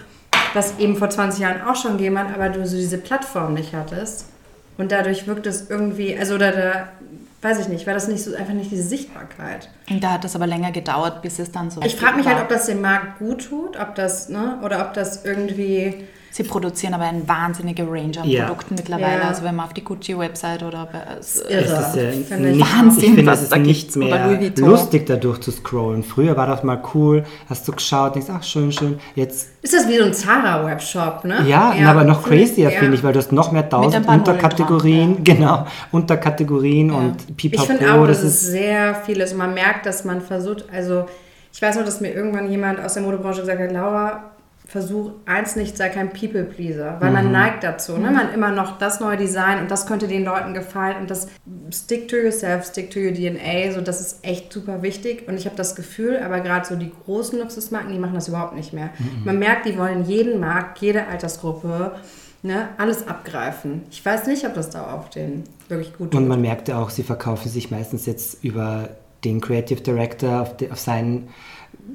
das 0.54 0.78
eben 0.80 0.96
vor 0.96 1.10
20 1.10 1.42
Jahren 1.42 1.62
auch 1.62 1.76
schon 1.76 1.98
gegeben 1.98 2.18
hat, 2.18 2.34
aber 2.34 2.50
du 2.50 2.66
so 2.66 2.76
diese 2.76 2.98
Plattform 2.98 3.54
nicht 3.54 3.74
hattest. 3.74 4.26
Und 4.78 4.92
dadurch 4.92 5.28
wirkt 5.28 5.46
es 5.46 5.70
irgendwie, 5.70 6.18
also 6.18 6.36
oder 6.36 6.52
da, 6.52 6.90
weiß 7.42 7.60
ich 7.60 7.68
nicht, 7.68 7.86
war 7.86 7.94
das 7.94 8.08
nicht 8.08 8.24
so 8.24 8.34
einfach 8.36 8.54
nicht 8.54 8.72
diese 8.72 8.84
Sichtbarkeit. 8.84 9.70
Und 9.90 10.04
da 10.04 10.14
hat 10.14 10.24
das 10.24 10.36
aber 10.36 10.48
länger 10.48 10.72
gedauert, 10.72 11.22
bis 11.22 11.40
es 11.40 11.52
dann 11.52 11.70
so. 11.70 11.82
Ich 11.82 11.98
frage 11.98 12.16
mich 12.16 12.26
war. 12.26 12.36
halt, 12.36 12.44
ob 12.44 12.50
das 12.50 12.68
dem 12.68 12.82
Markt 12.82 13.20
gut 13.20 13.50
tut, 13.50 13.78
ob 13.78 13.96
das, 13.96 14.30
ne, 14.30 14.58
oder 14.64 14.86
ob 14.86 14.94
das 14.94 15.26
irgendwie. 15.26 16.08
Sie 16.32 16.44
produzieren 16.44 16.94
aber 16.94 17.06
eine 17.06 17.28
wahnsinnige 17.28 17.84
Range 17.90 18.12
an 18.22 18.30
Ja. 18.30 18.46
Produkten 18.46 18.76
mittlerweile. 18.76 19.22
Ja. 19.22 19.28
Also 19.30 19.44
wenn 19.44 19.56
man 19.56 19.66
auf 19.66 19.74
die 19.74 19.84
Gucci-Website 19.84 20.62
oder 20.64 20.88
bei, 20.92 21.00
es- 21.20 21.42
Irre. 21.42 21.62
Es 21.64 21.72
ist 21.72 21.96
ja 21.96 22.12
finde 22.36 22.50
ich. 22.52 22.56
nicht, 22.58 22.78
Wahnsinn, 22.78 23.04
ich 23.04 23.16
finde, 23.16 23.26
was 23.32 23.38
es 23.40 23.44
ist 23.46 23.52
da 23.52 23.58
nicht 23.58 23.96
mehr 23.96 24.40
lustig, 24.58 25.06
da 25.08 25.16
durchzuscrollen. 25.16 26.04
Früher 26.04 26.38
war 26.38 26.46
das 26.48 26.64
mal 26.64 26.82
cool, 26.94 27.24
hast 27.50 27.68
du 27.68 27.72
geschaut, 27.72 28.16
denkst, 28.16 28.30
ach, 28.32 28.44
schön, 28.44 28.72
schön. 28.72 29.00
Jetzt, 29.16 29.50
Ist 29.64 29.74
das 29.74 29.88
wie 29.88 29.98
so 29.98 30.06
ein 30.06 30.14
Zara-Webshop, 30.14 31.26
ne? 31.26 31.46
ja, 31.48 31.74
aber 31.88 32.04
noch 32.04 32.22
ich, 32.32 32.48
crazier, 32.48 32.70
ja. 32.72 32.80
finde 32.80 32.96
ich, 32.96 33.04
weil 33.04 33.14
du 33.14 33.20
hast 33.20 33.32
noch 33.32 33.52
mehr 33.52 33.68
tausend 33.68 34.08
Unterkategorien, 34.08 35.24
genau, 35.24 35.66
Unterkategorien 35.92 36.92
und 36.92 37.16
Ich 37.28 37.36
pipapo. 37.38 37.66
finde 37.68 37.94
auch, 37.94 38.06
das 38.08 38.22
dass 38.22 38.28
es 38.28 38.42
ist, 38.44 38.52
sehr 38.52 38.96
viel 38.96 39.20
ist. 39.20 39.32
Und 39.34 39.38
man 39.40 39.54
merkt, 39.54 39.86
dass 39.86 40.06
man 40.06 40.22
versucht, 40.22 40.66
also 40.72 41.06
ich 41.54 41.62
weiß 41.62 41.76
noch, 41.78 41.86
dass 41.86 42.02
mir 42.02 42.14
irgendwann 42.14 42.50
jemand 42.50 42.80
aus 42.84 42.94
der 42.94 43.04
Modebranche 43.04 43.42
gesagt 43.42 43.60
hat, 43.60 43.72
Laura, 43.72 44.24
versuch 44.70 45.12
eins 45.26 45.56
nicht, 45.56 45.76
sei 45.78 45.90
kein 45.90 46.12
People-Pleaser. 46.12 46.98
Weil 47.00 47.10
Mhm. 47.10 47.14
man 47.16 47.32
neigt 47.32 47.64
dazu, 47.64 47.98
ne? 47.98 48.12
Man 48.12 48.34
immer 48.34 48.52
noch 48.52 48.78
das 48.78 49.00
neue 49.00 49.18
Design 49.18 49.60
und 49.60 49.72
das 49.72 49.88
könnte 49.88 50.08
den 50.08 50.24
Leuten 50.24 50.54
gefallen 50.54 50.98
und 51.02 51.10
das 51.10 51.28
stick 51.74 52.08
to 52.08 52.16
yourself, 52.16 52.66
stick 52.66 52.92
to 52.92 53.00
your 53.00 53.12
DNA, 53.14 53.72
so 53.74 53.82
das 53.82 54.00
ist 54.00 54.20
echt 54.24 54.54
super 54.54 54.82
wichtig. 54.84 55.28
Und 55.28 55.36
ich 55.36 55.46
habe 55.46 55.56
das 55.56 55.76
Gefühl, 55.76 56.20
aber 56.24 56.40
gerade 56.42 56.66
so 56.68 56.76
die 56.76 56.92
großen 57.06 57.40
Luxusmarken, 57.40 57.92
die 57.92 58.00
machen 58.00 58.14
das 58.14 58.28
überhaupt 58.28 58.56
nicht 58.56 58.72
mehr. 58.72 58.92
Mhm. 59.00 59.26
Man 59.26 59.40
merkt, 59.40 59.66
die 59.66 59.78
wollen 59.78 60.06
jeden 60.06 60.40
Markt, 60.40 60.80
jede 60.80 61.08
Altersgruppe, 61.08 61.94
ne, 62.44 62.70
alles 62.78 63.08
abgreifen. 63.08 63.82
Ich 63.92 64.06
weiß 64.06 64.28
nicht, 64.28 64.46
ob 64.46 64.54
das 64.54 64.70
da 64.70 64.94
auf 64.94 65.10
den 65.10 65.44
wirklich 65.68 65.98
gut 65.98 66.14
und 66.16 66.28
man 66.28 66.42
merkte 66.42 66.78
auch, 66.78 66.90
sie 66.90 67.04
verkaufen 67.04 67.50
sich 67.50 67.72
meistens 67.72 68.06
jetzt 68.06 68.44
über 68.44 68.90
den 69.26 69.42
Creative 69.42 69.82
Director 69.82 70.42
auf, 70.42 70.56
de, 70.58 70.72
auf 70.72 70.80
seinen, 70.80 71.28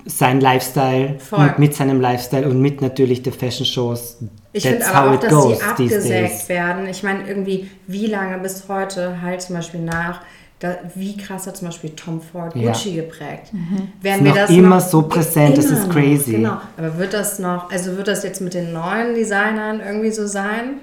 seinen 0.07 0.41
Lifestyle 0.41 1.19
Voll. 1.19 1.41
und 1.41 1.59
mit 1.59 1.75
seinem 1.75 2.01
Lifestyle 2.01 2.49
und 2.49 2.61
mit 2.61 2.81
natürlich 2.81 3.23
der 3.23 3.33
Fashion 3.33 3.67
Shows. 3.67 4.19
Ich 4.53 4.63
finde 4.63 4.87
aber 4.87 4.99
how 4.99 5.09
auch, 5.09 5.15
it 5.15 5.23
dass 5.25 5.33
goes 5.33 5.59
sie 5.59 5.65
abgesägt 5.65 6.49
werden. 6.49 6.87
Ich 6.87 7.03
meine, 7.03 7.27
irgendwie, 7.27 7.71
wie 7.87 8.07
lange 8.07 8.39
bis 8.39 8.65
heute 8.69 9.21
halt 9.21 9.43
zum 9.43 9.57
Beispiel 9.57 9.81
nach, 9.81 10.21
da, 10.61 10.77
wie 10.95 11.17
krass 11.17 11.47
hat 11.47 11.57
zum 11.57 11.69
Beispiel 11.69 11.91
Tom 11.91 12.21
Ford 12.21 12.55
Ja. 12.55 12.71
Gucci 12.71 12.95
geprägt. 12.95 13.53
Mhm. 13.53 13.89
Werden 14.01 14.27
Ist 14.27 14.35
noch 14.35 14.49
immer 14.51 14.81
so 14.81 15.03
präsent, 15.03 15.59
das 15.59 15.67
ist 15.67 15.91
crazy. 15.91 16.39
Noch, 16.39 16.61
genau. 16.61 16.61
Aber 16.77 16.99
wird 16.99 17.13
das 17.13 17.39
noch, 17.39 17.71
also 17.71 17.97
wird 17.97 18.09
das 18.09 18.23
jetzt 18.23 18.41
mit 18.41 18.55
den 18.55 18.73
neuen 18.73 19.15
Designern 19.15 19.81
irgendwie 19.81 20.11
so 20.11 20.27
sein? 20.27 20.79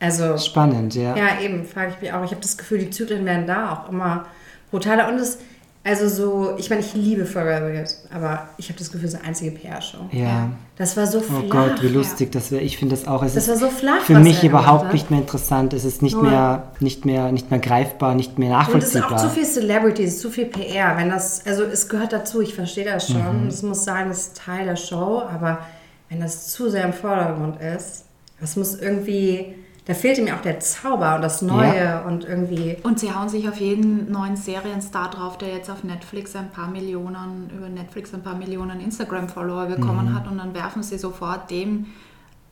Also, 0.00 0.36
Spannend, 0.36 0.94
ja. 0.96 1.16
ja, 1.16 1.40
eben, 1.42 1.64
frage 1.64 1.92
ich 1.94 2.02
mich 2.02 2.12
auch. 2.12 2.24
Ich 2.24 2.32
habe 2.32 2.42
das 2.42 2.58
Gefühl, 2.58 2.78
die 2.78 2.90
Zyklen 2.90 3.24
werden 3.24 3.46
da 3.46 3.72
auch 3.72 3.90
immer 3.90 4.26
brutaler. 4.70 5.08
Und 5.08 5.18
es, 5.18 5.38
also 5.84 6.08
so, 6.08 6.54
ich 6.56 6.70
meine, 6.70 6.80
ich 6.80 6.94
liebe 6.94 7.26
Forever 7.26 7.70
Yours, 7.72 8.04
aber 8.12 8.48
ich 8.56 8.68
habe 8.70 8.78
das 8.78 8.90
Gefühl, 8.90 9.06
es 9.06 9.12
ist 9.14 9.20
eine 9.20 9.28
einzige 9.28 9.50
PR-Show. 9.50 9.98
ja. 10.12 10.50
Das 10.76 10.96
war 10.96 11.06
so 11.06 11.20
flach. 11.20 11.38
Oh 11.44 11.48
Gott, 11.48 11.82
wie 11.84 11.86
lustig 11.88 12.32
das 12.32 12.50
wäre. 12.50 12.60
Ich 12.62 12.78
finde 12.78 12.96
das 12.96 13.06
auch. 13.06 13.22
Es 13.22 13.34
Das 13.34 13.44
ist 13.46 13.50
war 13.62 13.70
so 13.70 13.76
flach, 13.76 14.00
für 14.00 14.18
mich 14.18 14.38
er 14.42 14.48
überhaupt 14.50 14.86
hat. 14.86 14.92
nicht 14.92 15.08
mehr 15.08 15.20
interessant. 15.20 15.72
Es 15.72 15.84
ist 15.84 16.02
nicht 16.02 16.16
Null. 16.16 16.28
mehr, 16.30 16.64
nicht 16.80 17.04
mehr, 17.04 17.30
nicht 17.30 17.48
mehr 17.52 17.60
greifbar, 17.60 18.16
nicht 18.16 18.40
mehr 18.40 18.56
Und 18.72 18.78
es 18.82 18.86
ist 18.88 18.94
nachvollziehbar. 18.94 19.12
auch 19.12 19.22
zu 19.22 19.28
viel 19.30 19.44
Celebrity, 19.44 20.02
es 20.02 20.14
ist 20.14 20.20
zu 20.22 20.30
viel 20.30 20.46
PR. 20.46 20.96
Wenn 20.96 21.10
das, 21.10 21.46
also 21.46 21.62
es 21.62 21.88
gehört 21.88 22.12
dazu, 22.12 22.40
ich 22.40 22.54
verstehe 22.56 22.86
das 22.86 23.06
schon. 23.06 23.46
Es 23.46 23.62
muss 23.62 23.84
sein, 23.84 24.08
das 24.08 24.18
ist 24.18 24.36
Teil 24.36 24.64
der 24.66 24.74
Show, 24.74 25.22
aber 25.32 25.60
wenn 26.08 26.18
das 26.20 26.48
zu 26.48 26.68
sehr 26.68 26.84
im 26.86 26.92
Vordergrund 26.92 27.60
ist, 27.60 28.06
das 28.40 28.56
muss 28.56 28.74
irgendwie, 28.74 29.54
da 29.86 29.92
fehlt 29.94 30.16
ihm 30.18 30.26
ja 30.26 30.36
auch 30.36 30.40
der 30.40 30.60
Zauber 30.60 31.16
und 31.16 31.22
das 31.22 31.42
Neue 31.42 32.02
und 32.06 32.24
irgendwie. 32.24 32.76
Und 32.84 32.98
sie 33.00 33.12
hauen 33.12 33.28
sich 33.28 33.48
auf 33.48 33.56
jeden 33.56 34.10
neuen 34.10 34.36
Serienstar 34.36 35.10
drauf, 35.10 35.36
der 35.36 35.48
jetzt 35.50 35.68
auf 35.70 35.84
Netflix 35.84 36.34
ein 36.36 36.50
paar 36.50 36.68
Millionen, 36.70 37.50
über 37.54 37.68
Netflix 37.68 38.14
ein 38.14 38.22
paar 38.22 38.34
Millionen 38.36 38.80
Instagram-Follower 38.80 39.66
bekommen 39.66 40.10
Mhm. 40.10 40.14
hat 40.14 40.26
und 40.26 40.38
dann 40.38 40.54
werfen 40.54 40.82
sie 40.82 40.96
sofort 40.96 41.50
dem, 41.50 41.86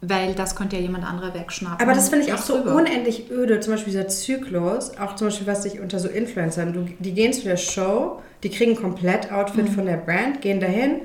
weil 0.02 0.34
das 0.34 0.56
könnte 0.56 0.76
ja 0.76 0.82
jemand 0.82 1.04
anderer 1.08 1.32
wegschnappen. 1.32 1.80
Aber 1.80 1.94
das 1.94 2.10
finde 2.10 2.26
ich 2.26 2.34
auch 2.34 2.38
so 2.38 2.58
drüber. 2.58 2.74
unendlich 2.74 3.30
öde, 3.30 3.60
zum 3.60 3.74
Beispiel 3.74 3.92
dieser 3.92 4.08
Zyklus, 4.08 4.98
auch 4.98 5.14
zum 5.16 5.28
Beispiel 5.28 5.46
was 5.46 5.62
sich 5.62 5.80
unter 5.80 6.00
so 6.00 6.08
Influencern, 6.08 6.72
du, 6.72 6.86
die 6.98 7.14
gehen 7.14 7.32
zu 7.32 7.44
der 7.44 7.56
Show, 7.56 8.20
die 8.42 8.50
kriegen 8.50 8.72
ein 8.72 8.76
Komplett-Outfit 8.76 9.68
von 9.70 9.86
der 9.86 9.96
Brand, 9.96 10.42
gehen 10.42 10.60
dahin, 10.60 11.02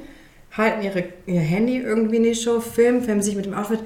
halten 0.57 0.81
ihre, 0.83 1.03
ihr 1.27 1.39
Handy 1.41 1.77
irgendwie 1.77 2.17
in 2.17 2.23
die 2.23 2.35
Show, 2.35 2.59
filmen, 2.59 3.01
filmen 3.01 3.21
sich 3.21 3.35
mit 3.35 3.45
dem 3.45 3.53
Outfit. 3.53 3.79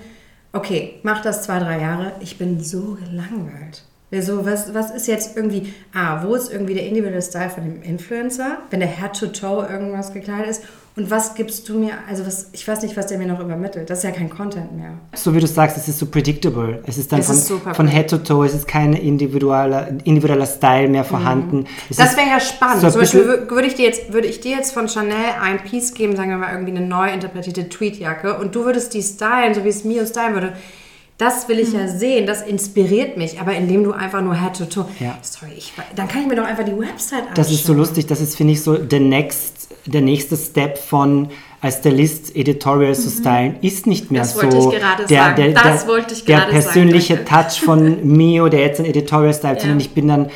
Okay, 0.53 0.99
mach 1.03 1.21
das 1.21 1.43
zwei, 1.43 1.59
drei 1.59 1.79
Jahre. 1.79 2.13
Ich 2.19 2.37
bin 2.37 2.61
so 2.61 2.97
gelangweilt. 3.05 3.83
So, 4.19 4.45
was, 4.45 4.73
was 4.73 4.91
ist 4.91 5.07
jetzt 5.07 5.37
irgendwie, 5.37 5.73
ah, 5.93 6.23
wo 6.25 6.35
ist 6.35 6.51
irgendwie 6.51 6.73
der 6.73 6.85
individuelle 6.85 7.21
Style 7.21 7.49
von 7.49 7.63
dem 7.63 7.81
Influencer, 7.81 8.57
wenn 8.69 8.81
der 8.81 8.89
Head-to-Toe 8.89 9.67
irgendwas 9.69 10.11
gekleidet 10.11 10.49
ist? 10.49 10.63
Und 10.97 11.09
was 11.09 11.35
gibst 11.35 11.69
du 11.69 11.79
mir, 11.79 11.93
also 12.09 12.25
was, 12.25 12.49
ich 12.51 12.67
weiß 12.67 12.81
nicht, 12.81 12.97
was 12.97 13.07
der 13.07 13.17
mir 13.17 13.25
noch 13.25 13.39
übermittelt. 13.39 13.89
Das 13.89 13.99
ist 13.99 14.03
ja 14.03 14.11
kein 14.11 14.29
Content 14.29 14.75
mehr. 14.75 14.91
So 15.15 15.33
wie 15.33 15.39
du 15.39 15.47
sagst, 15.47 15.77
es 15.77 15.87
ist 15.87 15.99
so 15.99 16.05
predictable. 16.05 16.83
Es 16.85 16.97
ist 16.97 17.11
dann 17.13 17.21
Es 17.21 17.27
von, 17.27 17.35
ist 17.35 17.47
super 17.47 17.73
von 17.73 17.87
Head 17.87 18.09
to 18.09 18.17
Toe, 18.17 18.45
es 18.45 18.53
ist 18.53 18.67
kein 18.67 18.91
individueller, 18.91 19.87
individueller 20.03 20.45
Style 20.45 20.89
mehr 20.89 21.05
vorhanden. 21.05 21.65
Es 21.89 21.95
Das 21.95 22.17
wäre 22.17 22.27
ja 22.27 22.39
spannend. 22.41 22.81
so 22.81 22.89
Zum 22.89 23.01
Beispiel 23.01 23.47
würde 23.49 23.67
ich, 23.67 23.75
dir 23.75 23.85
jetzt, 23.85 24.11
würde 24.11 24.27
ich 24.27 24.41
dir 24.41 24.57
jetzt 24.57 24.73
von 24.73 24.89
Chanel 24.89 25.15
ein 25.41 25.63
Piece 25.63 25.93
geben, 25.93 26.17
sagen 26.17 26.29
wir 26.29 26.37
mal 26.37 26.51
irgendwie 26.51 26.75
eine 26.75 26.85
neu 26.85 27.09
interpretierte 27.09 27.69
Tweetjacke 27.69 28.37
und 28.37 28.53
du 28.53 28.65
würdest 28.65 28.93
die 28.93 29.01
stylen, 29.01 29.53
so 29.53 29.63
wie 29.63 29.69
es 29.69 29.85
Mio 29.85 30.05
stylen 30.05 30.33
würde. 30.33 30.53
Das 31.21 31.47
will 31.47 31.59
ich 31.59 31.71
ja 31.71 31.87
sehen, 31.87 32.25
das 32.25 32.41
inspiriert 32.41 33.15
mich, 33.15 33.39
aber 33.39 33.53
indem 33.53 33.83
du 33.83 33.91
einfach 33.91 34.21
nur 34.21 34.35
Head 34.41 34.57
to 34.57 34.65
Toe. 34.65 34.85
Ja. 34.99 35.17
Sorry, 35.21 35.51
ich, 35.55 35.71
dann 35.95 36.07
kann 36.07 36.23
ich 36.23 36.27
mir 36.27 36.35
doch 36.35 36.45
einfach 36.45 36.63
die 36.65 36.77
Website 36.77 37.19
anschauen. 37.19 37.35
Das 37.35 37.51
ist 37.51 37.63
so 37.65 37.73
lustig, 37.73 38.07
das 38.07 38.21
ist, 38.21 38.35
finde 38.35 38.53
ich, 38.53 38.61
so 38.63 38.75
der, 38.75 38.99
next, 39.01 39.69
der 39.85 40.01
nächste 40.01 40.35
Step 40.35 40.79
von 40.79 41.29
als 41.61 41.77
Stylist 41.77 42.35
Editorials 42.35 43.03
zu 43.03 43.11
stylen, 43.11 43.57
ist 43.61 43.85
nicht 43.85 44.09
mehr 44.09 44.23
Mhm. 44.23 44.25
Das 44.25 44.33
so 44.33 44.71
der, 44.71 44.81
sagen. 44.81 45.35
der, 45.35 45.53
der, 45.53 45.87
wollte 45.87 46.15
ich 46.15 46.25
der 46.25 46.37
gerade 46.39 46.51
sagen, 46.53 46.63
persönliche 46.63 47.15
danke. 47.17 47.29
Touch 47.49 47.61
von 47.61 48.07
Mio, 48.17 48.49
der 48.49 48.61
jetzt 48.61 48.79
ein 48.79 48.85
Editorial 48.87 49.33
stylt, 49.35 49.57
Ja. 49.57 49.59
sondern 49.61 49.79
ich 49.79 49.91
bin 49.93 50.07
dann 50.07 50.31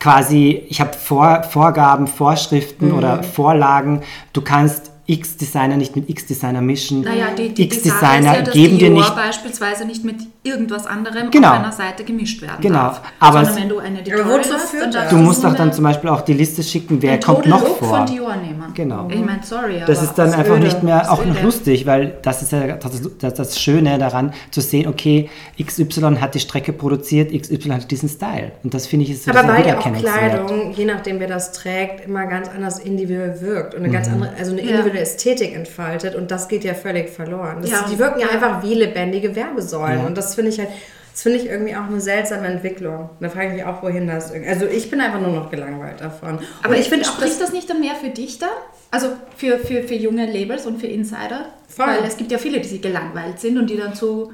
quasi, 0.00 0.62
ich 0.68 0.80
habe 0.80 0.94
Vor, 0.94 1.42
Vorgaben, 1.42 2.06
Vorschriften 2.06 2.88
Mhm. 2.88 2.94
oder 2.96 3.22
Vorlagen. 3.22 4.00
Du 4.32 4.40
kannst 4.40 4.91
X-Designer 5.06 5.76
nicht 5.76 5.96
mit 5.96 6.08
X-Designer 6.08 6.60
mischen. 6.60 7.00
Naja, 7.02 7.26
die, 7.36 7.48
die, 7.48 7.64
X-Designer 7.64 8.36
ja, 8.36 8.40
geben 8.42 8.52
die 8.74 8.84
dir 8.84 8.88
Dior 8.88 8.98
nicht 9.00 9.16
beispielsweise 9.16 9.84
nicht 9.84 10.04
mit 10.04 10.16
irgendwas 10.44 10.86
anderem 10.86 11.30
Genau. 11.30 11.48
auf 11.50 11.54
einer 11.58 11.72
Seite 11.72 12.04
gemischt 12.04 12.40
werden 12.42 12.60
Genau. 12.60 12.74
darf. 12.78 13.02
Aber 13.18 13.44
Sondern 13.44 13.62
wenn 13.62 13.68
du 13.68 13.78
eine 13.78 13.98
wozu 14.00 14.54
hast, 14.54 14.70
führt 14.70 14.82
dann 14.84 14.90
das? 14.92 15.00
darfst 15.02 15.12
Du 15.12 15.16
musst 15.16 15.44
auch 15.46 15.54
dann 15.54 15.72
zum 15.72 15.84
Beispiel 15.84 16.08
auch 16.10 16.20
die 16.22 16.34
Liste 16.34 16.62
schicken, 16.62 17.02
wer 17.02 17.18
kommt 17.18 17.46
noch 17.46 17.62
Look 17.62 17.78
vor. 17.78 17.88
von 17.98 18.06
Dior 18.06 18.36
nehmen. 18.36 18.72
Genau. 18.74 19.08
Ich 19.10 19.20
meine, 19.24 19.40
sorry, 19.42 19.82
Das 19.86 19.98
aber 19.98 20.06
ist 20.08 20.14
dann 20.18 20.32
einfach 20.34 20.54
öde. 20.56 20.64
nicht 20.64 20.82
mehr 20.84 21.12
auch 21.12 21.24
noch 21.24 21.42
lustig, 21.42 21.84
weil 21.86 22.14
das 22.22 22.42
ist 22.42 22.52
ja 22.52 22.76
das, 22.76 23.02
das, 23.18 23.34
das 23.34 23.60
Schöne 23.60 23.98
daran, 23.98 24.32
zu 24.52 24.60
sehen, 24.60 24.86
okay, 24.88 25.28
XY 25.60 26.16
hat 26.20 26.34
die 26.34 26.40
Strecke 26.40 26.72
produziert, 26.72 27.32
XY 27.32 27.70
hat 27.70 27.90
diesen 27.90 28.08
Style. 28.08 28.52
Und 28.62 28.72
das 28.74 28.86
finde 28.86 29.04
ich 29.04 29.10
ist 29.12 29.24
so 29.24 29.30
Aber 29.32 29.46
weil 29.48 29.66
ja 29.66 29.78
auch. 29.78 29.92
Kleidung, 29.92 30.72
je 30.74 30.84
nachdem 30.84 31.18
wer 31.20 31.28
das 31.28 31.52
trägt, 31.52 32.06
immer 32.06 32.26
ganz 32.26 32.48
anders 32.48 32.78
individuell 32.78 33.40
wirkt 33.40 33.74
und 33.74 33.82
eine 33.84 33.92
ganz 33.92 34.06
Mhm. 34.08 34.14
andere, 34.14 34.32
also 34.38 34.52
eine 34.52 34.62
Ja. 34.62 34.91
Individuelle 34.92 35.00
Ästhetik 35.00 35.54
entfaltet 35.54 36.14
und 36.14 36.30
das 36.30 36.48
geht 36.48 36.64
ja 36.64 36.74
völlig 36.74 37.10
verloren. 37.10 37.58
Das, 37.62 37.70
Ja. 37.70 37.86
die 37.90 37.98
wirken 37.98 38.20
ja 38.20 38.28
einfach 38.28 38.62
wie 38.62 38.74
lebendige 38.74 39.34
Werbesäulen 39.34 40.00
Ja. 40.00 40.06
und 40.06 40.16
das 40.16 40.34
finde 40.34 40.50
ich 40.50 40.58
halt, 40.58 40.68
das 41.12 41.22
finde 41.22 41.38
ich 41.38 41.46
irgendwie 41.46 41.74
auch 41.76 41.84
eine 41.88 42.00
seltsame 42.00 42.46
Entwicklung. 42.46 43.10
Da 43.20 43.28
frage 43.28 43.48
ich 43.48 43.52
mich 43.54 43.64
auch, 43.64 43.82
wohin 43.82 44.06
das 44.06 44.30
irgendwie, 44.30 44.50
also 44.50 44.66
ich 44.66 44.90
bin 44.90 45.00
einfach 45.00 45.20
nur 45.20 45.30
noch 45.32 45.50
gelangweilt 45.50 46.00
davon. 46.00 46.38
Aber 46.62 46.74
und 46.74 46.80
ich 46.80 46.88
finde, 46.88 47.06
auch 47.06 47.12
spricht 47.12 47.40
das 47.40 47.52
nicht 47.52 47.68
dann 47.68 47.80
mehr 47.80 47.94
für 47.94 48.08
dich 48.10 48.38
dann? 48.38 48.48
Also 48.90 49.08
für, 49.36 49.58
für, 49.58 49.82
für 49.82 49.94
junge 49.94 50.26
Labels 50.30 50.66
und 50.66 50.78
für 50.80 50.86
Insider? 50.86 51.46
Voll. 51.68 51.86
Weil 51.86 52.04
es 52.06 52.16
gibt 52.16 52.30
ja 52.32 52.38
viele, 52.38 52.60
die 52.60 52.68
sich 52.68 52.82
gelangweilt 52.82 53.40
sind 53.40 53.58
und 53.58 53.68
die 53.68 53.76
dann 53.76 53.94
so 53.94 54.32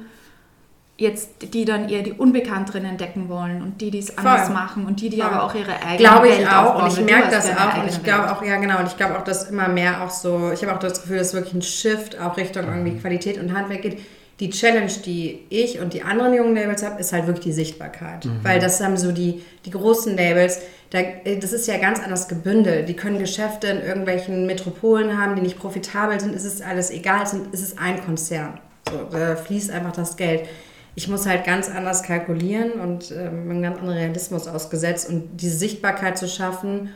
jetzt, 0.99 1.29
die 1.53 1.65
dann 1.65 1.89
eher 1.89 2.03
die 2.03 2.11
Unbekannteren 2.11 2.85
entdecken 2.85 3.29
wollen 3.29 3.61
und 3.61 3.79
die, 3.81 3.89
die 3.89 3.99
es 3.99 4.17
anders 4.17 4.45
Voll. 4.47 4.53
machen 4.53 4.85
und 4.85 5.01
die, 5.01 5.09
die 5.09 5.21
Voll. 5.21 5.27
aber 5.31 5.43
auch 5.43 5.55
ihre 5.55 5.71
eigene 5.81 5.97
Glaube 5.97 6.27
ich 6.27 6.37
Welt 6.39 6.53
auch 6.53 6.83
und 6.83 6.87
ich 6.91 7.05
merke 7.05 7.31
das 7.31 7.49
auch 7.49 7.81
und 7.81 7.89
ich 7.89 8.03
glaube 8.03 8.31
auch, 8.31 8.43
ja 8.43 8.57
genau, 8.57 8.79
und 8.79 8.87
ich 8.87 8.97
glaube 8.97 9.17
auch, 9.17 9.23
dass 9.23 9.49
immer 9.49 9.67
mehr 9.69 10.03
auch 10.03 10.09
so, 10.09 10.51
ich 10.53 10.61
habe 10.63 10.75
auch 10.75 10.79
das 10.79 11.01
Gefühl, 11.01 11.17
dass 11.17 11.33
wirklich 11.33 11.53
ein 11.53 11.61
Shift 11.61 12.19
auch 12.19 12.37
Richtung 12.37 12.65
irgendwie 12.67 12.97
Qualität 12.99 13.39
und 13.39 13.55
Handwerk 13.57 13.81
geht. 13.81 13.99
Die 14.41 14.49
Challenge, 14.51 14.91
die 15.05 15.45
ich 15.49 15.79
und 15.81 15.93
die 15.93 16.01
anderen 16.03 16.33
jungen 16.33 16.55
Labels 16.55 16.81
haben, 16.83 16.97
ist 16.97 17.11
halt 17.11 17.27
wirklich 17.27 17.43
die 17.43 17.51
Sichtbarkeit. 17.51 18.25
Weil 18.41 18.59
das 18.61 18.79
haben 18.81 18.95
so 18.95 19.11
die, 19.11 19.43
die 19.65 19.71
großen 19.71 20.15
Labels, 20.15 20.59
da, 20.91 20.99
das 21.41 21.51
ist 21.51 21.67
ja 21.67 21.77
ganz 21.77 21.99
anders 21.99 22.29
gebündelt. 22.29 22.87
Die 22.87 22.95
können 22.95 23.19
Geschäfte 23.19 23.67
in 23.67 23.81
irgendwelchen 23.81 24.45
Metropolen 24.45 25.17
haben, 25.21 25.35
die 25.35 25.41
nicht 25.41 25.59
profitabel 25.59 26.17
sind, 26.21 26.33
es 26.33 26.45
ist 26.45 26.61
alles 26.61 26.89
egal, 26.89 27.23
es 27.23 27.33
ist- 27.33 27.47
es 27.51 27.61
ist 27.61 27.79
ein 27.79 28.01
Konzern. 28.05 28.59
So, 28.89 29.09
da 29.11 29.35
fließt 29.35 29.71
einfach 29.71 29.91
das 29.91 30.15
Geld. 30.15 30.43
Ich 30.99 31.07
muss 31.07 31.25
halt 31.25 31.45
ganz 31.45 31.69
anders 31.69 32.03
kalkulieren 32.03 32.71
und 32.73 33.11
ähm, 33.11 33.49
einen 33.49 33.61
ganz 33.61 33.77
anderen 33.79 33.97
Realismus 33.97 34.49
ausgesetzt 34.49 35.07
und 35.09 35.29
diese 35.37 35.55
Sichtbarkeit 35.57 36.17
zu 36.17 36.27
schaffen, 36.27 36.89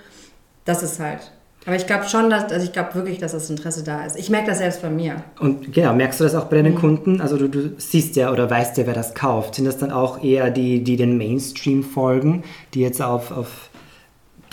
das 0.66 0.84
ist 0.84 1.00
halt. 1.00 1.32
Aber 1.66 1.78
ich 1.78 1.88
glaube 1.88 2.04
schon, 2.10 2.30
dass, 2.30 2.52
also 2.52 2.66
ich 2.66 2.74
glaube 2.74 2.96
wirklich, 2.96 3.20
dass 3.20 3.32
das 3.32 3.50
Interesse 3.50 3.82
da 3.82 4.04
ist. 4.06 4.18
Ich 4.18 4.30
merke 4.30 4.48
das 4.48 4.58
selbst 4.58 4.82
bei 4.82 4.90
mir. 4.90 5.24
Und 5.40 5.72
genau, 5.72 5.94
merkst 5.94 6.20
du 6.20 6.26
das 6.26 6.36
auch 6.36 6.48
bei 6.48 6.58
Mhm. 6.60 6.64
deinen 6.66 6.76
Kunden? 6.76 7.22
Also 7.22 7.38
du, 7.38 7.48
du 7.48 7.76
siehst 7.78 8.18
ja 8.18 8.30
oder 8.34 8.50
weißt 8.50 8.78
ja, 8.78 8.86
wer 8.88 8.94
das 8.94 9.14
kauft. 9.16 9.56
Sind 9.56 9.64
das 9.64 9.78
dann 9.78 9.92
auch 9.92 10.22
eher 10.22 10.52
die, 10.52 10.84
die 10.84 10.98
den 10.98 11.18
Mainstream 11.18 11.82
folgen, 11.82 12.44
die 12.74 12.82
jetzt 12.82 13.02
auf, 13.02 13.32
auf 13.32 13.70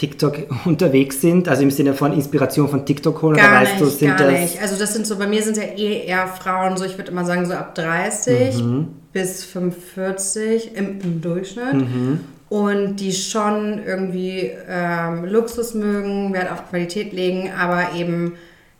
TikTok 0.00 0.38
unterwegs 0.64 1.20
sind? 1.20 1.46
Also 1.48 1.62
im 1.62 1.70
Sinne 1.70 1.92
von 1.94 2.12
Inspiration 2.12 2.68
von 2.68 2.86
TikTok 2.86 3.20
holen? 3.22 3.34
oder 3.34 3.42
Gar 3.42 3.60
weißt 3.62 3.72
nicht, 3.72 3.84
du, 3.84 3.86
sind 3.90 4.16
gar 4.16 4.30
das 4.30 4.40
nicht. 4.40 4.62
Also 4.62 4.76
das 4.78 4.94
sind 4.94 5.06
so, 5.06 5.16
bei 5.18 5.26
mir 5.26 5.42
sind 5.42 5.56
ja 5.58 5.64
eh 5.64 6.06
eher 6.06 6.26
Frauen, 6.26 6.76
so 6.76 6.84
ich 6.84 6.96
würde 6.96 7.10
immer 7.10 7.24
sagen, 7.24 7.44
so 7.46 7.52
ab 7.52 7.74
30 7.74 8.62
Mhm. 8.62 8.88
bis 9.12 9.44
45 9.44 10.74
im, 10.74 11.00
im 11.02 11.20
Durchschnitt. 11.20 11.74
Mhm. 11.74 12.20
Und 12.48 12.96
die 12.96 13.12
schon 13.12 13.80
irgendwie 13.86 14.50
ähm, 14.68 15.24
Luxus 15.26 15.74
mögen, 15.74 16.32
Wert 16.32 16.50
auf 16.50 16.68
Qualität 16.68 17.12
legen, 17.12 17.50
aber 17.56 17.94
eben, 17.96 18.32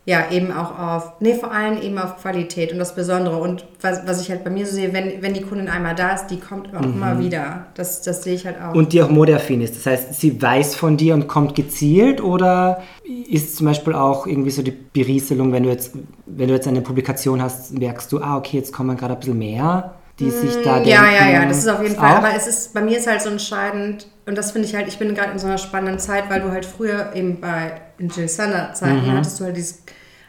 ja, 0.03 0.31
eben 0.31 0.51
auch 0.51 0.79
auf, 0.79 1.13
nee, 1.19 1.35
vor 1.35 1.51
allem 1.51 1.79
eben 1.79 1.99
auf 1.99 2.17
Qualität 2.17 2.71
und 2.71 2.79
das 2.79 2.95
Besondere. 2.95 3.37
Und 3.37 3.65
was, 3.81 4.01
was 4.07 4.19
ich 4.19 4.31
halt 4.31 4.43
bei 4.43 4.49
mir 4.49 4.65
so 4.65 4.73
sehe, 4.73 4.93
wenn, 4.93 5.21
wenn 5.21 5.35
die 5.35 5.41
Kundin 5.41 5.69
einmal 5.69 5.93
da 5.93 6.13
ist, 6.13 6.27
die 6.27 6.39
kommt 6.39 6.75
auch 6.75 6.81
immer 6.81 7.19
wieder. 7.19 7.67
Das, 7.75 8.01
das 8.01 8.23
sehe 8.23 8.33
ich 8.33 8.45
halt 8.47 8.59
auch. 8.59 8.73
Mhm. 8.73 8.79
Und 8.79 8.93
die 8.93 9.03
auch 9.03 9.09
modeaffin 9.11 9.61
ist. 9.61 9.75
Das 9.75 9.85
heißt, 9.85 10.19
sie 10.19 10.41
weiß 10.41 10.73
von 10.73 10.97
dir 10.97 11.13
und 11.13 11.27
kommt 11.27 11.53
gezielt 11.53 12.19
oder 12.19 12.81
ist 13.29 13.57
zum 13.57 13.67
Beispiel 13.67 13.93
auch 13.93 14.25
irgendwie 14.25 14.49
so 14.49 14.63
die 14.63 14.71
Berieselung, 14.71 15.53
wenn 15.53 15.63
du 15.63 15.69
jetzt, 15.69 15.93
wenn 16.25 16.47
du 16.47 16.55
jetzt 16.55 16.67
eine 16.67 16.81
Publikation 16.81 17.39
hast, 17.39 17.77
merkst 17.77 18.11
du, 18.11 18.21
ah, 18.21 18.37
okay, 18.37 18.57
jetzt 18.57 18.73
kommen 18.73 18.97
gerade 18.97 19.13
ein 19.13 19.19
bisschen 19.19 19.37
mehr, 19.37 19.93
die 20.19 20.29
sich 20.31 20.55
da 20.63 20.75
denken. 20.79 20.89
Mm, 20.89 20.91
Ja, 20.91 21.11
ja, 21.11 21.29
ja, 21.31 21.45
das 21.45 21.57
ist 21.59 21.67
auf 21.67 21.81
jeden 21.81 21.95
Fall. 21.95 22.11
auch? 22.13 22.17
Aber 22.17 22.35
es 22.35 22.47
ist, 22.47 22.73
bei 22.73 22.81
mir 22.81 22.97
ist 22.97 23.07
halt 23.07 23.21
so 23.21 23.29
entscheidend, 23.29 24.07
und 24.25 24.37
das 24.37 24.51
finde 24.51 24.67
ich 24.67 24.75
halt, 24.75 24.87
ich 24.87 24.99
bin 24.99 25.13
gerade 25.15 25.31
in 25.31 25.39
so 25.39 25.47
einer 25.47 25.57
spannenden 25.57 25.99
Zeit, 25.99 26.29
weil 26.29 26.41
du 26.41 26.51
halt 26.51 26.65
früher 26.65 27.11
eben 27.15 27.39
bei 27.41 27.81
in 27.97 28.09
Jill 28.09 28.27
Sander 28.27 28.73
Zeiten 28.73 29.05
Mhm. 29.07 29.17
hattest 29.17 29.39
du 29.39 29.45
halt 29.45 29.57
dieses, 29.57 29.83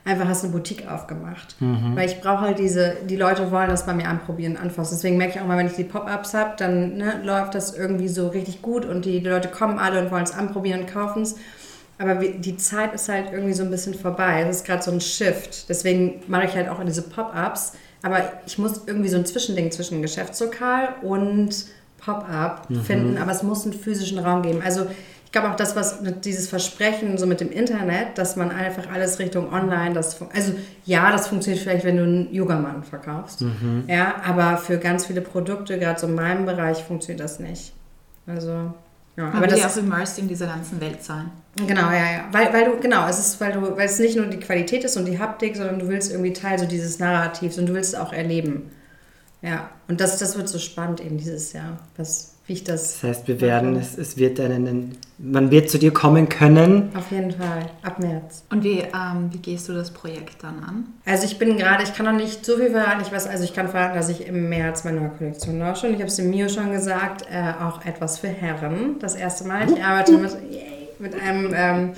einfach 0.04 0.26
hast 0.26 0.42
eine 0.44 0.52
Boutique 0.52 0.88
aufgemacht. 0.90 1.56
Mhm. 1.60 1.94
Weil 1.94 2.06
ich 2.08 2.20
brauche 2.20 2.40
halt 2.40 2.58
diese, 2.58 2.96
die 3.08 3.16
Leute 3.16 3.50
wollen 3.52 3.68
das 3.68 3.86
bei 3.86 3.92
mir 3.94 4.08
anprobieren, 4.08 4.56
anfassen. 4.56 4.96
Deswegen 4.96 5.16
merke 5.16 5.34
ich 5.36 5.40
auch 5.40 5.46
mal, 5.46 5.56
wenn 5.58 5.66
ich 5.68 5.74
die 5.74 5.84
Pop-Ups 5.84 6.34
habe, 6.34 6.54
dann 6.56 6.96
ne, 6.96 7.20
läuft 7.22 7.54
das 7.54 7.76
irgendwie 7.76 8.08
so 8.08 8.28
richtig 8.28 8.62
gut 8.62 8.84
und 8.84 9.04
die 9.04 9.20
Leute 9.20 9.48
kommen 9.48 9.78
alle 9.78 10.00
und 10.00 10.10
wollen 10.10 10.24
es 10.24 10.32
anprobieren 10.32 10.80
und 10.80 10.86
kaufen 10.92 11.22
es. 11.22 11.36
Aber 11.98 12.14
die 12.16 12.56
Zeit 12.56 12.94
ist 12.94 13.08
halt 13.08 13.26
irgendwie 13.32 13.52
so 13.52 13.62
ein 13.62 13.70
bisschen 13.70 13.94
vorbei. 13.94 14.44
Es 14.48 14.56
ist 14.56 14.66
gerade 14.66 14.82
so 14.82 14.90
ein 14.90 15.00
Shift. 15.00 15.68
Deswegen 15.68 16.22
mache 16.26 16.46
ich 16.46 16.54
halt 16.56 16.68
auch 16.68 16.82
diese 16.84 17.02
Pop-Ups. 17.02 17.74
Aber 18.02 18.32
ich 18.46 18.58
muss 18.58 18.82
irgendwie 18.86 19.08
so 19.08 19.16
ein 19.16 19.24
Zwischending 19.24 19.70
zwischen 19.70 20.02
Geschäftslokal 20.02 20.96
und 21.02 21.66
Pop-Up 21.98 22.66
finden. 22.84 23.18
Aber 23.18 23.30
es 23.30 23.42
muss 23.42 23.64
einen 23.64 23.74
physischen 23.74 24.18
Raum 24.18 24.42
geben. 24.42 24.60
Also 24.62 24.86
ich 25.24 25.32
glaube 25.32 25.50
auch 25.50 25.56
das, 25.56 25.76
was 25.76 26.00
dieses 26.22 26.48
Versprechen 26.48 27.16
so 27.16 27.26
mit 27.26 27.40
dem 27.40 27.50
Internet, 27.50 28.18
dass 28.18 28.36
man 28.36 28.50
einfach 28.50 28.92
alles 28.92 29.18
Richtung 29.18 29.50
Online, 29.50 29.94
das 29.94 30.20
also 30.34 30.52
ja, 30.84 31.10
das 31.10 31.28
funktioniert 31.28 31.62
vielleicht, 31.62 31.86
wenn 31.86 31.96
du 31.96 32.02
einen 32.02 32.34
Yogamann 32.34 32.82
verkaufst. 32.82 33.42
Ja, 33.86 34.16
aber 34.26 34.58
für 34.58 34.76
ganz 34.76 35.06
viele 35.06 35.22
Produkte, 35.22 35.78
gerade 35.78 35.98
so 35.98 36.06
in 36.06 36.16
meinem 36.16 36.44
Bereich, 36.44 36.84
funktioniert 36.84 37.20
das 37.20 37.40
nicht. 37.40 37.72
Also 38.26 38.74
ja, 39.16 39.24
Man 39.24 39.32
aber 39.32 39.42
will 39.42 39.48
das 39.50 39.60
ja 39.60 39.68
auch 39.68 39.76
immersed 39.76 40.18
in 40.18 40.28
dieser 40.28 40.46
ganzen 40.46 40.80
Welt 40.80 41.02
sein. 41.02 41.30
Genau, 41.56 41.90
ja, 41.90 42.12
ja. 42.12 42.28
Weil, 42.32 42.52
weil 42.52 42.64
du, 42.64 42.80
genau, 42.80 43.06
es 43.08 43.18
ist, 43.18 43.40
weil 43.40 43.52
du, 43.52 43.76
weil 43.76 43.86
es 43.86 43.98
nicht 43.98 44.16
nur 44.16 44.26
die 44.26 44.40
Qualität 44.40 44.84
ist 44.84 44.96
und 44.96 45.04
die 45.04 45.18
Haptik, 45.18 45.56
sondern 45.56 45.78
du 45.78 45.88
willst 45.88 46.10
irgendwie 46.10 46.32
Teil 46.32 46.58
so 46.58 46.64
dieses 46.64 46.98
Narrativs 46.98 47.58
und 47.58 47.66
du 47.66 47.74
willst 47.74 47.92
es 47.92 48.00
auch 48.00 48.12
erleben. 48.12 48.70
Ja. 49.42 49.70
Und 49.88 50.00
das, 50.00 50.18
das 50.18 50.36
wird 50.36 50.48
so 50.48 50.58
spannend 50.58 51.00
eben 51.00 51.18
dieses 51.18 51.52
Jahr, 51.52 51.78
was, 51.96 52.31
wie 52.46 52.54
ich 52.54 52.64
das. 52.64 53.00
Das 53.00 53.02
heißt, 53.02 53.28
wir 53.28 53.40
werden, 53.40 53.76
es, 53.76 53.96
es 53.96 54.16
wird 54.16 54.40
einen, 54.40 54.96
man 55.18 55.50
wird 55.50 55.70
zu 55.70 55.78
dir 55.78 55.92
kommen 55.92 56.28
können. 56.28 56.90
Auf 56.96 57.10
jeden 57.12 57.30
Fall, 57.30 57.70
ab 57.82 57.98
März. 58.00 58.44
Und 58.50 58.64
wie, 58.64 58.80
ähm, 58.80 59.30
wie 59.30 59.38
gehst 59.38 59.68
du 59.68 59.72
das 59.72 59.92
Projekt 59.92 60.42
dann 60.42 60.62
an? 60.64 60.86
Also 61.04 61.24
ich 61.24 61.38
bin 61.38 61.56
gerade, 61.56 61.84
ich 61.84 61.94
kann 61.94 62.06
noch 62.06 62.12
nicht 62.12 62.44
so 62.44 62.56
viel 62.56 62.70
verraten, 62.70 63.02
ich 63.02 63.12
weiß, 63.12 63.28
also 63.28 63.44
ich 63.44 63.54
kann 63.54 63.68
verraten, 63.68 63.94
dass 63.94 64.08
ich 64.08 64.26
im 64.26 64.48
März 64.48 64.84
meine 64.84 65.00
neue 65.00 65.10
Kollektion 65.10 65.58
launche 65.58 65.86
und 65.86 65.94
ich 65.94 66.00
habe 66.00 66.08
es 66.08 66.16
dem 66.16 66.30
Mio 66.30 66.48
schon 66.48 66.72
gesagt, 66.72 67.26
äh, 67.30 67.62
auch 67.62 67.84
etwas 67.84 68.18
für 68.18 68.28
Herren, 68.28 68.96
das 68.98 69.14
erste 69.14 69.46
Mal. 69.46 69.70
Ich 69.70 69.82
arbeite 69.82 70.18
mit, 70.18 70.32
yay, 70.50 70.88
mit 70.98 71.14
einem 71.14 71.52
ähm, 71.54 71.92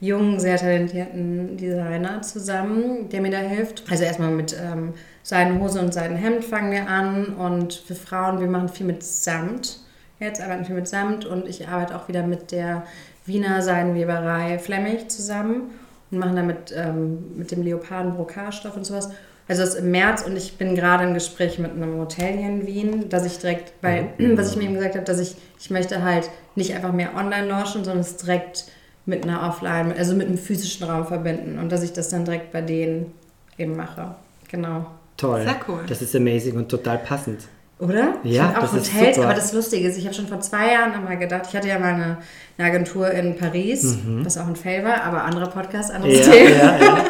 jungen, 0.00 0.40
sehr 0.40 0.56
talentierten 0.56 1.58
Designer 1.58 2.22
zusammen, 2.22 3.10
der 3.10 3.20
mir 3.20 3.30
da 3.30 3.38
hilft. 3.38 3.84
Also 3.90 4.04
erstmal 4.04 4.30
mit 4.30 4.56
ähm, 4.58 4.94
Seidenhose 5.22 5.80
und 5.80 5.92
Seidenhemd 5.92 6.44
fangen 6.44 6.72
wir 6.72 6.88
an 6.88 7.34
und 7.34 7.74
für 7.74 7.94
Frauen, 7.94 8.40
wir 8.40 8.48
machen 8.48 8.70
viel 8.70 8.86
mit 8.86 9.02
Samt. 9.02 9.80
Jetzt 10.20 10.42
arbeiten 10.42 10.68
wir 10.68 10.74
mit 10.74 10.86
Samt 10.86 11.24
und 11.24 11.48
ich 11.48 11.66
arbeite 11.66 11.96
auch 11.96 12.06
wieder 12.06 12.22
mit 12.22 12.52
der 12.52 12.84
Wiener 13.24 13.62
Seidenweberei 13.62 14.58
Flemmig 14.58 15.10
zusammen 15.10 15.70
und 16.10 16.18
machen 16.18 16.36
damit 16.36 16.74
ähm, 16.76 17.36
mit 17.36 17.50
dem 17.50 17.62
Leoparden 17.62 18.14
Brokatstoff 18.14 18.76
und 18.76 18.84
sowas. 18.84 19.10
Also 19.48 19.62
es 19.62 19.70
ist 19.70 19.76
im 19.76 19.90
März 19.90 20.22
und 20.22 20.36
ich 20.36 20.58
bin 20.58 20.76
gerade 20.76 21.04
im 21.04 21.14
Gespräch 21.14 21.58
mit 21.58 21.72
einem 21.72 21.98
Hotel 21.98 22.36
hier 22.36 22.48
in 22.48 22.66
Wien, 22.66 23.08
dass 23.08 23.24
ich 23.24 23.38
direkt, 23.38 23.72
weil, 23.80 24.10
was 24.36 24.50
ich 24.50 24.56
mir 24.56 24.64
eben 24.64 24.74
gesagt 24.74 24.94
habe, 24.94 25.04
dass 25.04 25.18
ich, 25.18 25.36
ich 25.58 25.70
möchte 25.70 26.04
halt 26.04 26.30
nicht 26.54 26.74
einfach 26.74 26.92
mehr 26.92 27.16
online 27.16 27.48
launchen, 27.48 27.82
sondern 27.82 28.00
es 28.00 28.16
direkt 28.16 28.66
mit 29.06 29.24
einer 29.24 29.48
Offline, 29.48 29.92
also 29.96 30.14
mit 30.14 30.28
einem 30.28 30.38
physischen 30.38 30.86
Raum 30.86 31.06
verbinden 31.06 31.58
und 31.58 31.72
dass 31.72 31.82
ich 31.82 31.94
das 31.94 32.10
dann 32.10 32.26
direkt 32.26 32.52
bei 32.52 32.60
denen 32.60 33.12
eben 33.56 33.74
mache. 33.74 34.14
Genau. 34.48 34.86
Toll. 35.16 35.42
Sehr 35.42 35.56
cool. 35.66 35.80
Das 35.88 36.02
ist 36.02 36.14
amazing 36.14 36.56
und 36.56 36.68
total 36.68 36.98
passend. 36.98 37.40
Oder? 37.80 38.14
Ja, 38.24 38.50
auch 38.56 38.60
das 38.60 38.74
ist 38.74 38.94
Hotels, 38.94 39.16
super. 39.16 39.28
aber 39.28 39.34
das 39.36 39.52
Lustige 39.54 39.88
ist, 39.88 39.96
ich 39.96 40.04
habe 40.04 40.14
schon 40.14 40.26
vor 40.28 40.40
zwei 40.40 40.72
Jahren 40.72 40.92
einmal 40.92 41.16
gedacht, 41.18 41.44
ich 41.48 41.56
hatte 41.56 41.68
ja 41.68 41.78
mal 41.78 41.94
eine, 41.94 42.18
eine 42.58 42.68
Agentur 42.68 43.10
in 43.10 43.36
Paris, 43.36 43.96
was 44.22 44.36
auch 44.36 44.46
ein 44.46 44.54
Fail 44.56 44.84
war, 44.84 45.02
aber 45.02 45.24
anderer 45.24 45.48
Podcast, 45.48 45.90
anderes 45.90 46.26
Mhm. 46.26 46.32
Ja, 46.32 46.38
Thema. 46.38 46.56
ja, 46.56 46.78
ja. 46.78 47.04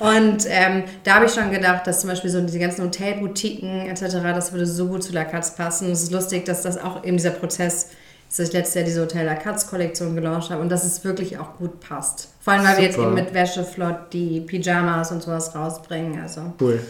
Und 0.00 0.44
ähm, 0.48 0.82
da 1.04 1.14
habe 1.16 1.26
ich 1.26 1.32
schon 1.32 1.50
gedacht, 1.50 1.86
dass 1.86 2.00
zum 2.00 2.10
Beispiel 2.10 2.30
so 2.30 2.40
diese 2.40 2.58
ganzen 2.58 2.84
Hotelboutiquen 2.84 3.86
etc., 3.88 4.02
das 4.34 4.52
würde 4.52 4.66
so 4.66 4.86
gut 4.88 5.02
zu 5.02 5.12
La 5.12 5.24
Katz 5.24 5.56
passen. 5.56 5.90
Es 5.90 6.02
ist 6.02 6.12
lustig, 6.12 6.44
dass 6.44 6.62
das 6.62 6.78
auch 6.82 7.02
eben 7.04 7.16
dieser 7.16 7.30
Prozess, 7.30 7.88
dass 8.28 8.40
ich 8.48 8.52
letztes 8.52 8.74
Jahr 8.74 8.84
diese 8.84 9.00
Hotel 9.00 9.24
La 9.26 9.34
Katz 9.34 9.68
Kollektion 9.68 10.14
gelauncht 10.14 10.50
habe 10.50 10.60
und 10.62 10.68
dass 10.68 10.84
es 10.84 11.02
wirklich 11.04 11.38
auch 11.38 11.54
gut 11.58 11.80
passt. 11.80 12.28
Vor 12.40 12.52
allem, 12.52 12.64
weil 12.64 12.76
wir 12.76 12.84
jetzt 12.84 12.94
Super. 12.96 13.06
eben 13.08 13.14
mit 13.14 13.34
Wäsche 13.34 13.64
flott 13.64 14.12
die 14.12 14.40
Pyjamas 14.40 15.10
und 15.10 15.22
sowas 15.22 15.54
rausbringen. 15.54 16.20
Also 16.22 16.52
Cool. 16.60 16.80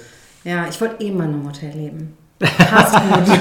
ja, 0.45 0.67
ich 0.69 0.79
wollte 0.81 1.03
eh 1.03 1.11
mal 1.11 1.25
in 1.25 1.35
einem 1.35 1.47
Hotel 1.47 1.71
leben. 1.71 2.17
Passt 2.39 2.95
gut. 2.95 3.39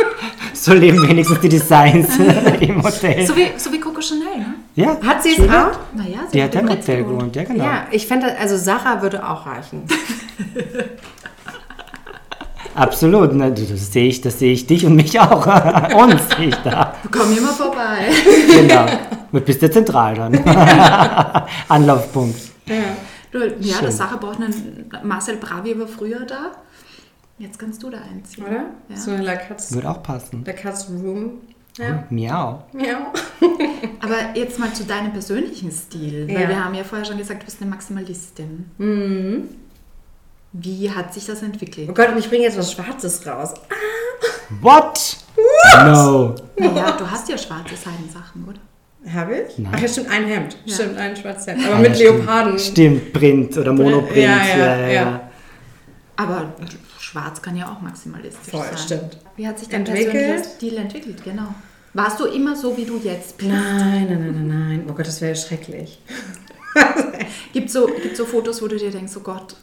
So 0.54 0.72
leben 0.72 1.06
wenigstens 1.06 1.40
die 1.40 1.48
Designs 1.50 2.16
im 2.60 2.82
Hotel. 2.82 3.26
So 3.26 3.36
wie, 3.36 3.48
so 3.56 3.70
wie 3.70 3.78
Coco 3.78 4.00
Chanel, 4.00 4.38
ne? 4.38 4.54
Ja, 4.76 4.96
Hat 5.04 5.22
sie 5.22 5.32
es 5.32 5.40
auch? 5.40 5.78
Naja, 5.94 6.20
sie 6.26 6.38
Die 6.38 6.42
hat 6.42 6.54
ja 6.54 6.60
im 6.60 6.70
Hotel 6.70 7.04
gewohnt, 7.04 7.36
ja 7.36 7.44
genau. 7.44 7.64
Ja, 7.64 7.86
ich 7.90 8.06
fände, 8.06 8.34
also 8.38 8.56
Sarah 8.56 9.02
würde 9.02 9.28
auch 9.28 9.44
reichen. 9.44 9.82
Absolut, 12.74 13.34
ne, 13.34 13.52
das 13.52 13.92
sehe 13.92 14.08
ich, 14.08 14.20
das 14.22 14.38
sehe 14.38 14.52
ich 14.52 14.66
dich 14.66 14.86
und 14.86 14.96
mich 14.96 15.20
auch. 15.20 15.46
Uns 15.96 16.22
sehe 16.34 16.48
ich 16.48 16.56
da. 16.56 16.94
Komm 17.10 17.30
hier 17.30 17.42
mal 17.42 17.52
vorbei. 17.52 18.08
Genau. 18.48 18.86
Du 19.32 19.40
bist 19.40 19.60
ja 19.60 19.70
zentral 19.70 20.14
dann. 20.14 20.38
Anlaufpunkt. 21.68 22.40
Du, 23.30 23.38
ja, 23.60 23.74
Schön. 23.76 23.84
das 23.84 23.96
Sache 23.98 24.16
braucht 24.16 24.40
einen. 24.40 24.88
Marcel 25.02 25.36
Bravi 25.36 25.78
war 25.78 25.86
früher 25.88 26.20
da. 26.20 26.52
Jetzt 27.38 27.58
kannst 27.58 27.82
du 27.82 27.90
da 27.90 27.98
einziehen. 27.98 28.44
Oder? 28.44 28.64
Ja. 28.88 28.96
So 28.96 29.10
eine 29.10 29.22
La 29.22 29.36
Katz, 29.36 29.72
Würde 29.72 29.90
auch 29.90 30.02
passen. 30.02 30.44
La 30.46 30.52
Katz 30.52 30.88
Room. 30.88 31.40
Ja. 31.76 32.04
Miau. 32.10 32.62
Ja. 32.78 33.12
Aber 34.00 34.16
jetzt 34.36 34.58
mal 34.60 34.72
zu 34.72 34.84
deinem 34.84 35.12
persönlichen 35.12 35.72
Stil. 35.72 36.28
Weil 36.28 36.42
Ja. 36.42 36.48
wir 36.48 36.64
haben 36.64 36.74
ja 36.74 36.84
vorher 36.84 37.04
schon 37.04 37.18
gesagt, 37.18 37.42
du 37.42 37.46
bist 37.46 37.60
eine 37.60 37.70
Maximalistin. 37.70 38.70
Mhm. 38.78 39.48
Wie 40.52 40.88
hat 40.88 41.12
sich 41.12 41.26
das 41.26 41.42
entwickelt? 41.42 41.88
Oh 41.90 41.94
Gott, 41.94 42.10
und 42.12 42.18
ich 42.18 42.28
bringe 42.28 42.44
jetzt 42.44 42.56
was 42.56 42.70
Schwarzes 42.70 43.26
raus. 43.26 43.54
What? 44.60 45.16
No. 45.84 46.34
Naja, 46.56 46.92
du 46.96 47.10
hast 47.10 47.28
ja 47.28 47.36
schwarze 47.36 47.74
Seidensachen, 47.74 48.46
oder? 48.48 49.12
Habe 49.12 49.38
ich? 49.40 49.58
Nein. 49.58 49.72
Ach 49.74 49.80
ja, 49.80 49.88
stimmt, 49.88 50.10
ein 50.10 50.24
Hemd. 50.26 50.56
Ja. 50.64 50.74
Stimmt, 50.76 50.96
ein 50.96 51.16
schwarzes 51.16 51.48
Hemd. 51.48 51.66
Aber 51.66 51.74
Ah, 51.74 51.78
mit 51.78 51.88
ja, 51.88 51.94
stimmt. 51.96 52.18
Leoparden. 52.18 52.58
Stimmt, 52.60 53.12
Print 53.12 53.58
oder 53.58 53.72
Monoprint. 53.72 54.16
Ja, 54.16 54.46
ja, 54.46 54.86
ja. 54.88 55.30
Aber 56.16 56.54
schwarz 57.14 57.40
kann 57.42 57.56
ja 57.56 57.70
auch 57.72 57.80
maximalistisch 57.80 58.50
Voll, 58.50 58.64
sein. 58.66 58.78
stimmt. 58.78 59.18
Wie 59.36 59.46
hat 59.46 59.58
sich 59.58 59.68
dein 59.68 59.80
Entwickelt? 59.86 60.10
persönlicher 60.12 60.44
Stil 60.44 60.76
entwickelt? 60.78 61.24
Genau. 61.24 61.54
Warst 61.92 62.18
du 62.18 62.24
immer 62.24 62.56
so, 62.56 62.76
wie 62.76 62.84
du 62.84 62.98
jetzt 62.98 63.38
bist? 63.38 63.50
Nein, 63.50 64.06
nein, 64.08 64.08
nein, 64.08 64.48
nein, 64.48 64.68
nein. 64.68 64.86
Oh 64.90 64.94
Gott, 64.94 65.06
das 65.06 65.20
wäre 65.20 65.36
schrecklich. 65.36 66.00
Gibt 67.52 67.70
so, 67.70 67.86
gibt 67.86 68.16
so 68.16 68.24
Fotos, 68.24 68.60
wo 68.60 68.66
du 68.66 68.76
dir 68.76 68.90
denkst, 68.90 69.12
oh 69.16 69.20
Gott, 69.20 69.54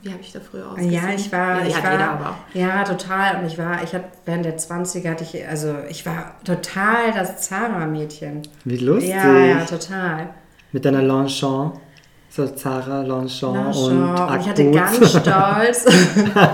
wie 0.00 0.10
habe 0.10 0.20
ich 0.20 0.30
da 0.30 0.38
früher 0.38 0.68
ausgesehen? 0.70 0.92
Ja, 0.92 1.10
ich 1.12 1.32
war, 1.32 1.60
Ja, 1.60 1.66
ich 1.66 1.82
war, 1.82 1.92
jeder 1.92 2.10
aber. 2.10 2.38
ja, 2.54 2.84
total. 2.84 3.40
Und 3.40 3.46
ich 3.46 3.58
war, 3.58 3.82
ich 3.82 3.92
hatte 3.92 4.04
während 4.24 4.44
der 4.44 4.56
20er 4.58 5.10
hatte 5.10 5.24
ich, 5.24 5.46
also 5.48 5.74
ich 5.90 6.06
war 6.06 6.36
total 6.44 7.10
das 7.12 7.42
Zara-Mädchen. 7.42 8.42
Wie 8.64 8.76
lustig. 8.76 9.10
Ja, 9.10 9.36
ja, 9.38 9.64
total. 9.64 10.30
Mit 10.70 10.84
deiner 10.84 11.02
Longchamp. 11.02 11.80
So 12.34 12.46
Zara, 12.46 13.02
Longchamp, 13.02 13.54
Na, 13.54 13.70
und. 13.70 14.32
Und 14.32 14.40
ich 14.40 14.48
hatte 14.48 14.70
ganz 14.70 14.96
stolz. 15.10 15.84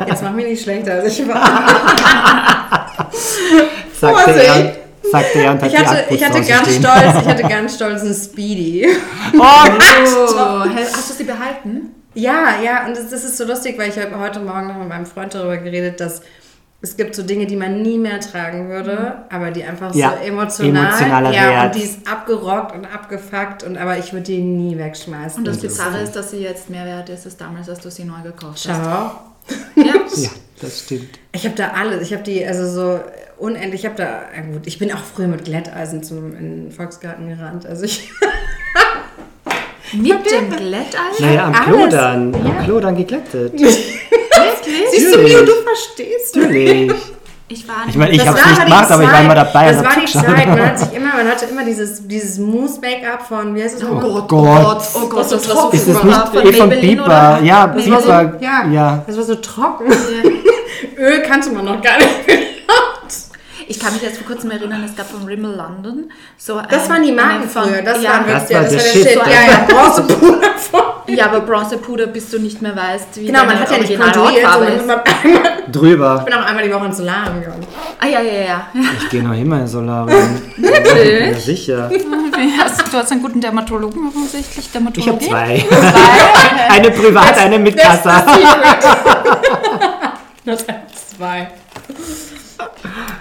Jetzt 0.09 0.23
mach 0.25 0.33
mich 0.33 0.47
nicht 0.47 0.63
schlechter, 0.63 0.95
als 0.95 1.17
ich 1.17 1.29
war. 1.29 1.37
sagte, 3.93 4.23
Vorsicht. 4.25 4.47
er, 4.47 4.77
sagte 5.09 5.39
er 5.39 5.51
und 5.53 5.63
hat 5.63 5.69
Ich 5.73 5.79
die 5.79 5.87
hatte, 5.87 6.15
ich 6.43 6.49
ganz 6.49 6.75
stolz, 6.75 7.23
ich 7.23 7.29
hatte 7.29 7.43
ganz 7.49 7.75
stolz 7.77 8.03
einen 8.03 8.15
Speedy. 8.15 8.89
Oh, 9.39 9.41
Oh, 9.41 10.65
hast 10.75 11.11
du 11.11 11.15
sie 11.15 11.23
behalten? 11.23 11.95
Ja, 12.15 12.61
ja, 12.61 12.85
und 12.87 12.97
das, 12.97 13.11
das 13.11 13.23
ist 13.23 13.37
so 13.37 13.45
lustig, 13.45 13.79
weil 13.79 13.91
ich 13.91 13.99
habe 13.99 14.19
heute 14.19 14.41
Morgen 14.41 14.67
noch 14.67 14.79
mit 14.79 14.89
meinem 14.89 15.07
Freund 15.07 15.33
darüber 15.33 15.59
geredet, 15.59 16.01
dass 16.01 16.23
es 16.81 16.97
gibt 16.97 17.15
so 17.17 17.23
Dinge, 17.25 17.47
die 17.47 17.57
man 17.57 17.83
nie 17.83 17.99
mehr 17.99 18.21
tragen 18.21 18.69
würde, 18.69 19.25
aber 19.31 19.51
die 19.51 19.65
einfach 19.65 19.93
Ja, 19.95 20.11
so 20.17 20.25
emotional, 20.25 20.87
emotionaler 20.87 21.33
ja, 21.33 21.51
Wert. 21.51 21.67
und 21.75 21.83
die 21.83 21.87
ist 21.89 22.09
abgerockt 22.09 22.75
und 22.75 22.85
abgefuckt 22.85 23.65
und 23.65 23.77
aber 23.77 23.99
ich 23.99 24.13
würde 24.13 24.27
die 24.27 24.39
nie 24.41 24.79
wegschmeißen. 24.79 25.39
Und 25.39 25.47
das 25.47 25.57
Das 25.57 25.65
ist 25.65 25.79
Bizarre 25.79 26.03
ist, 26.03 26.15
dass 26.15 26.31
sie 26.31 26.39
jetzt 26.39 26.71
mehr 26.71 26.87
wert 26.87 27.09
ist 27.09 27.25
als 27.27 27.37
damals, 27.37 27.69
als 27.69 27.81
du 27.81 27.91
sie 27.91 28.05
neu 28.05 28.23
gekauft 28.23 28.55
hast. 28.69 28.83
Ciao. 28.83 29.13
Ja. 29.75 29.85
ja, 30.17 30.31
das 30.61 30.81
stimmt. 30.81 31.19
Ich 31.33 31.45
habe 31.45 31.57
da 31.57 31.73
alles. 31.73 32.03
Ich 32.03 32.13
habe 32.13 32.23
die, 32.23 32.47
also 32.47 32.69
so 32.69 33.01
unendlich. 33.39 33.81
Ich 33.83 33.87
habe 33.87 33.97
da, 33.97 34.23
gut, 34.53 34.67
ich 34.67 34.79
bin 34.79 34.93
auch 34.93 35.03
früher 35.03 35.27
mit 35.27 35.45
Glätteisen 35.45 36.03
zum 36.05 36.37
in 36.37 36.65
den 36.67 36.73
Volksgarten 36.73 37.29
gerannt. 37.29 37.67
Also 37.67 37.85
ich, 37.87 38.09
Mit 39.95 40.31
dem 40.31 40.51
Glätteisen? 40.51 41.21
Naja, 41.27 41.47
am. 41.47 41.53
Klo 41.55 41.87
dann. 41.89 42.33
Ja. 42.35 42.59
Am 42.59 42.65
Klo 42.65 42.79
dann 42.81 42.95
geglättet. 42.97 43.55
Wirklich? 44.45 44.85
siehst 44.93 45.15
du, 45.15 45.25
wie 45.25 45.33
du 45.47 45.53
verstehst. 45.65 46.37
Natürlich. 46.37 46.93
Ich 47.51 47.67
war 47.67 47.77
Ich 47.89 47.95
meine, 47.97 48.11
ich 48.13 48.19
Das 48.19 48.27
habe 48.29 48.39
es 48.41 48.47
nicht 48.47 48.65
gemacht, 48.67 48.91
aber 48.91 49.03
ich 49.05 49.11
war 49.13 49.21
immer 49.23 49.35
dabei 49.35 49.69
Das 49.73 49.79
und 49.79 49.85
war 49.85 49.93
die. 49.95 50.13
Zeit. 50.13 50.47
Man, 50.49 50.67
hat 50.67 50.79
sich 50.79 50.93
immer, 50.93 51.15
man 51.17 51.29
hatte 51.29 51.47
immer 51.47 51.65
dieses, 51.65 52.07
dieses 52.07 52.39
Mousse-Make-up 52.39 53.27
von, 53.27 53.55
wie 53.55 53.63
heißt 53.63 53.79
es 53.79 53.85
Oh 53.85 53.95
nochmal? 53.95 54.11
Gott, 54.11 54.29
Gott. 54.29 54.43
oh 54.49 54.69
Gott, 54.69 54.83
oh 54.95 55.09
Gott, 55.09 55.19
Das 55.21 55.31
das 55.31 55.49
war 55.49 55.57
so 55.57 55.71
Ist 55.71 55.85
so 55.87 55.93
es 55.93 55.99
von 55.99 56.09
nicht 56.09 56.55
eh 56.55 56.59
von 56.59 56.71
oder? 57.01 57.41
Ja. 57.43 57.75
Ja, 58.41 58.67
Ja. 58.71 59.05
das 59.07 59.17
war 59.17 59.25
so 59.25 59.35
trocken. 59.37 59.87
Öl 60.99 61.23
kannte 61.23 61.51
man 61.51 61.65
noch 61.65 61.81
gar 61.81 61.97
nicht. 61.97 62.09
Ich 63.71 63.79
kann 63.79 63.93
mich 63.93 64.03
jetzt 64.03 64.19
vor 64.19 64.27
kurzem 64.27 64.51
erinnern, 64.51 64.83
es 64.85 64.97
gab 64.97 65.09
von 65.11 65.25
Rimmel 65.25 65.55
London 65.55 66.11
so 66.39 66.61
Das 66.71 66.85
ein- 66.85 66.91
waren 66.91 67.03
die 67.03 67.13
Marken 67.13 67.49
von- 67.49 67.65
früher. 67.65 67.83
Das 67.83 68.03
ja, 68.03 68.13
waren 68.13 68.27
Das 68.27 68.49
wirklich, 68.49 68.57
war 68.57 68.63
das 68.63 68.71
der 68.71 68.79
war 68.79 68.79
der 68.79 68.79
Shit. 68.81 69.09
Shit. 69.09 69.17
Ja, 69.17 69.43
ja, 69.51 69.67
Bronzepuder 69.69 70.49
von. 70.59 70.81
Ja, 71.09 71.27
aber 71.27 71.41
Bronzepuder, 71.41 72.07
bis 72.07 72.31
du 72.31 72.39
nicht 72.39 72.61
mehr 72.63 72.75
weißt, 72.77 73.17
wie 73.21 73.27
Genau, 73.27 73.45
man 73.45 73.59
hat 73.61 73.71
ja 73.71 73.79
nicht 73.79 73.99
kontrolliert, 74.01 74.45
Hautfarbe 74.45 74.67
sondern 74.67 74.81
ist. 74.81 74.87
man 74.87 75.01
einmal, 75.01 75.53
ich 75.67 75.73
Drüber. 75.73 76.23
bin 76.25 76.35
auch 76.35 76.45
einmal 76.47 76.65
die 76.69 76.73
Woche 76.75 76.85
ins 76.87 76.97
Solarium 76.99 77.41
gegangen. 77.41 77.67
Ah, 78.01 78.07
ja, 78.07 78.21
ja, 78.21 78.33
ja. 78.45 78.67
Ich 78.99 79.09
gehe 79.11 79.23
noch 79.23 79.35
immer 79.35 79.61
in 79.61 79.67
Solarium. 79.67 80.43
ja, 80.59 81.35
sicher. 81.35 81.91
Hast, 82.63 82.93
du 82.93 82.97
hast 82.99 83.13
einen 83.13 83.23
guten 83.23 83.41
Dermatologen 83.41 84.09
offensichtlich. 84.09 84.69
Ich 84.97 85.09
habe 85.09 85.19
zwei. 85.19 85.65
Zwei? 85.67 85.67
Eine 86.71 86.91
privat, 86.91 87.37
eine 87.39 87.59
mit 87.59 87.77
Kassa. 87.77 88.25
Das 90.45 90.61
sind 90.61 90.77
zwei. 91.19 91.49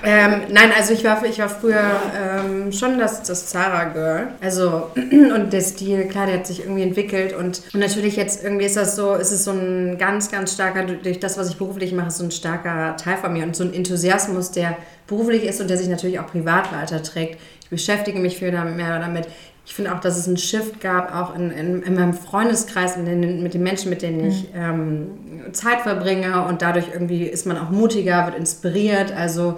Ähm, 0.10 0.44
nein, 0.54 0.72
also 0.74 0.94
ich 0.94 1.04
war, 1.04 1.22
ich 1.26 1.38
war 1.40 1.50
früher 1.50 1.84
ähm, 2.18 2.72
schon 2.72 2.98
das, 2.98 3.24
das 3.24 3.48
Zara-Girl. 3.48 4.30
Also, 4.40 4.90
und 4.96 5.52
der 5.52 5.60
Stil, 5.60 6.06
klar, 6.06 6.28
der 6.28 6.36
hat 6.36 6.48
sich 6.48 6.62
irgendwie 6.62 6.84
entwickelt. 6.84 7.34
Und, 7.34 7.62
und 7.74 7.82
natürlich 7.82 8.16
jetzt 8.16 8.42
irgendwie 8.42 8.64
ist 8.64 8.78
das 8.78 8.96
so, 8.96 9.16
ist 9.16 9.34
es 9.34 9.44
so 9.44 9.52
ein 9.52 9.98
ganz, 9.98 10.32
ganz 10.32 10.54
starker, 10.54 10.86
durch 10.86 11.20
das, 11.20 11.38
was 11.38 11.50
ich 11.50 11.58
beruflich 11.58 11.92
mache, 11.92 12.10
so 12.12 12.24
ein 12.24 12.32
starker 12.32 12.96
Teil 12.96 13.18
von 13.18 13.34
mir. 13.34 13.44
Und 13.44 13.54
so 13.54 13.66
ein 13.66 13.74
Enthusiasmus, 13.74 14.52
der 14.52 14.78
beruflich 15.08 15.44
ist 15.44 15.60
und 15.60 15.70
der 15.70 15.78
sich 15.78 15.90
natürlich 15.90 16.22
auch 16.22 16.28
privat 16.28 16.72
weiterträgt. 16.72 17.38
Ich 17.64 17.70
beschäftige 17.70 18.18
mich 18.20 18.38
viel 18.38 18.52
damit, 18.52 18.78
mehr 18.78 19.00
damit. 19.00 19.28
Ich 19.66 19.76
finde 19.76 19.94
auch, 19.94 20.00
dass 20.00 20.18
es 20.18 20.26
einen 20.26 20.38
Shift 20.38 20.80
gab, 20.80 21.14
auch 21.14 21.36
in, 21.36 21.52
in, 21.52 21.84
in 21.84 21.96
meinem 21.96 22.14
Freundeskreis, 22.14 22.96
in 22.96 23.04
den, 23.04 23.44
mit 23.44 23.54
den 23.54 23.64
Menschen, 23.64 23.90
mit 23.90 24.02
denen 24.02 24.26
ich 24.26 24.48
ähm, 24.56 25.10
Zeit 25.52 25.82
verbringe. 25.82 26.46
Und 26.46 26.62
dadurch 26.62 26.86
irgendwie 26.94 27.24
ist 27.24 27.46
man 27.46 27.58
auch 27.58 27.72
mutiger, 27.72 28.26
wird 28.28 28.38
inspiriert. 28.38 29.12
Also, 29.12 29.58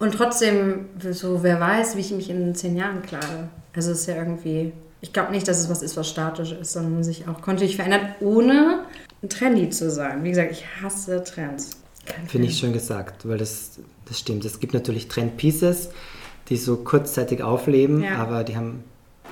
und 0.00 0.12
trotzdem, 0.14 0.86
so 1.12 1.42
wer 1.44 1.60
weiß, 1.60 1.94
wie 1.96 2.00
ich 2.00 2.10
mich 2.10 2.28
in 2.30 2.54
zehn 2.54 2.76
Jahren 2.76 3.02
kleide. 3.02 3.48
Also, 3.76 3.92
es 3.92 4.00
ist 4.00 4.06
ja 4.06 4.16
irgendwie, 4.16 4.72
ich 5.00 5.12
glaube 5.12 5.30
nicht, 5.30 5.46
dass 5.46 5.60
es 5.60 5.70
was 5.70 5.82
ist, 5.82 5.96
was 5.96 6.08
statisch 6.08 6.52
ist, 6.52 6.72
sondern 6.72 7.04
sich 7.04 7.28
auch 7.28 7.40
kontinuierlich 7.40 7.76
verändert, 7.76 8.02
ohne 8.20 8.80
trendy 9.28 9.70
zu 9.70 9.90
sein. 9.90 10.24
Wie 10.24 10.30
gesagt, 10.30 10.50
ich 10.50 10.64
hasse 10.82 11.22
Trends. 11.22 11.70
Finde 12.26 12.48
ich 12.48 12.58
schön 12.58 12.72
gesagt, 12.72 13.28
weil 13.28 13.38
das, 13.38 13.78
das 14.08 14.18
stimmt. 14.18 14.44
Es 14.44 14.58
gibt 14.58 14.74
natürlich 14.74 15.06
Trendpieces, 15.08 15.90
die 16.48 16.56
so 16.56 16.78
kurzzeitig 16.78 17.42
aufleben, 17.42 18.02
Ja. 18.02 18.16
aber 18.16 18.42
die 18.42 18.56
haben 18.56 18.82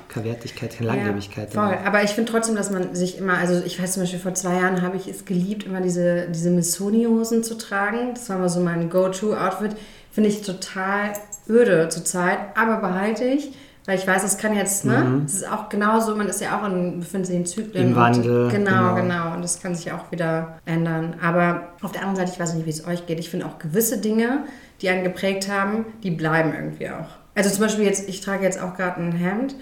keine 0.09 0.27
Wertigkeit, 0.27 0.77
keine 0.77 0.89
Langlebigkeit. 0.89 1.53
Ja, 1.53 1.67
voll. 1.69 1.79
Aber 1.85 2.03
ich 2.03 2.11
finde 2.11 2.31
trotzdem, 2.31 2.55
dass 2.55 2.71
man 2.71 2.95
sich 2.95 3.19
immer, 3.19 3.37
also 3.37 3.63
ich 3.65 3.81
weiß 3.83 3.95
zum 3.95 4.03
Beispiel, 4.03 4.21
vor 4.21 4.35
zwei 4.35 4.55
Jahren 4.55 4.83
habe 4.83 4.97
ich 4.97 5.09
es 5.09 5.25
geliebt, 5.25 5.65
immer 5.65 5.81
diese, 5.81 6.29
diese 6.29 6.51
Missoni-Hosen 6.51 7.43
zu 7.43 7.57
tragen. 7.59 8.15
Das 8.15 8.29
war 8.31 8.39
mal 8.39 8.49
so 8.49 8.61
mein 8.61 8.89
Go-To-Outfit. 8.89 9.73
Finde 10.19 10.31
ich 10.31 10.43
total 10.43 11.13
öde 11.49 11.89
zurzeit, 11.91 12.39
aber 12.57 12.79
behalte 12.79 13.23
ich, 13.23 13.53
Weil 13.87 13.97
ich 13.99 14.05
weiß, 14.05 14.25
es 14.25 14.37
kann 14.37 14.53
jetzt, 14.57 14.85
ne? 14.85 15.23
Es 15.25 15.35
ist 15.35 15.49
auch 15.49 15.69
genauso, 15.69 16.17
man 16.17 16.27
ist 16.27 16.41
ja 16.41 16.59
auch 16.59 16.67
in, 16.67 16.99
befindet 16.99 17.29
sich 17.29 17.37
in 17.37 17.47
Zyklen. 17.47 17.91
Im 17.91 17.95
Wandel, 17.95 18.51
Genau, 18.51 18.95
genau. 18.95 18.95
genau. 18.97 19.35
Und 19.35 19.43
das 19.43 19.63
kann 19.63 19.77
sich 19.77 19.93
auch 19.93 20.11
wieder 20.11 20.59
ändern. 20.67 21.15
Aber 21.23 21.69
auf 21.83 21.93
der 21.93 22.01
anderen 22.01 22.17
Seite, 22.17 22.33
ich 22.33 22.41
weiß 22.41 22.55
nicht, 22.55 22.67
wie 22.67 22.71
es 22.71 22.85
euch 22.85 23.07
geht. 23.07 23.21
Ich 23.21 23.31
finde 23.31 23.47
auch 23.47 23.61
gewisse 23.61 23.99
Dinge, 23.99 24.41
die 24.81 24.89
einen 24.89 25.05
geprägt 25.05 25.49
haben, 25.49 25.85
die 26.03 26.11
bleiben 26.11 26.53
irgendwie 26.53 26.91
auch. 26.91 27.11
Also 27.37 27.49
zum 27.51 27.61
Beispiel 27.61 27.85
jetzt, 27.85 28.09
ich 28.09 28.21
trage 28.21 28.43
jetzt 28.43 28.61
auch 28.61 28.75
gerade 28.77 29.01
ein 29.01 29.13
Hemd 29.13 29.55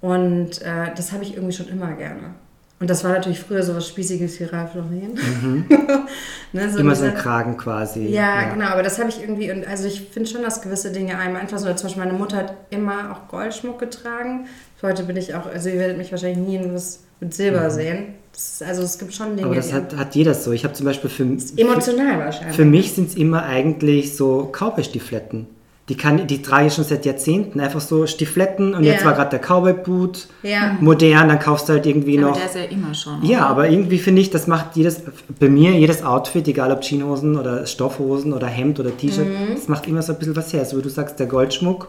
und 0.00 0.60
äh, 0.60 0.92
das 0.96 1.12
habe 1.12 1.22
ich 1.22 1.34
irgendwie 1.34 1.54
schon 1.54 1.68
immer 1.68 1.92
gerne. 1.92 2.34
Und 2.80 2.88
das 2.88 3.04
war 3.04 3.12
natürlich 3.12 3.40
früher 3.40 3.62
so 3.62 3.76
was 3.76 3.86
Spießiges 3.88 4.40
wie 4.40 4.44
Ralph 4.44 4.74
Lauren. 4.74 5.12
ne, 6.52 6.70
so 6.70 6.78
Immer 6.78 6.96
so 6.96 7.04
ein 7.04 7.14
Kragen 7.14 7.58
quasi. 7.58 8.06
ja, 8.06 8.44
genau, 8.54 8.68
aber 8.68 8.82
das 8.82 8.98
habe 8.98 9.10
ich 9.10 9.20
irgendwie, 9.20 9.52
und 9.52 9.68
also 9.68 9.86
ich 9.86 10.08
finde 10.10 10.30
schon, 10.30 10.42
dass 10.42 10.62
gewisse 10.62 10.90
Dinge 10.90 11.18
einem 11.18 11.36
einfach 11.36 11.58
so, 11.58 11.66
zum 11.74 11.88
Beispiel 11.88 12.02
meine 12.02 12.16
Mutter 12.16 12.38
hat 12.38 12.54
immer 12.70 13.12
auch 13.12 13.28
Goldschmuck 13.28 13.78
getragen. 13.78 14.46
Heute 14.80 15.02
bin 15.02 15.18
ich 15.18 15.34
auch, 15.34 15.44
also 15.44 15.68
ihr 15.68 15.78
werdet 15.78 15.98
mich 15.98 16.10
wahrscheinlich 16.10 16.38
nie 16.38 16.56
in 16.56 16.72
was 16.72 17.00
mit 17.20 17.34
Silber 17.34 17.70
sehen. 17.70 18.14
Das 18.32 18.48
ist, 18.48 18.62
also 18.62 18.82
es 18.82 18.98
gibt 18.98 19.12
schon 19.12 19.36
Dinge, 19.36 19.42
Mhm. 19.42 19.46
Aber 19.46 19.56
das 19.56 19.74
hat, 19.74 19.94
hat 19.94 20.14
jeder 20.14 20.32
so. 20.32 20.52
Ich 20.52 20.64
habe 20.64 20.72
zum 20.72 20.86
Beispiel 20.86 21.10
für, 21.10 21.24
emotional 21.58 22.18
wahrscheinlich. 22.18 22.56
Für 22.56 22.64
mich 22.64 22.92
sind 22.92 23.10
es 23.10 23.14
immer 23.14 23.42
eigentlich 23.42 24.16
so 24.16 24.50
Cowboy-Stifletten. 24.50 25.46
Die, 25.90 25.96
kann, 25.96 26.26
die 26.28 26.40
trage 26.40 26.68
ich 26.68 26.74
schon 26.74 26.84
seit 26.84 27.04
Jahrzehnten. 27.04 27.58
Einfach 27.60 27.80
so 27.80 28.06
Stifletten 28.06 28.74
und 28.74 28.84
jetzt 28.84 29.00
Ja. 29.00 29.06
war 29.08 29.14
gerade 29.14 29.30
der 29.30 29.40
Cowboy-Boot 29.40 30.28
Ja. 30.44 30.76
modern, 30.80 31.28
dann 31.28 31.38
kaufst 31.40 31.68
du 31.68 31.72
halt 31.74 31.84
irgendwie 31.84 32.16
Aber 32.18 32.28
noch. 32.28 32.36
der 32.36 32.46
ist 32.46 32.54
ja 32.54 32.62
immer 32.62 32.94
schon. 32.94 33.22
Ja, 33.24 33.38
oder? 33.40 33.46
aber 33.48 33.68
irgendwie 33.68 33.98
finde 33.98 34.22
ich, 34.22 34.30
das 34.30 34.46
macht 34.46 34.76
jedes, 34.76 35.02
bei 35.40 35.48
mir 35.48 35.72
jedes 35.72 36.02
Outfit, 36.04 36.46
egal 36.48 36.70
ob 36.72 36.80
Jeanshosen 36.82 37.36
oder 37.36 37.66
Stoffhosen 37.66 38.32
oder 38.32 38.46
Hemd 38.46 38.78
oder 38.80 38.96
T-Shirt, 38.96 39.26
Mhm. 39.26 39.54
das 39.56 39.68
macht 39.68 39.86
immer 39.88 40.00
so 40.00 40.12
ein 40.12 40.18
bisschen 40.18 40.36
was 40.36 40.52
her. 40.52 40.64
So 40.64 40.78
wie 40.78 40.82
du 40.82 40.88
sagst, 40.88 41.18
der 41.18 41.26
Goldschmuck 41.26 41.88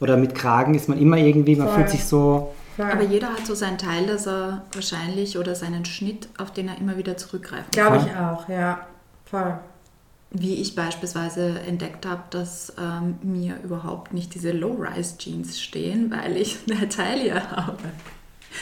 oder 0.00 0.16
mit 0.16 0.34
Kragen 0.34 0.74
ist 0.74 0.88
man 0.88 0.98
immer 0.98 1.18
irgendwie, 1.18 1.54
man 1.54 1.68
Voll. 1.68 1.76
fühlt 1.76 1.90
sich 1.90 2.04
so. 2.04 2.52
Aber 2.78 3.02
jeder 3.04 3.28
hat 3.28 3.46
so 3.46 3.54
seinen 3.54 3.76
Teil, 3.76 4.06
dass 4.06 4.26
er 4.26 4.62
wahrscheinlich 4.72 5.36
oder 5.38 5.54
seinen 5.54 5.84
Schnitt, 5.84 6.26
auf 6.38 6.52
den 6.54 6.68
er 6.68 6.78
immer 6.80 6.96
wieder 6.96 7.18
zurückgreifen 7.18 7.66
kann. 7.76 7.86
Glaube 7.98 8.06
ich 8.10 8.16
auch, 8.16 8.48
ja. 8.48 8.80
Voll. 9.26 9.54
Wie 10.34 10.54
ich 10.54 10.74
beispielsweise 10.74 11.60
entdeckt 11.68 12.06
habe, 12.06 12.22
dass 12.30 12.72
ähm, 12.80 13.16
mir 13.22 13.56
überhaupt 13.62 14.14
nicht 14.14 14.34
diese 14.34 14.50
Low-Rise-Jeans 14.52 15.60
stehen, 15.60 16.10
weil 16.10 16.36
ich 16.38 16.56
eine 16.70 16.88
Taille 16.88 17.34
habe. 17.50 17.76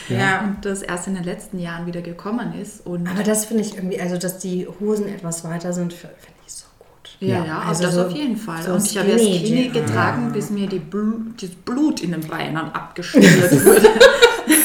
Ja. 0.08 0.40
Und 0.42 0.64
das 0.64 0.82
erst 0.82 1.06
in 1.08 1.14
den 1.14 1.24
letzten 1.24 1.58
Jahren 1.58 1.86
wieder 1.86 2.00
gekommen 2.00 2.54
ist. 2.60 2.86
Und 2.86 3.08
Aber 3.08 3.22
das 3.22 3.44
finde 3.46 3.62
ich 3.64 3.74
irgendwie, 3.76 4.00
also 4.00 4.16
dass 4.18 4.38
die 4.38 4.66
Hosen 4.80 5.08
etwas 5.08 5.44
weiter 5.44 5.72
sind, 5.72 5.92
finde 5.92 6.16
ich 6.46 6.52
so 6.52 6.64
gut. 6.78 7.16
ja, 7.20 7.38
Ja. 7.38 7.44
ja, 7.44 7.58
Also 7.66 7.84
das 7.84 7.94
so- 7.94 8.02
auf 8.06 8.12
jeden 8.12 8.36
Fall. 8.36 8.62
so 8.62 8.72
und 8.72 8.84
ich 8.86 8.96
habe 8.98 9.10
ja 9.10 9.18
Skinny 9.18 9.70
Jeans. 9.70 9.72
getragen, 9.74 10.30
bis 10.32 10.50
mir 10.50 10.68
die 10.68 10.78
Blu 10.78 11.14
das 11.40 11.50
Blut 11.50 12.00
in 12.02 12.12
den 12.12 12.20
Beinen 12.26 12.56
abgeschnürt 12.56 13.52
wurde. 13.64 13.88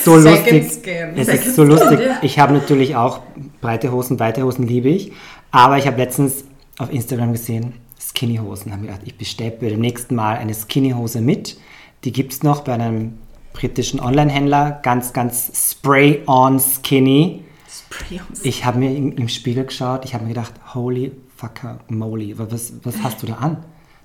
So 0.03 0.19
Second 0.19 0.63
lustig. 0.63 0.87
Es 1.15 1.25
Second 1.27 1.45
ist 1.47 1.55
so 1.55 1.63
lustig. 1.63 1.99
ja. 1.99 2.17
Ich 2.21 2.37
habe 2.39 2.53
natürlich 2.53 2.95
auch 2.95 3.21
breite 3.61 3.91
Hosen, 3.91 4.19
weite 4.19 4.43
Hosen 4.43 4.67
liebe 4.67 4.89
ich. 4.89 5.11
Aber 5.51 5.77
ich 5.77 5.87
habe 5.87 5.97
letztens 5.97 6.43
auf 6.77 6.91
Instagram 6.91 7.33
gesehen, 7.33 7.73
Skinny-Hosen. 7.99 8.71
Habe 8.71 8.81
mir 8.81 8.87
gedacht, 8.87 9.03
ich 9.05 9.17
bestelle 9.17 9.51
beim 9.51 9.79
nächsten 9.79 10.15
Mal 10.15 10.37
eine 10.37 10.53
Skinny-Hose 10.53 11.21
mit. 11.21 11.57
Die 12.03 12.11
gibt 12.11 12.33
es 12.33 12.43
noch 12.43 12.61
bei 12.61 12.73
einem 12.73 13.17
britischen 13.53 13.99
Online-Händler. 13.99 14.79
Ganz, 14.83 15.13
ganz 15.13 15.71
spray-on 15.71 16.59
skinny. 16.59 17.43
Spray 17.67 18.19
und 18.19 18.45
Ich 18.45 18.65
habe 18.65 18.79
mir 18.79 18.95
im, 18.95 19.13
im 19.17 19.29
Spiegel 19.29 19.65
geschaut. 19.65 20.05
Ich 20.05 20.13
habe 20.13 20.23
mir 20.25 20.29
gedacht, 20.29 20.53
holy 20.73 21.11
fucker 21.35 21.79
moly. 21.87 22.37
Was, 22.37 22.73
was 22.83 23.01
hast 23.01 23.23
du 23.23 23.27
da 23.27 23.35
an? 23.35 23.57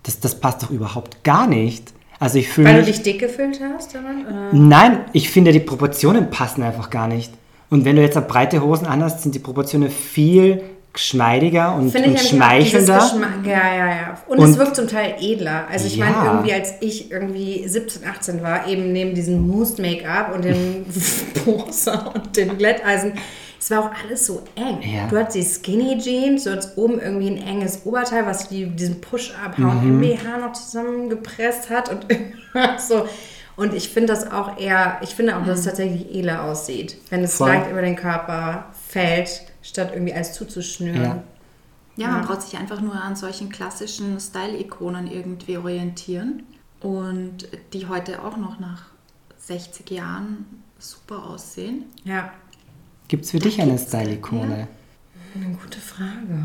Das, 0.03 0.21
das 0.21 0.41
passt 0.41 0.63
doch 0.63 0.71
überhaupt 0.71 1.23
gar 1.25 1.47
nicht. 1.47 1.93
Also 2.19 2.39
ich 2.39 2.49
fühle 2.49 2.69
Weil 2.69 2.81
du 2.81 2.87
mich... 2.87 2.97
dich 2.97 3.03
dick 3.03 3.21
gefühlt 3.21 3.61
hast 3.61 3.95
daran? 3.95 4.27
Oder? 4.27 4.53
Nein, 4.53 5.01
ich 5.13 5.31
finde, 5.31 5.53
die 5.53 5.61
Proportionen 5.61 6.31
passen 6.31 6.63
einfach 6.63 6.91
gar 6.91 7.09
nicht. 7.09 7.33
Und 7.71 7.85
wenn 7.85 7.97
du 7.97 8.03
jetzt 8.03 8.17
breite 8.29 8.63
Hosen 8.63 8.87
anhast, 8.87 9.23
sind 9.23 9.35
die 9.35 9.39
Proportionen 9.39 9.91
viel 9.91 10.63
geschmeidiger 10.93 11.75
und, 11.75 11.91
Finde 11.91 12.11
und 12.11 12.19
schmeichelnder. 12.21 13.11
Ja, 13.45 13.75
ja, 13.75 13.87
ja. 13.87 14.19
Und, 14.27 14.39
Und- 14.39 14.51
es 14.51 14.59
wirkt 14.59 14.75
zum 14.77 14.89
Teil 14.89 15.15
edler. 15.21 15.67
Also 15.71 15.87
ich 15.87 15.99
meine, 15.99 16.13
Ja. 16.17 16.25
irgendwie 16.33 16.53
als 16.53 16.75
ich 16.81 17.11
irgendwie 17.11 17.67
17, 17.69 18.03
18 18.09 18.43
war, 18.43 18.67
eben 18.67 18.93
neben 18.93 19.15
diesem 19.15 19.47
Mousse-Make-up 19.47 20.35
und 20.35 20.45
dem 20.45 20.85
Bronzer 21.45 22.13
und 22.15 22.37
dem 22.37 22.59
Glätteisen, 22.59 23.13
es 23.61 23.71
war 23.71 23.81
auch 23.85 23.91
alles 24.05 24.27
so 24.27 24.43
eng. 24.57 24.79
Ja. 24.83 25.07
Du 25.09 25.17
hattest 25.19 25.37
die 25.37 25.43
Skinny 25.45 25.99
Jeans, 25.99 26.45
du 26.45 26.51
hattest 26.53 26.77
oben 26.79 26.99
irgendwie 26.99 27.29
ein 27.31 27.47
enges 27.47 27.83
Oberteil, 27.85 28.27
was 28.27 28.49
die, 28.49 28.67
diesen 28.67 29.01
Push-Up 29.01 29.59
H&M 29.59 29.99
Mhm. 29.99 30.01
BH 30.01 30.39
noch 30.39 30.53
zusammengepresst 30.55 31.71
hat 31.71 31.91
und 31.91 32.07
so. 32.81 33.07
Und 33.57 33.75
ich 33.75 33.91
finde 33.91 34.15
das 34.15 34.33
auch 34.33 34.59
eher, 34.59 34.97
ich 35.03 35.11
finde 35.11 35.37
auch, 35.37 35.45
dass 35.45 35.59
es 35.61 35.65
tatsächlich 35.67 36.15
edler 36.15 36.45
aussieht, 36.45 36.97
wenn 37.11 37.23
es 37.23 37.35
Voll. 37.35 37.49
leicht 37.51 37.71
über 37.71 37.83
den 37.83 37.95
Körper 37.97 38.65
fällt, 38.89 39.43
statt 39.71 39.91
irgendwie 39.93 40.13
alles 40.13 40.35
zuzuschnüren. 40.35 41.03
Ja. 41.03 41.23
Ja, 41.97 42.09
man 42.09 42.25
braucht 42.25 42.43
sich 42.43 42.59
einfach 42.59 42.81
nur 42.81 42.95
an 42.95 43.17
solchen 43.17 43.51
klassischen 43.51 44.19
Style-Ikonen 44.21 45.07
irgendwie 45.07 45.59
orientieren 45.59 46.45
und 46.81 47.49
die 47.73 47.89
heute 47.89 48.25
auch 48.25 48.37
noch 48.37 48.59
nach 48.59 48.85
60 49.39 49.91
Jahren 49.91 50.47
super 50.79 51.27
aussehen. 51.27 51.85
Ja, 52.05 52.33
Gibt 53.09 53.25
es 53.25 53.33
für 53.33 53.39
dich 53.41 53.61
eine 53.61 53.77
Style-Ikone? 53.77 54.69
eine 55.35 55.57
gute 55.57 55.81
Frage. 55.81 56.45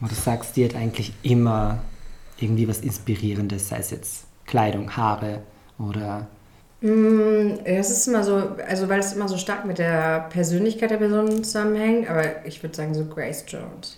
Wo 0.00 0.06
du 0.08 0.14
sagst, 0.14 0.56
die 0.56 0.64
hat 0.64 0.74
eigentlich 0.74 1.12
immer 1.22 1.78
irgendwie 2.36 2.66
was 2.66 2.80
Inspirierendes, 2.80 3.68
sei 3.68 3.78
es 3.78 3.90
jetzt 3.90 4.24
Kleidung, 4.44 4.96
Haare 4.96 5.42
oder... 5.78 6.26
Mm, 6.84 7.60
Es 7.64 7.90
ist 7.90 8.06
immer 8.08 8.22
so, 8.22 8.42
also 8.68 8.88
weil 8.90 9.00
es 9.00 9.14
immer 9.14 9.26
so 9.26 9.38
stark 9.38 9.64
mit 9.64 9.78
der 9.78 10.26
Persönlichkeit 10.28 10.90
der 10.90 10.98
Person 10.98 11.42
zusammenhängt, 11.42 12.10
aber 12.10 12.44
ich 12.44 12.62
würde 12.62 12.76
sagen 12.76 12.92
so 12.94 13.06
Grace 13.06 13.44
Jones. 13.48 13.96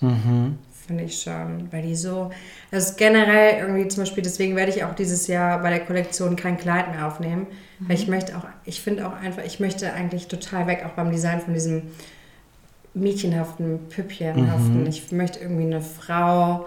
Finde 0.86 1.02
ich 1.02 1.20
schon, 1.20 1.66
weil 1.72 1.82
die 1.82 1.96
so, 1.96 2.30
das 2.70 2.90
ist 2.90 2.96
generell 2.96 3.58
irgendwie 3.58 3.88
zum 3.88 4.04
Beispiel, 4.04 4.22
deswegen 4.22 4.54
werde 4.54 4.70
ich 4.70 4.84
auch 4.84 4.94
dieses 4.94 5.26
Jahr 5.26 5.58
bei 5.60 5.70
der 5.70 5.80
Kollektion 5.80 6.36
kein 6.36 6.58
Kleid 6.58 6.92
mehr 6.94 7.08
aufnehmen, 7.08 7.48
weil 7.80 7.96
ich 7.96 8.06
möchte 8.06 8.36
auch, 8.36 8.44
ich 8.64 8.80
finde 8.80 9.08
auch 9.08 9.14
einfach, 9.20 9.42
ich 9.44 9.58
möchte 9.58 9.92
eigentlich 9.92 10.28
total 10.28 10.68
weg, 10.68 10.84
auch 10.86 10.90
beim 10.92 11.10
Design 11.10 11.40
von 11.40 11.54
diesem 11.54 11.82
mädchenhaften, 12.94 13.88
püppchenhaften. 13.88 14.86
Ich 14.86 15.10
möchte 15.10 15.40
irgendwie 15.40 15.64
eine 15.64 15.80
Frau, 15.82 16.66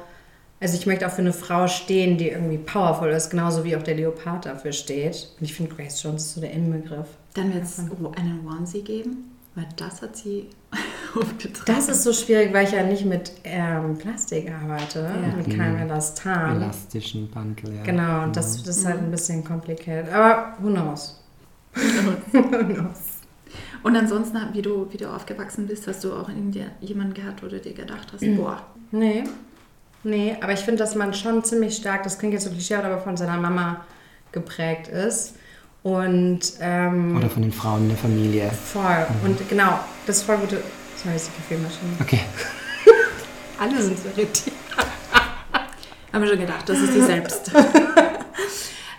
also 0.62 0.76
ich 0.76 0.86
möchte 0.86 1.07
auch 1.07 1.12
für 1.12 1.22
eine 1.22 1.34
Frau 1.34 1.68
stehen, 1.68 2.18
die 2.18 2.30
irgendwie 2.30 2.57
powerful 2.57 3.10
ist, 3.10 3.30
genauso 3.30 3.64
wie 3.64 3.76
auch 3.76 3.84
der 3.84 3.95
Leopard 3.95 4.45
dafür 4.45 4.72
steht. 4.74 5.30
Und 5.39 5.45
ich 5.45 5.53
finde 5.53 5.74
Grace 5.76 6.01
Jones 6.03 6.24
ist 6.26 6.34
so 6.36 6.41
der 6.41 6.51
Inbegriff. 6.51 7.07
Dann 7.34 7.53
wird 7.53 7.64
es 7.64 7.80
einen 7.80 8.45
Onesie 8.47 8.82
geben, 8.82 9.32
weil 9.55 9.68
das 9.78 10.01
hat 10.01 10.16
sie 10.18 10.47
aufgetragen. 11.16 11.66
Das 11.66 11.88
ist 11.89 12.03
so 12.03 12.12
schwierig, 12.14 12.53
weil 12.53 12.66
ich 12.66 12.74
ja 12.74 12.84
nicht 12.84 13.05
mit 13.05 13.32
ähm, 13.43 13.97
Plastik 13.97 14.51
arbeite, 14.51 14.99
Ja. 14.99 15.36
mit 15.38 15.49
keinem 15.55 15.78
Elastan. 15.78 16.57
elastischen 16.62 17.30
Bundle. 17.32 17.76
Ja. 17.76 17.84
Genau, 17.84 18.24
und 18.24 18.36
das, 18.36 18.62
das 18.64 18.78
ist 18.78 18.86
halt 18.86 18.99
ein 18.99 19.12
bisschen 19.12 19.43
kompliziert. 19.43 20.12
Aber 20.12 20.53
who 20.62 20.70
knows? 20.70 21.16
Und 23.84 23.95
ansonsten, 23.95 24.38
wie 24.53 24.62
du, 24.62 24.88
wie 24.91 24.97
du 24.97 25.10
aufgewachsen 25.10 25.66
bist, 25.68 25.88
hast 25.88 26.03
du 26.03 26.12
auch 26.14 26.28
in 26.30 26.51
dir 26.51 26.66
jemanden 26.82 27.14
gehabt, 27.14 27.41
wo 27.43 27.47
du 27.47 27.60
dir 27.60 27.74
gedacht 27.74 28.07
hast, 28.12 28.26
boah, 28.36 28.62
Nee. 28.91 29.24
Nee, 30.04 30.38
aber 30.41 30.54
ich 30.54 30.62
finde, 30.62 30.78
dass 30.80 30.95
man 30.95 31.14
schon 31.14 31.43
ziemlich 31.43 31.76
stark, 31.76 32.04
das 32.04 32.18
klingt 32.20 32.34
jetzt 32.34 32.45
so 32.45 32.52
klischee, 32.52 32.76
aber 32.76 33.00
von 33.00 33.18
seiner 33.18 33.38
Mama 33.38 33.86
geprägt 34.32 34.88
ist. 34.88 35.36
Und 35.84 36.39
ähm, 36.60 37.16
Oder 37.18 37.30
von 37.30 37.41
den 37.41 37.52
Frauen 37.52 37.84
in 37.84 37.89
der 37.89 37.97
Familie. 37.97 38.52
voll. 38.52 39.08
Und 39.24 39.47
genau, 39.50 39.80
das 40.06 40.18
ist 40.18 40.24
voll 40.24 40.38
gute. 40.38 40.62
Sorry, 41.02 41.16
ist 41.16 41.28
die 41.28 41.41
Kaffeemaschine. 41.41 41.91
Okay. 42.02 42.20
Alle 43.60 43.82
sind 43.82 43.97
so 43.97 44.10
irritiert. 44.10 44.56
haben 46.14 46.22
wir 46.22 46.30
schon 46.30 46.39
gedacht, 46.39 46.68
das 46.68 46.80
ist 46.80 46.93
die 46.93 47.02
selbst. 47.02 47.52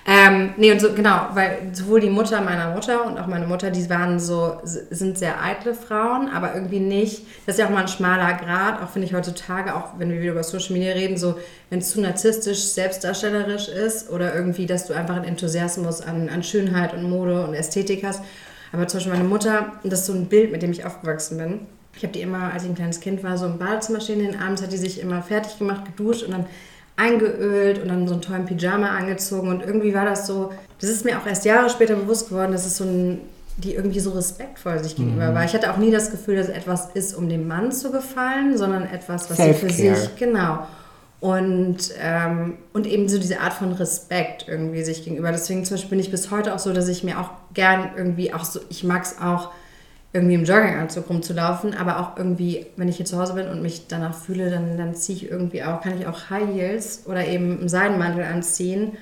Ähm, 0.07 0.55
nee, 0.57 0.73
und 0.73 0.81
so, 0.81 0.93
genau, 0.95 1.29
weil 1.35 1.71
sowohl 1.73 2.01
die 2.01 2.09
Mutter 2.09 2.41
meiner 2.41 2.75
Mutter 2.75 3.05
und 3.05 3.19
auch 3.19 3.27
meine 3.27 3.47
Mutter, 3.47 3.71
die 3.71 3.89
waren 3.91 4.19
so, 4.19 4.59
sind 4.65 5.19
sehr 5.19 5.43
eitle 5.43 5.75
Frauen, 5.75 6.31
aber 6.31 6.55
irgendwie 6.55 6.81
nicht, 6.81 7.27
das 7.45 7.57
ist 7.57 7.59
ja 7.61 7.67
auch 7.67 7.71
mal 7.71 7.83
ein 7.83 7.89
schmaler 7.89 8.33
Grad, 8.39 8.83
auch 8.83 8.89
finde 8.89 9.07
ich 9.07 9.15
heutzutage, 9.15 9.75
auch 9.75 9.99
wenn 9.99 10.11
wir 10.11 10.21
wieder 10.21 10.33
über 10.33 10.43
Social 10.43 10.73
Media 10.73 10.95
reden, 10.95 11.19
so, 11.19 11.37
wenn 11.69 11.81
es 11.81 11.91
zu 11.91 12.01
narzisstisch, 12.01 12.61
selbstdarstellerisch 12.61 13.69
ist 13.69 14.11
oder 14.11 14.35
irgendwie, 14.35 14.65
dass 14.67 14.87
du 14.87 14.95
einfach 14.95 15.17
einen 15.17 15.27
Enthusiasmus 15.27 16.01
an, 16.01 16.31
an 16.31 16.43
Schönheit 16.43 16.95
und 16.95 17.09
Mode 17.09 17.45
und 17.45 17.53
Ästhetik 17.55 18.03
hast. 18.03 18.23
Aber 18.73 18.87
zum 18.89 18.99
Beispiel 18.99 19.13
meine 19.13 19.29
Mutter, 19.29 19.73
das 19.85 20.01
ist 20.01 20.07
so 20.07 20.15
ein 20.15 20.27
Bild, 20.27 20.51
mit 20.51 20.63
dem 20.63 20.73
ich 20.73 20.85
aufgewachsen 20.87 21.37
bin. 21.37 21.61
Ich 21.97 22.05
habe 22.05 22.13
die 22.13 22.23
immer, 22.23 22.53
als 22.53 22.63
ich 22.63 22.71
ein 22.71 22.77
kleines 22.77 23.01
Kind 23.01 23.23
war, 23.23 23.37
so 23.37 23.47
im 23.47 23.59
Badezimmer 23.59 24.01
stehen, 24.01 24.21
den 24.21 24.41
abends 24.41 24.63
hat 24.63 24.73
die 24.73 24.79
sich 24.79 25.01
immer 25.01 25.23
fertig 25.23 25.59
gemacht, 25.59 25.85
geduscht 25.85 26.23
und 26.23 26.31
dann 26.31 26.47
eingeölt 27.01 27.81
und 27.81 27.89
dann 27.89 28.07
so 28.07 28.15
einen 28.15 28.23
tollen 28.23 28.47
Pyjama 28.47 28.91
angezogen 28.91 29.49
und 29.49 29.63
irgendwie 29.63 29.95
war 29.95 30.05
das 30.05 30.27
so, 30.27 30.53
das 30.81 30.91
ist 30.91 31.05
mir 31.05 31.19
auch 31.19 31.27
erst 31.27 31.45
Jahre 31.45 31.71
später 31.71 31.95
bewusst 31.97 32.29
geworden, 32.29 32.53
dass 32.53 32.67
es 32.67 32.77
so 32.77 32.85
ein, 32.85 33.21
die 33.57 33.75
irgendwie 33.75 34.01
so 34.01 34.11
respektvoll 34.11 34.83
sich 34.83 34.97
gegenüber 34.97 35.35
war. 35.35 35.45
Ich 35.45 35.55
hatte 35.55 35.73
auch 35.73 35.77
nie 35.77 35.91
das 35.91 36.11
Gefühl, 36.11 36.37
dass 36.37 36.49
es 36.49 36.55
etwas 36.55 36.91
ist, 36.95 37.15
um 37.15 37.29
dem 37.29 37.47
Mann 37.49 37.73
zu 37.73 37.91
gefallen, 37.91 38.57
sondern 38.57 38.87
etwas, 38.87 39.31
was 39.31 39.37
sie 39.37 39.55
für 39.55 39.71
sich, 39.71 40.17
genau. 40.17 40.67
Und, 41.21 41.93
ähm, 42.01 42.55
und 42.73 42.87
eben 42.87 43.07
so 43.07 43.19
diese 43.19 43.41
Art 43.41 43.53
von 43.53 43.73
Respekt 43.73 44.47
irgendwie 44.49 44.83
sich 44.83 45.05
gegenüber. 45.05 45.31
Deswegen 45.33 45.67
zum 45.67 45.77
Beispiel 45.77 45.91
bin 45.91 46.01
ich 46.01 46.11
bis 46.11 46.31
heute 46.31 46.55
auch 46.55 46.59
so, 46.59 46.73
dass 46.73 46.89
ich 46.89 47.05
mir 47.05 47.21
auch 47.21 47.29
gern 47.53 47.91
irgendwie 47.95 48.33
auch 48.33 48.45
so, 48.45 48.61
ich 48.71 48.85
mag 48.85 49.03
es 49.03 49.17
auch, 49.21 49.51
irgendwie 50.13 50.35
im 50.35 50.45
Jogginganzug 50.45 51.09
rumzulaufen, 51.09 51.75
aber 51.75 52.01
auch 52.01 52.17
irgendwie, 52.17 52.67
wenn 52.77 52.89
ich 52.89 52.97
hier 52.97 53.07
zu 53.07 53.19
Hause 53.19 53.35
bin 53.35 53.49
und 53.49 53.63
mich 53.63 53.87
danach 53.87 54.15
fühle, 54.15 54.51
dann, 54.51 54.77
dann 54.77 54.95
ziehe 54.95 55.17
ich 55.17 55.31
irgendwie 55.31 55.63
auch, 55.63 55.81
kann 55.81 55.99
ich 55.99 56.07
auch 56.07 56.31
High 56.31 56.49
Heels 56.53 57.03
oder 57.07 57.27
eben 57.27 57.61
einen 57.61 57.69
Seidenmantel 57.69 58.25
anziehen. 58.25 58.97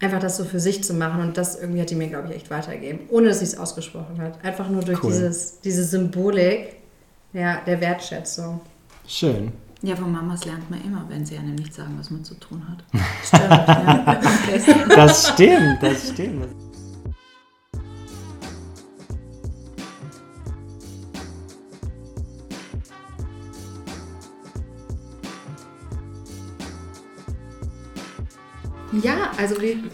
Einfach 0.00 0.20
das 0.20 0.36
so 0.36 0.44
für 0.44 0.60
sich 0.60 0.84
zu 0.84 0.94
machen 0.94 1.22
und 1.22 1.36
das 1.36 1.60
irgendwie 1.60 1.80
hat 1.80 1.90
die 1.90 1.96
mir, 1.96 2.06
glaube 2.06 2.28
ich, 2.28 2.36
echt 2.36 2.50
weitergegeben, 2.50 3.00
ohne 3.10 3.28
dass 3.28 3.40
sie 3.40 3.46
es 3.46 3.58
ausgesprochen 3.58 4.20
hat. 4.20 4.44
Einfach 4.44 4.68
nur 4.68 4.82
durch 4.82 5.02
Cool. 5.02 5.10
dieses, 5.10 5.60
diese 5.60 5.82
Symbolik 5.82 6.76
ja, 7.32 7.60
der 7.66 7.80
Wertschätzung. 7.80 8.60
Schön. 9.08 9.52
Ja, 9.82 9.96
von 9.96 10.10
Mamas 10.10 10.44
lernt 10.44 10.70
man 10.70 10.80
immer, 10.84 11.04
wenn 11.08 11.26
sie 11.26 11.36
einem 11.36 11.56
nicht 11.56 11.74
sagen, 11.74 11.96
was 11.98 12.10
man 12.10 12.24
zu 12.24 12.34
tun 12.34 12.62
hat. 12.68 12.84
Stimmt, 13.24 14.68
ja. 14.68 14.86
Das 14.88 15.28
stimmt, 15.28 15.78
das 15.82 16.08
stimmt. 16.10 16.67
Ja, 29.02 29.30
also 29.36 29.60
wie, 29.60 29.84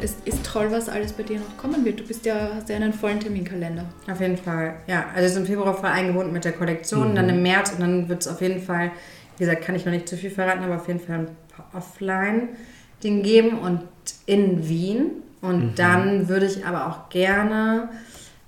es 0.00 0.16
ist 0.24 0.44
toll, 0.44 0.68
was 0.70 0.88
alles 0.88 1.12
bei 1.12 1.22
dir 1.22 1.40
noch 1.40 1.56
kommen 1.56 1.84
wird. 1.84 2.00
Du 2.00 2.04
bist 2.04 2.24
ja, 2.26 2.50
hast 2.54 2.68
ja 2.68 2.76
einen 2.76 2.92
vollen 2.92 3.20
Terminkalender. 3.20 3.84
Auf 4.10 4.20
jeden 4.20 4.36
Fall, 4.36 4.76
ja. 4.86 5.06
Also 5.14 5.28
ist 5.28 5.36
im 5.36 5.46
Februar 5.46 5.74
voll 5.74 5.90
eingebunden 5.90 6.32
mit 6.32 6.44
der 6.44 6.52
Kollektion, 6.52 7.14
dann 7.14 7.28
im 7.28 7.42
März 7.42 7.72
und 7.72 7.80
dann 7.80 8.08
wird 8.08 8.22
es 8.22 8.28
auf 8.28 8.40
jeden 8.40 8.60
Fall, 8.60 8.90
wie 9.36 9.44
gesagt, 9.44 9.64
kann 9.64 9.74
ich 9.74 9.84
noch 9.84 9.92
nicht 9.92 10.08
zu 10.08 10.16
viel 10.16 10.30
verraten, 10.30 10.62
aber 10.62 10.76
auf 10.76 10.88
jeden 10.88 11.00
Fall 11.00 11.20
ein 11.20 11.28
paar 11.54 11.66
Offline-Dinge 11.74 13.22
geben 13.22 13.58
und 13.58 13.82
in 14.26 14.68
Wien. 14.68 15.10
Und 15.40 15.78
dann 15.78 16.28
würde 16.28 16.46
ich 16.46 16.64
aber 16.64 16.88
auch 16.88 17.10
gerne 17.10 17.90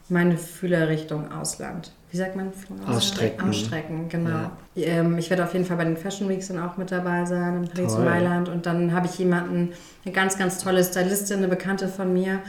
meine 0.08 0.38
Fühler 0.38 0.88
Richtung 0.88 1.32
Ausland. 1.32 1.92
Wie 2.10 2.16
sagt 2.16 2.36
man? 2.36 2.52
Ausstrecken. 2.86 3.48
Ausstrecken, 3.48 4.08
genau. 4.08 4.50
Ja. 4.74 4.86
Ähm, 4.86 5.18
ich 5.18 5.28
werde 5.28 5.44
auf 5.44 5.52
jeden 5.52 5.64
Fall 5.64 5.76
bei 5.76 5.84
den 5.84 5.96
Fashion 5.96 6.28
Weeks 6.28 6.48
dann 6.48 6.60
auch 6.60 6.76
mit 6.76 6.90
dabei 6.92 7.24
sein, 7.24 7.56
in 7.56 7.68
Paris 7.68 7.92
Toll. 7.92 8.00
und 8.00 8.04
Mailand. 8.04 8.48
Und 8.48 8.66
dann 8.66 8.92
habe 8.92 9.06
ich 9.06 9.18
jemanden, 9.18 9.72
eine 10.04 10.14
ganz, 10.14 10.38
ganz 10.38 10.58
tolle 10.58 10.84
Stylistin, 10.84 11.38
eine 11.38 11.48
Bekannte 11.48 11.88
von 11.88 12.12
mir, 12.12 12.40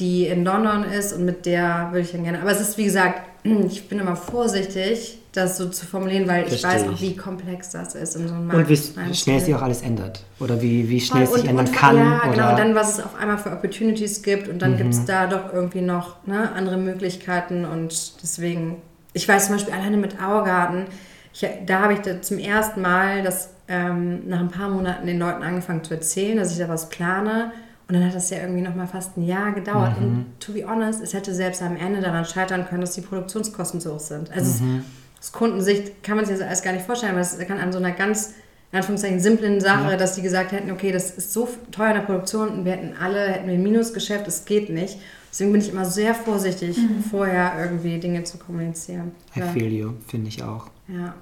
die 0.00 0.26
in 0.26 0.44
London 0.44 0.84
ist 0.84 1.12
und 1.12 1.24
mit 1.24 1.46
der 1.46 1.88
würde 1.92 2.00
ich 2.00 2.12
dann 2.12 2.24
gerne. 2.24 2.40
Aber 2.40 2.50
es 2.50 2.60
ist, 2.60 2.76
wie 2.78 2.84
gesagt, 2.84 3.22
ich 3.44 3.88
bin 3.88 3.98
immer 3.98 4.16
vorsichtig, 4.16 5.18
das 5.36 5.56
so 5.56 5.68
zu 5.68 5.86
formulieren, 5.86 6.26
weil 6.28 6.42
ich 6.44 6.60
Verstehe 6.60 6.70
weiß 6.70 6.88
auch, 6.88 6.92
ich. 6.94 7.00
wie 7.02 7.16
komplex 7.16 7.70
das 7.70 7.94
ist 7.94 8.16
in 8.16 8.28
so 8.28 8.34
einem 8.34 8.46
Markt. 8.46 8.58
Und 8.60 8.68
wie, 8.68 9.14
schnell 9.14 9.40
sich 9.40 9.54
auch 9.54 9.62
alles 9.62 9.82
ändert. 9.82 10.24
Oder 10.40 10.60
wie, 10.60 10.88
wie 10.88 11.00
schnell 11.00 11.24
es 11.24 11.30
Und- 11.30 11.40
sich 11.40 11.48
ändern 11.48 11.66
und- 11.66 11.74
kann. 11.74 11.96
Ja, 11.96 12.20
oder 12.22 12.32
genau. 12.32 12.50
Und 12.50 12.58
dann, 12.58 12.74
was 12.74 12.98
es 12.98 13.04
auf 13.04 13.14
einmal 13.20 13.38
für 13.38 13.52
Opportunities 13.52 14.22
gibt. 14.22 14.48
Und 14.48 14.60
dann 14.62 14.72
Mhm. 14.72 14.76
gibt 14.78 14.94
es 14.94 15.04
da 15.04 15.26
doch 15.26 15.52
irgendwie 15.52 15.82
noch 15.82 16.26
ne, 16.26 16.50
andere 16.52 16.76
Möglichkeiten. 16.76 17.64
Und 17.64 18.22
deswegen, 18.22 18.76
ich 19.12 19.28
weiß 19.28 19.46
zum 19.46 19.56
Beispiel 19.56 19.74
alleine 19.74 19.96
mit 19.96 20.20
Augarten, 20.22 20.86
ich, 21.32 21.46
da 21.66 21.80
habe 21.80 21.92
ich 21.92 22.00
da 22.00 22.22
zum 22.22 22.38
ersten 22.38 22.80
Mal 22.82 23.22
das 23.22 23.50
ähm, 23.68 24.28
nach 24.28 24.38
ein 24.40 24.48
paar 24.48 24.68
Monaten 24.70 25.06
den 25.08 25.18
Leuten 25.18 25.42
angefangen 25.42 25.82
zu 25.82 25.92
erzählen, 25.94 26.36
dass 26.38 26.52
ich 26.52 26.58
da 26.58 26.68
was 26.68 26.88
plane. 26.88 27.50
Und 27.88 27.94
dann 27.94 28.04
hat 28.04 28.14
das 28.14 28.30
ja 28.30 28.38
irgendwie 28.38 28.62
nochmal 28.62 28.86
fast 28.86 29.16
ein 29.16 29.24
Jahr 29.24 29.52
gedauert. 29.52 30.00
Mhm. 30.00 30.06
Und 30.06 30.26
to 30.40 30.52
be 30.52 30.64
honest, 30.66 31.00
es 31.02 31.14
hätte 31.14 31.34
selbst 31.34 31.62
am 31.62 31.76
Ende 31.76 32.00
daran 32.00 32.24
scheitern 32.24 32.66
können, 32.68 32.80
dass 32.80 32.92
die 32.94 33.00
Produktionskosten 33.00 33.80
zu 33.80 33.94
hoch 33.94 34.00
sind. 34.00 34.30
Also 34.32 34.50
es- 34.50 34.60
Mhm. 34.60 34.84
Aus 35.20 35.32
Kundensicht 35.32 36.02
kann 36.02 36.16
man 36.16 36.26
sich 36.26 36.36
das 36.38 36.46
alles 36.46 36.62
gar 36.62 36.72
nicht 36.72 36.84
vorstellen, 36.86 37.12
aber 37.12 37.20
es 37.20 37.38
kann 37.38 37.58
an 37.58 37.72
so 37.72 37.78
einer 37.78 37.92
ganz, 37.92 38.34
in 38.72 38.78
Anführungszeichen, 38.78 39.20
simplen 39.20 39.60
Sache, 39.60 39.96
dass 39.96 40.14
die 40.14 40.22
gesagt 40.22 40.52
hätten, 40.52 40.70
okay, 40.70 40.92
das 40.92 41.10
ist 41.10 41.32
so 41.32 41.48
teuer 41.72 41.88
in 41.88 41.94
der 41.94 42.02
Produktion 42.02 42.48
und 42.50 42.64
wir 42.64 42.72
hätten 42.72 42.94
alle, 43.00 43.28
hätten 43.28 43.46
wir 43.48 43.54
ein 43.54 43.62
Minusgeschäft, 43.62 44.26
es 44.28 44.44
geht 44.44 44.70
nicht. 44.70 44.98
Deswegen 45.30 45.52
bin 45.52 45.60
ich 45.60 45.70
immer 45.70 45.84
sehr 45.84 46.14
vorsichtig, 46.14 46.78
vorher 47.10 47.52
irgendwie 47.60 47.98
Dinge 47.98 48.24
zu 48.24 48.38
kommunizieren. 48.38 49.12
I 49.36 49.40
Ja. 49.40 49.46
feel 49.48 49.72
you, 49.72 49.92
finde 50.08 50.28
ich 50.28 50.42
auch. 50.42 50.68
ja. 50.88 51.14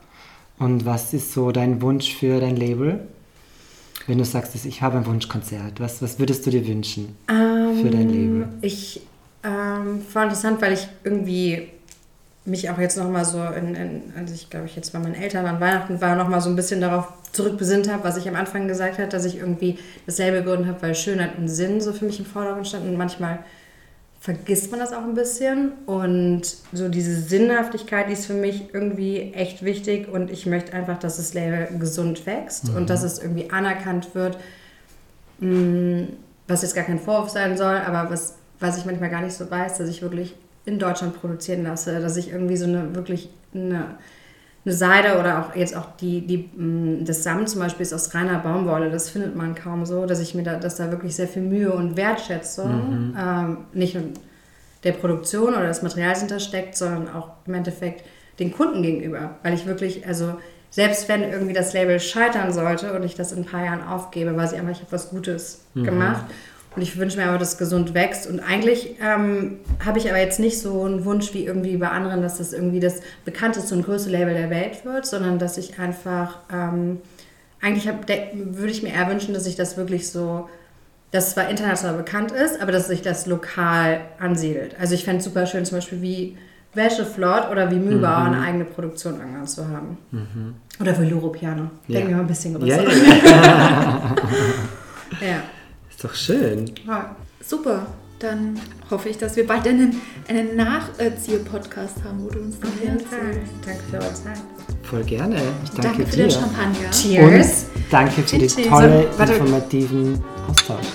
Und 0.57 0.87
was 0.87 1.13
ist 1.13 1.33
so 1.33 1.51
dein 1.51 1.83
Wunsch 1.83 2.15
für 2.15 2.39
dein 2.41 2.55
Label? 2.55 3.01
Wenn 4.07 4.19
du 4.19 4.25
sagst, 4.25 4.55
ich 4.55 4.83
habe 4.83 4.99
ein 4.99 5.07
Wunschkonzert, 5.07 5.81
was, 5.81 6.01
was 6.01 6.21
würdest 6.21 6.47
du 6.47 6.51
dir 6.51 6.65
wünschen 6.67 7.17
für 7.27 7.91
dein 7.91 8.09
Label? 8.09 8.43
Ähm, 8.43 8.49
Ich 8.63 9.01
ähm, 9.43 10.03
war 10.13 10.23
interessant, 10.25 10.63
weil 10.63 10.75
ich 10.75 10.87
irgendwie 11.03 11.71
mich 12.45 12.69
auch 12.69 12.79
jetzt 12.79 12.97
nochmal 12.99 13.25
so, 13.25 13.43
in, 13.43 13.75
in, 13.75 14.03
als 14.19 14.33
ich 14.33 14.51
glaube 14.51 14.67
ich 14.67 14.77
jetzt 14.77 14.93
bei 14.93 14.99
meinen 14.99 15.15
Eltern 15.15 15.47
an 15.47 15.61
Weihnachten 15.61 16.01
war, 16.01 16.15
nochmal 16.15 16.41
so 16.41 16.51
ein 16.51 16.57
bisschen 16.57 16.81
darauf 16.81 17.09
zurückbesinnt 17.33 17.91
habe, 17.91 18.05
was 18.05 18.17
ich 18.17 18.29
am 18.29 18.37
Anfang 18.37 18.69
gesagt 18.69 18.99
habe, 18.99 19.09
dass 19.09 19.25
ich 19.25 19.39
irgendwie 19.39 19.79
dasselbe 20.07 20.39
gegründet 20.39 20.69
habe, 20.69 20.83
weil 20.83 20.95
Schönheit 20.95 21.39
und 21.39 21.49
Sinn 21.49 21.81
so 21.81 21.93
für 21.93 22.05
mich 22.05 22.19
im 22.19 22.27
Vordergrund 22.27 22.69
standen. 22.69 22.91
Und 22.91 22.99
manchmal 22.99 23.41
vergisst 24.21 24.71
man 24.71 24.81
das 24.81 24.93
auch 24.93 25.03
ein 25.03 25.15
bisschen. 25.15 25.73
Und 25.87 26.43
so 26.73 26.89
diese 26.89 27.21
Sinnhaftigkeit, 27.21 28.09
die 28.09 28.13
ist 28.13 28.27
für 28.27 28.35
mich 28.35 28.73
irgendwie 28.73 29.33
echt 29.35 29.65
wichtig. 29.65 30.09
Und 30.09 30.31
ich 30.31 30.47
möchte 30.47 30.73
einfach, 30.73 30.99
dass 30.99 31.17
das 31.17 31.35
Label 31.35 31.69
gesund 31.79 32.25
wächst 32.25 32.71
und 32.75 32.89
dass 32.89 33.03
es 33.03 33.19
irgendwie 33.19 33.51
anerkannt 33.51 34.15
wird, 34.15 34.39
mh, 35.41 36.07
was 36.47 36.63
jetzt 36.63 36.75
gar 36.75 36.85
kein 36.85 37.01
Vorwurf 37.01 37.31
sein 37.31 37.57
soll, 37.57 37.77
aber 37.77 38.11
was, 38.11 38.37
was 38.61 38.79
ich 38.79 38.85
manchmal 38.85 39.11
gar 39.11 39.23
nicht 39.23 39.35
so 39.35 39.51
weiß, 39.51 39.79
dass 39.79 39.89
ich 39.89 40.03
wirklich 40.03 40.35
in 40.67 40.79
Deutschland 40.79 41.21
produzieren 41.21 41.62
lasse, 41.65 42.01
dass 42.01 42.17
ich 42.17 42.33
irgendwie 42.33 42.57
so 42.57 42.67
eine 42.67 42.95
wirklich 42.95 43.29
eine, 43.55 43.97
eine 44.65 44.75
Seide 44.75 45.19
oder 45.19 45.41
auch 45.41 45.57
jetzt 45.57 45.77
auch 45.77 45.97
die, 46.01 46.27
die 46.27 46.51
mh, 46.55 47.05
das 47.05 47.23
Samt 47.23 47.49
zum 47.49 47.61
Beispiel 47.61 47.83
ist 47.83 47.93
aus 47.93 48.15
reiner 48.15 48.39
Baumwolle, 48.39 48.91
das 48.91 49.11
findet 49.11 49.37
man 49.37 49.55
kaum 49.55 49.85
so, 49.85 50.07
dass 50.07 50.21
ich 50.21 50.35
mir 50.35 50.43
da, 50.43 50.57
dass 50.57 50.77
da 50.77 50.91
wirklich 50.91 51.15
sehr 51.15 51.29
viel 51.29 51.43
Mühe 51.43 51.73
und 51.73 51.97
Wertschätzung 51.97 53.15
ähm, 53.19 53.59
nicht 53.73 53.95
nur 53.95 54.05
der 54.85 54.93
Produktion 54.93 55.55
oder 55.55 55.67
des 55.67 55.83
Materials 55.83 56.21
hintersteckt, 56.21 56.77
sondern 56.77 57.15
auch 57.15 57.31
im 57.47 57.55
Endeffekt 57.55 58.05
den 58.39 58.53
Kunden 58.53 58.83
gegenüber, 58.83 59.37
weil 59.43 59.55
ich 59.55 59.67
wirklich, 59.67 60.07
also 60.07 60.35
selbst 60.71 61.09
wenn 61.09 61.23
irgendwie 61.23 61.53
das 61.53 61.73
Label 61.73 62.01
scheitern 62.01 62.53
sollte 62.53 62.93
und 62.95 63.05
ich 63.05 63.15
das 63.15 63.33
in 63.33 63.41
ein 63.41 63.45
paar 63.45 63.65
Jahren 63.65 63.87
aufgebe, 63.87 64.37
weiß 64.37 64.53
ich 64.53 64.59
einfach, 64.59 64.73
ich 64.73 64.81
habe 64.81 64.93
was 64.93 65.11
Gutes 65.11 65.67
gemacht 65.85 66.25
und 66.77 66.83
ich 66.83 66.97
wünsche 66.97 67.16
mir 67.16 67.27
aber, 67.27 67.39
dass 67.39 67.53
es 67.53 67.59
gesund 67.59 67.95
wächst 67.95 68.27
und 68.27 68.41
eigentlich 68.41 68.97
ähm, 69.01 69.59
habe 69.85 69.99
ich 69.99 70.09
aber 70.09 70.18
jetzt 70.18 70.41
nicht 70.41 70.61
so 70.61 70.83
einen 70.83 71.05
Wunsch 71.05 71.33
wie 71.35 71.45
irgendwie 71.45 71.77
bei 71.77 71.89
anderen, 71.89 72.22
dass 72.22 72.39
das 72.39 72.53
irgendwie 72.53 72.81
das 72.81 73.01
bekannteste 73.25 73.75
und 73.75 73.85
größte 73.85 74.11
Label 74.11 74.35
der 74.35 74.51
Welt 74.51 74.85
wird, 74.85 75.07
sondern 75.07 75.39
dass 75.39 75.57
ich 75.57 75.79
einfach, 75.79 76.39
ähm, 76.53 76.99
eigentlich 77.61 77.89
hab, 77.89 78.09
würde 78.09 78.72
ich 78.72 78.83
mir 78.83 78.93
eher 78.93 79.09
wünschen, 79.09 79.35
dass 79.35 79.47
ich 79.47 79.57
das 79.57 79.77
wirklich 79.77 80.11
so 80.11 80.49
das 81.12 81.31
zwar 81.31 81.49
international 81.49 81.97
bekannt 81.97 82.33
ist, 82.33 82.61
aber 82.61 82.72
dass 82.72 82.89
sich 82.89 83.01
das 83.01 83.27
lokal 83.27 84.01
ansiedelt. 84.18 84.75
Also 84.81 84.95
ich 84.95 85.05
fände 85.05 85.18
es 85.18 85.25
super 85.25 85.47
schön, 85.47 85.64
zum 85.64 85.79
Beispiel 85.79 86.03
wie 86.03 86.37
Wäscheflot 86.75 87.51
oder 87.53 87.70
wie 87.70 87.77
Mühlbauer 87.77 88.25
eine 88.25 88.41
eigene 88.41 88.64
Produktion 88.64 89.20
irgendwann 89.20 89.47
zu 89.47 89.66
haben. 89.68 89.97
Oder 90.81 91.01
wie 91.01 91.12
Europiano. 91.12 91.70
Ja. 91.87 91.95
Denken 91.95 92.09
wir 92.09 92.16
mal 92.16 92.22
ein 92.22 92.27
bisschen 92.27 92.55
größer. 92.55 92.83
Ja, 92.83 92.91
ja, 92.91 94.16
ja. 95.20 95.43
Ist 95.95 96.05
doch 96.05 96.15
schön. 96.15 96.71
Ja. 96.87 97.15
Super. 97.47 97.87
Dann 98.21 98.59
hoffe 98.91 99.09
ich, 99.11 99.19
dass 99.19 99.37
wir 99.37 99.47
bald 99.47 99.67
einen, 99.69 100.01
einen 100.29 100.57
Nacherzieher-Podcast 100.57 101.97
haben, 102.05 102.25
wo 102.25 102.31
du 102.31 102.39
uns 102.41 102.59
dann 102.59 102.71
erzählst. 102.83 103.53
Danke 103.65 103.83
für 103.91 103.97
eure 103.99 104.15
Zeit. 104.15 104.39
Voll 104.83 105.03
gerne. 105.05 105.37
Ich 105.65 105.71
danke, 105.71 105.83
Danke 105.83 106.07
für 106.07 106.17
dir. 106.17 106.23
den 106.25 106.31
Champagner. 106.31 106.91
Cheers. 106.91 107.67
Und 107.75 107.85
danke 107.91 108.23
für 108.23 108.39
den 108.39 108.49
Cheers. 108.49 108.69
tollen, 108.69 109.05
So, 109.17 109.23
informativen 109.25 110.25
Austausch. 110.49 110.87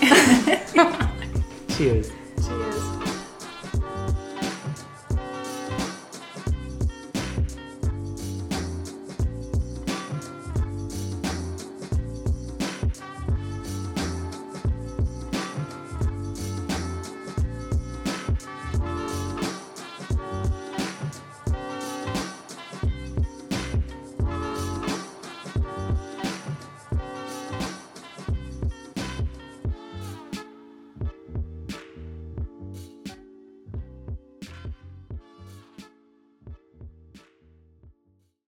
Cheers. 1.76 2.17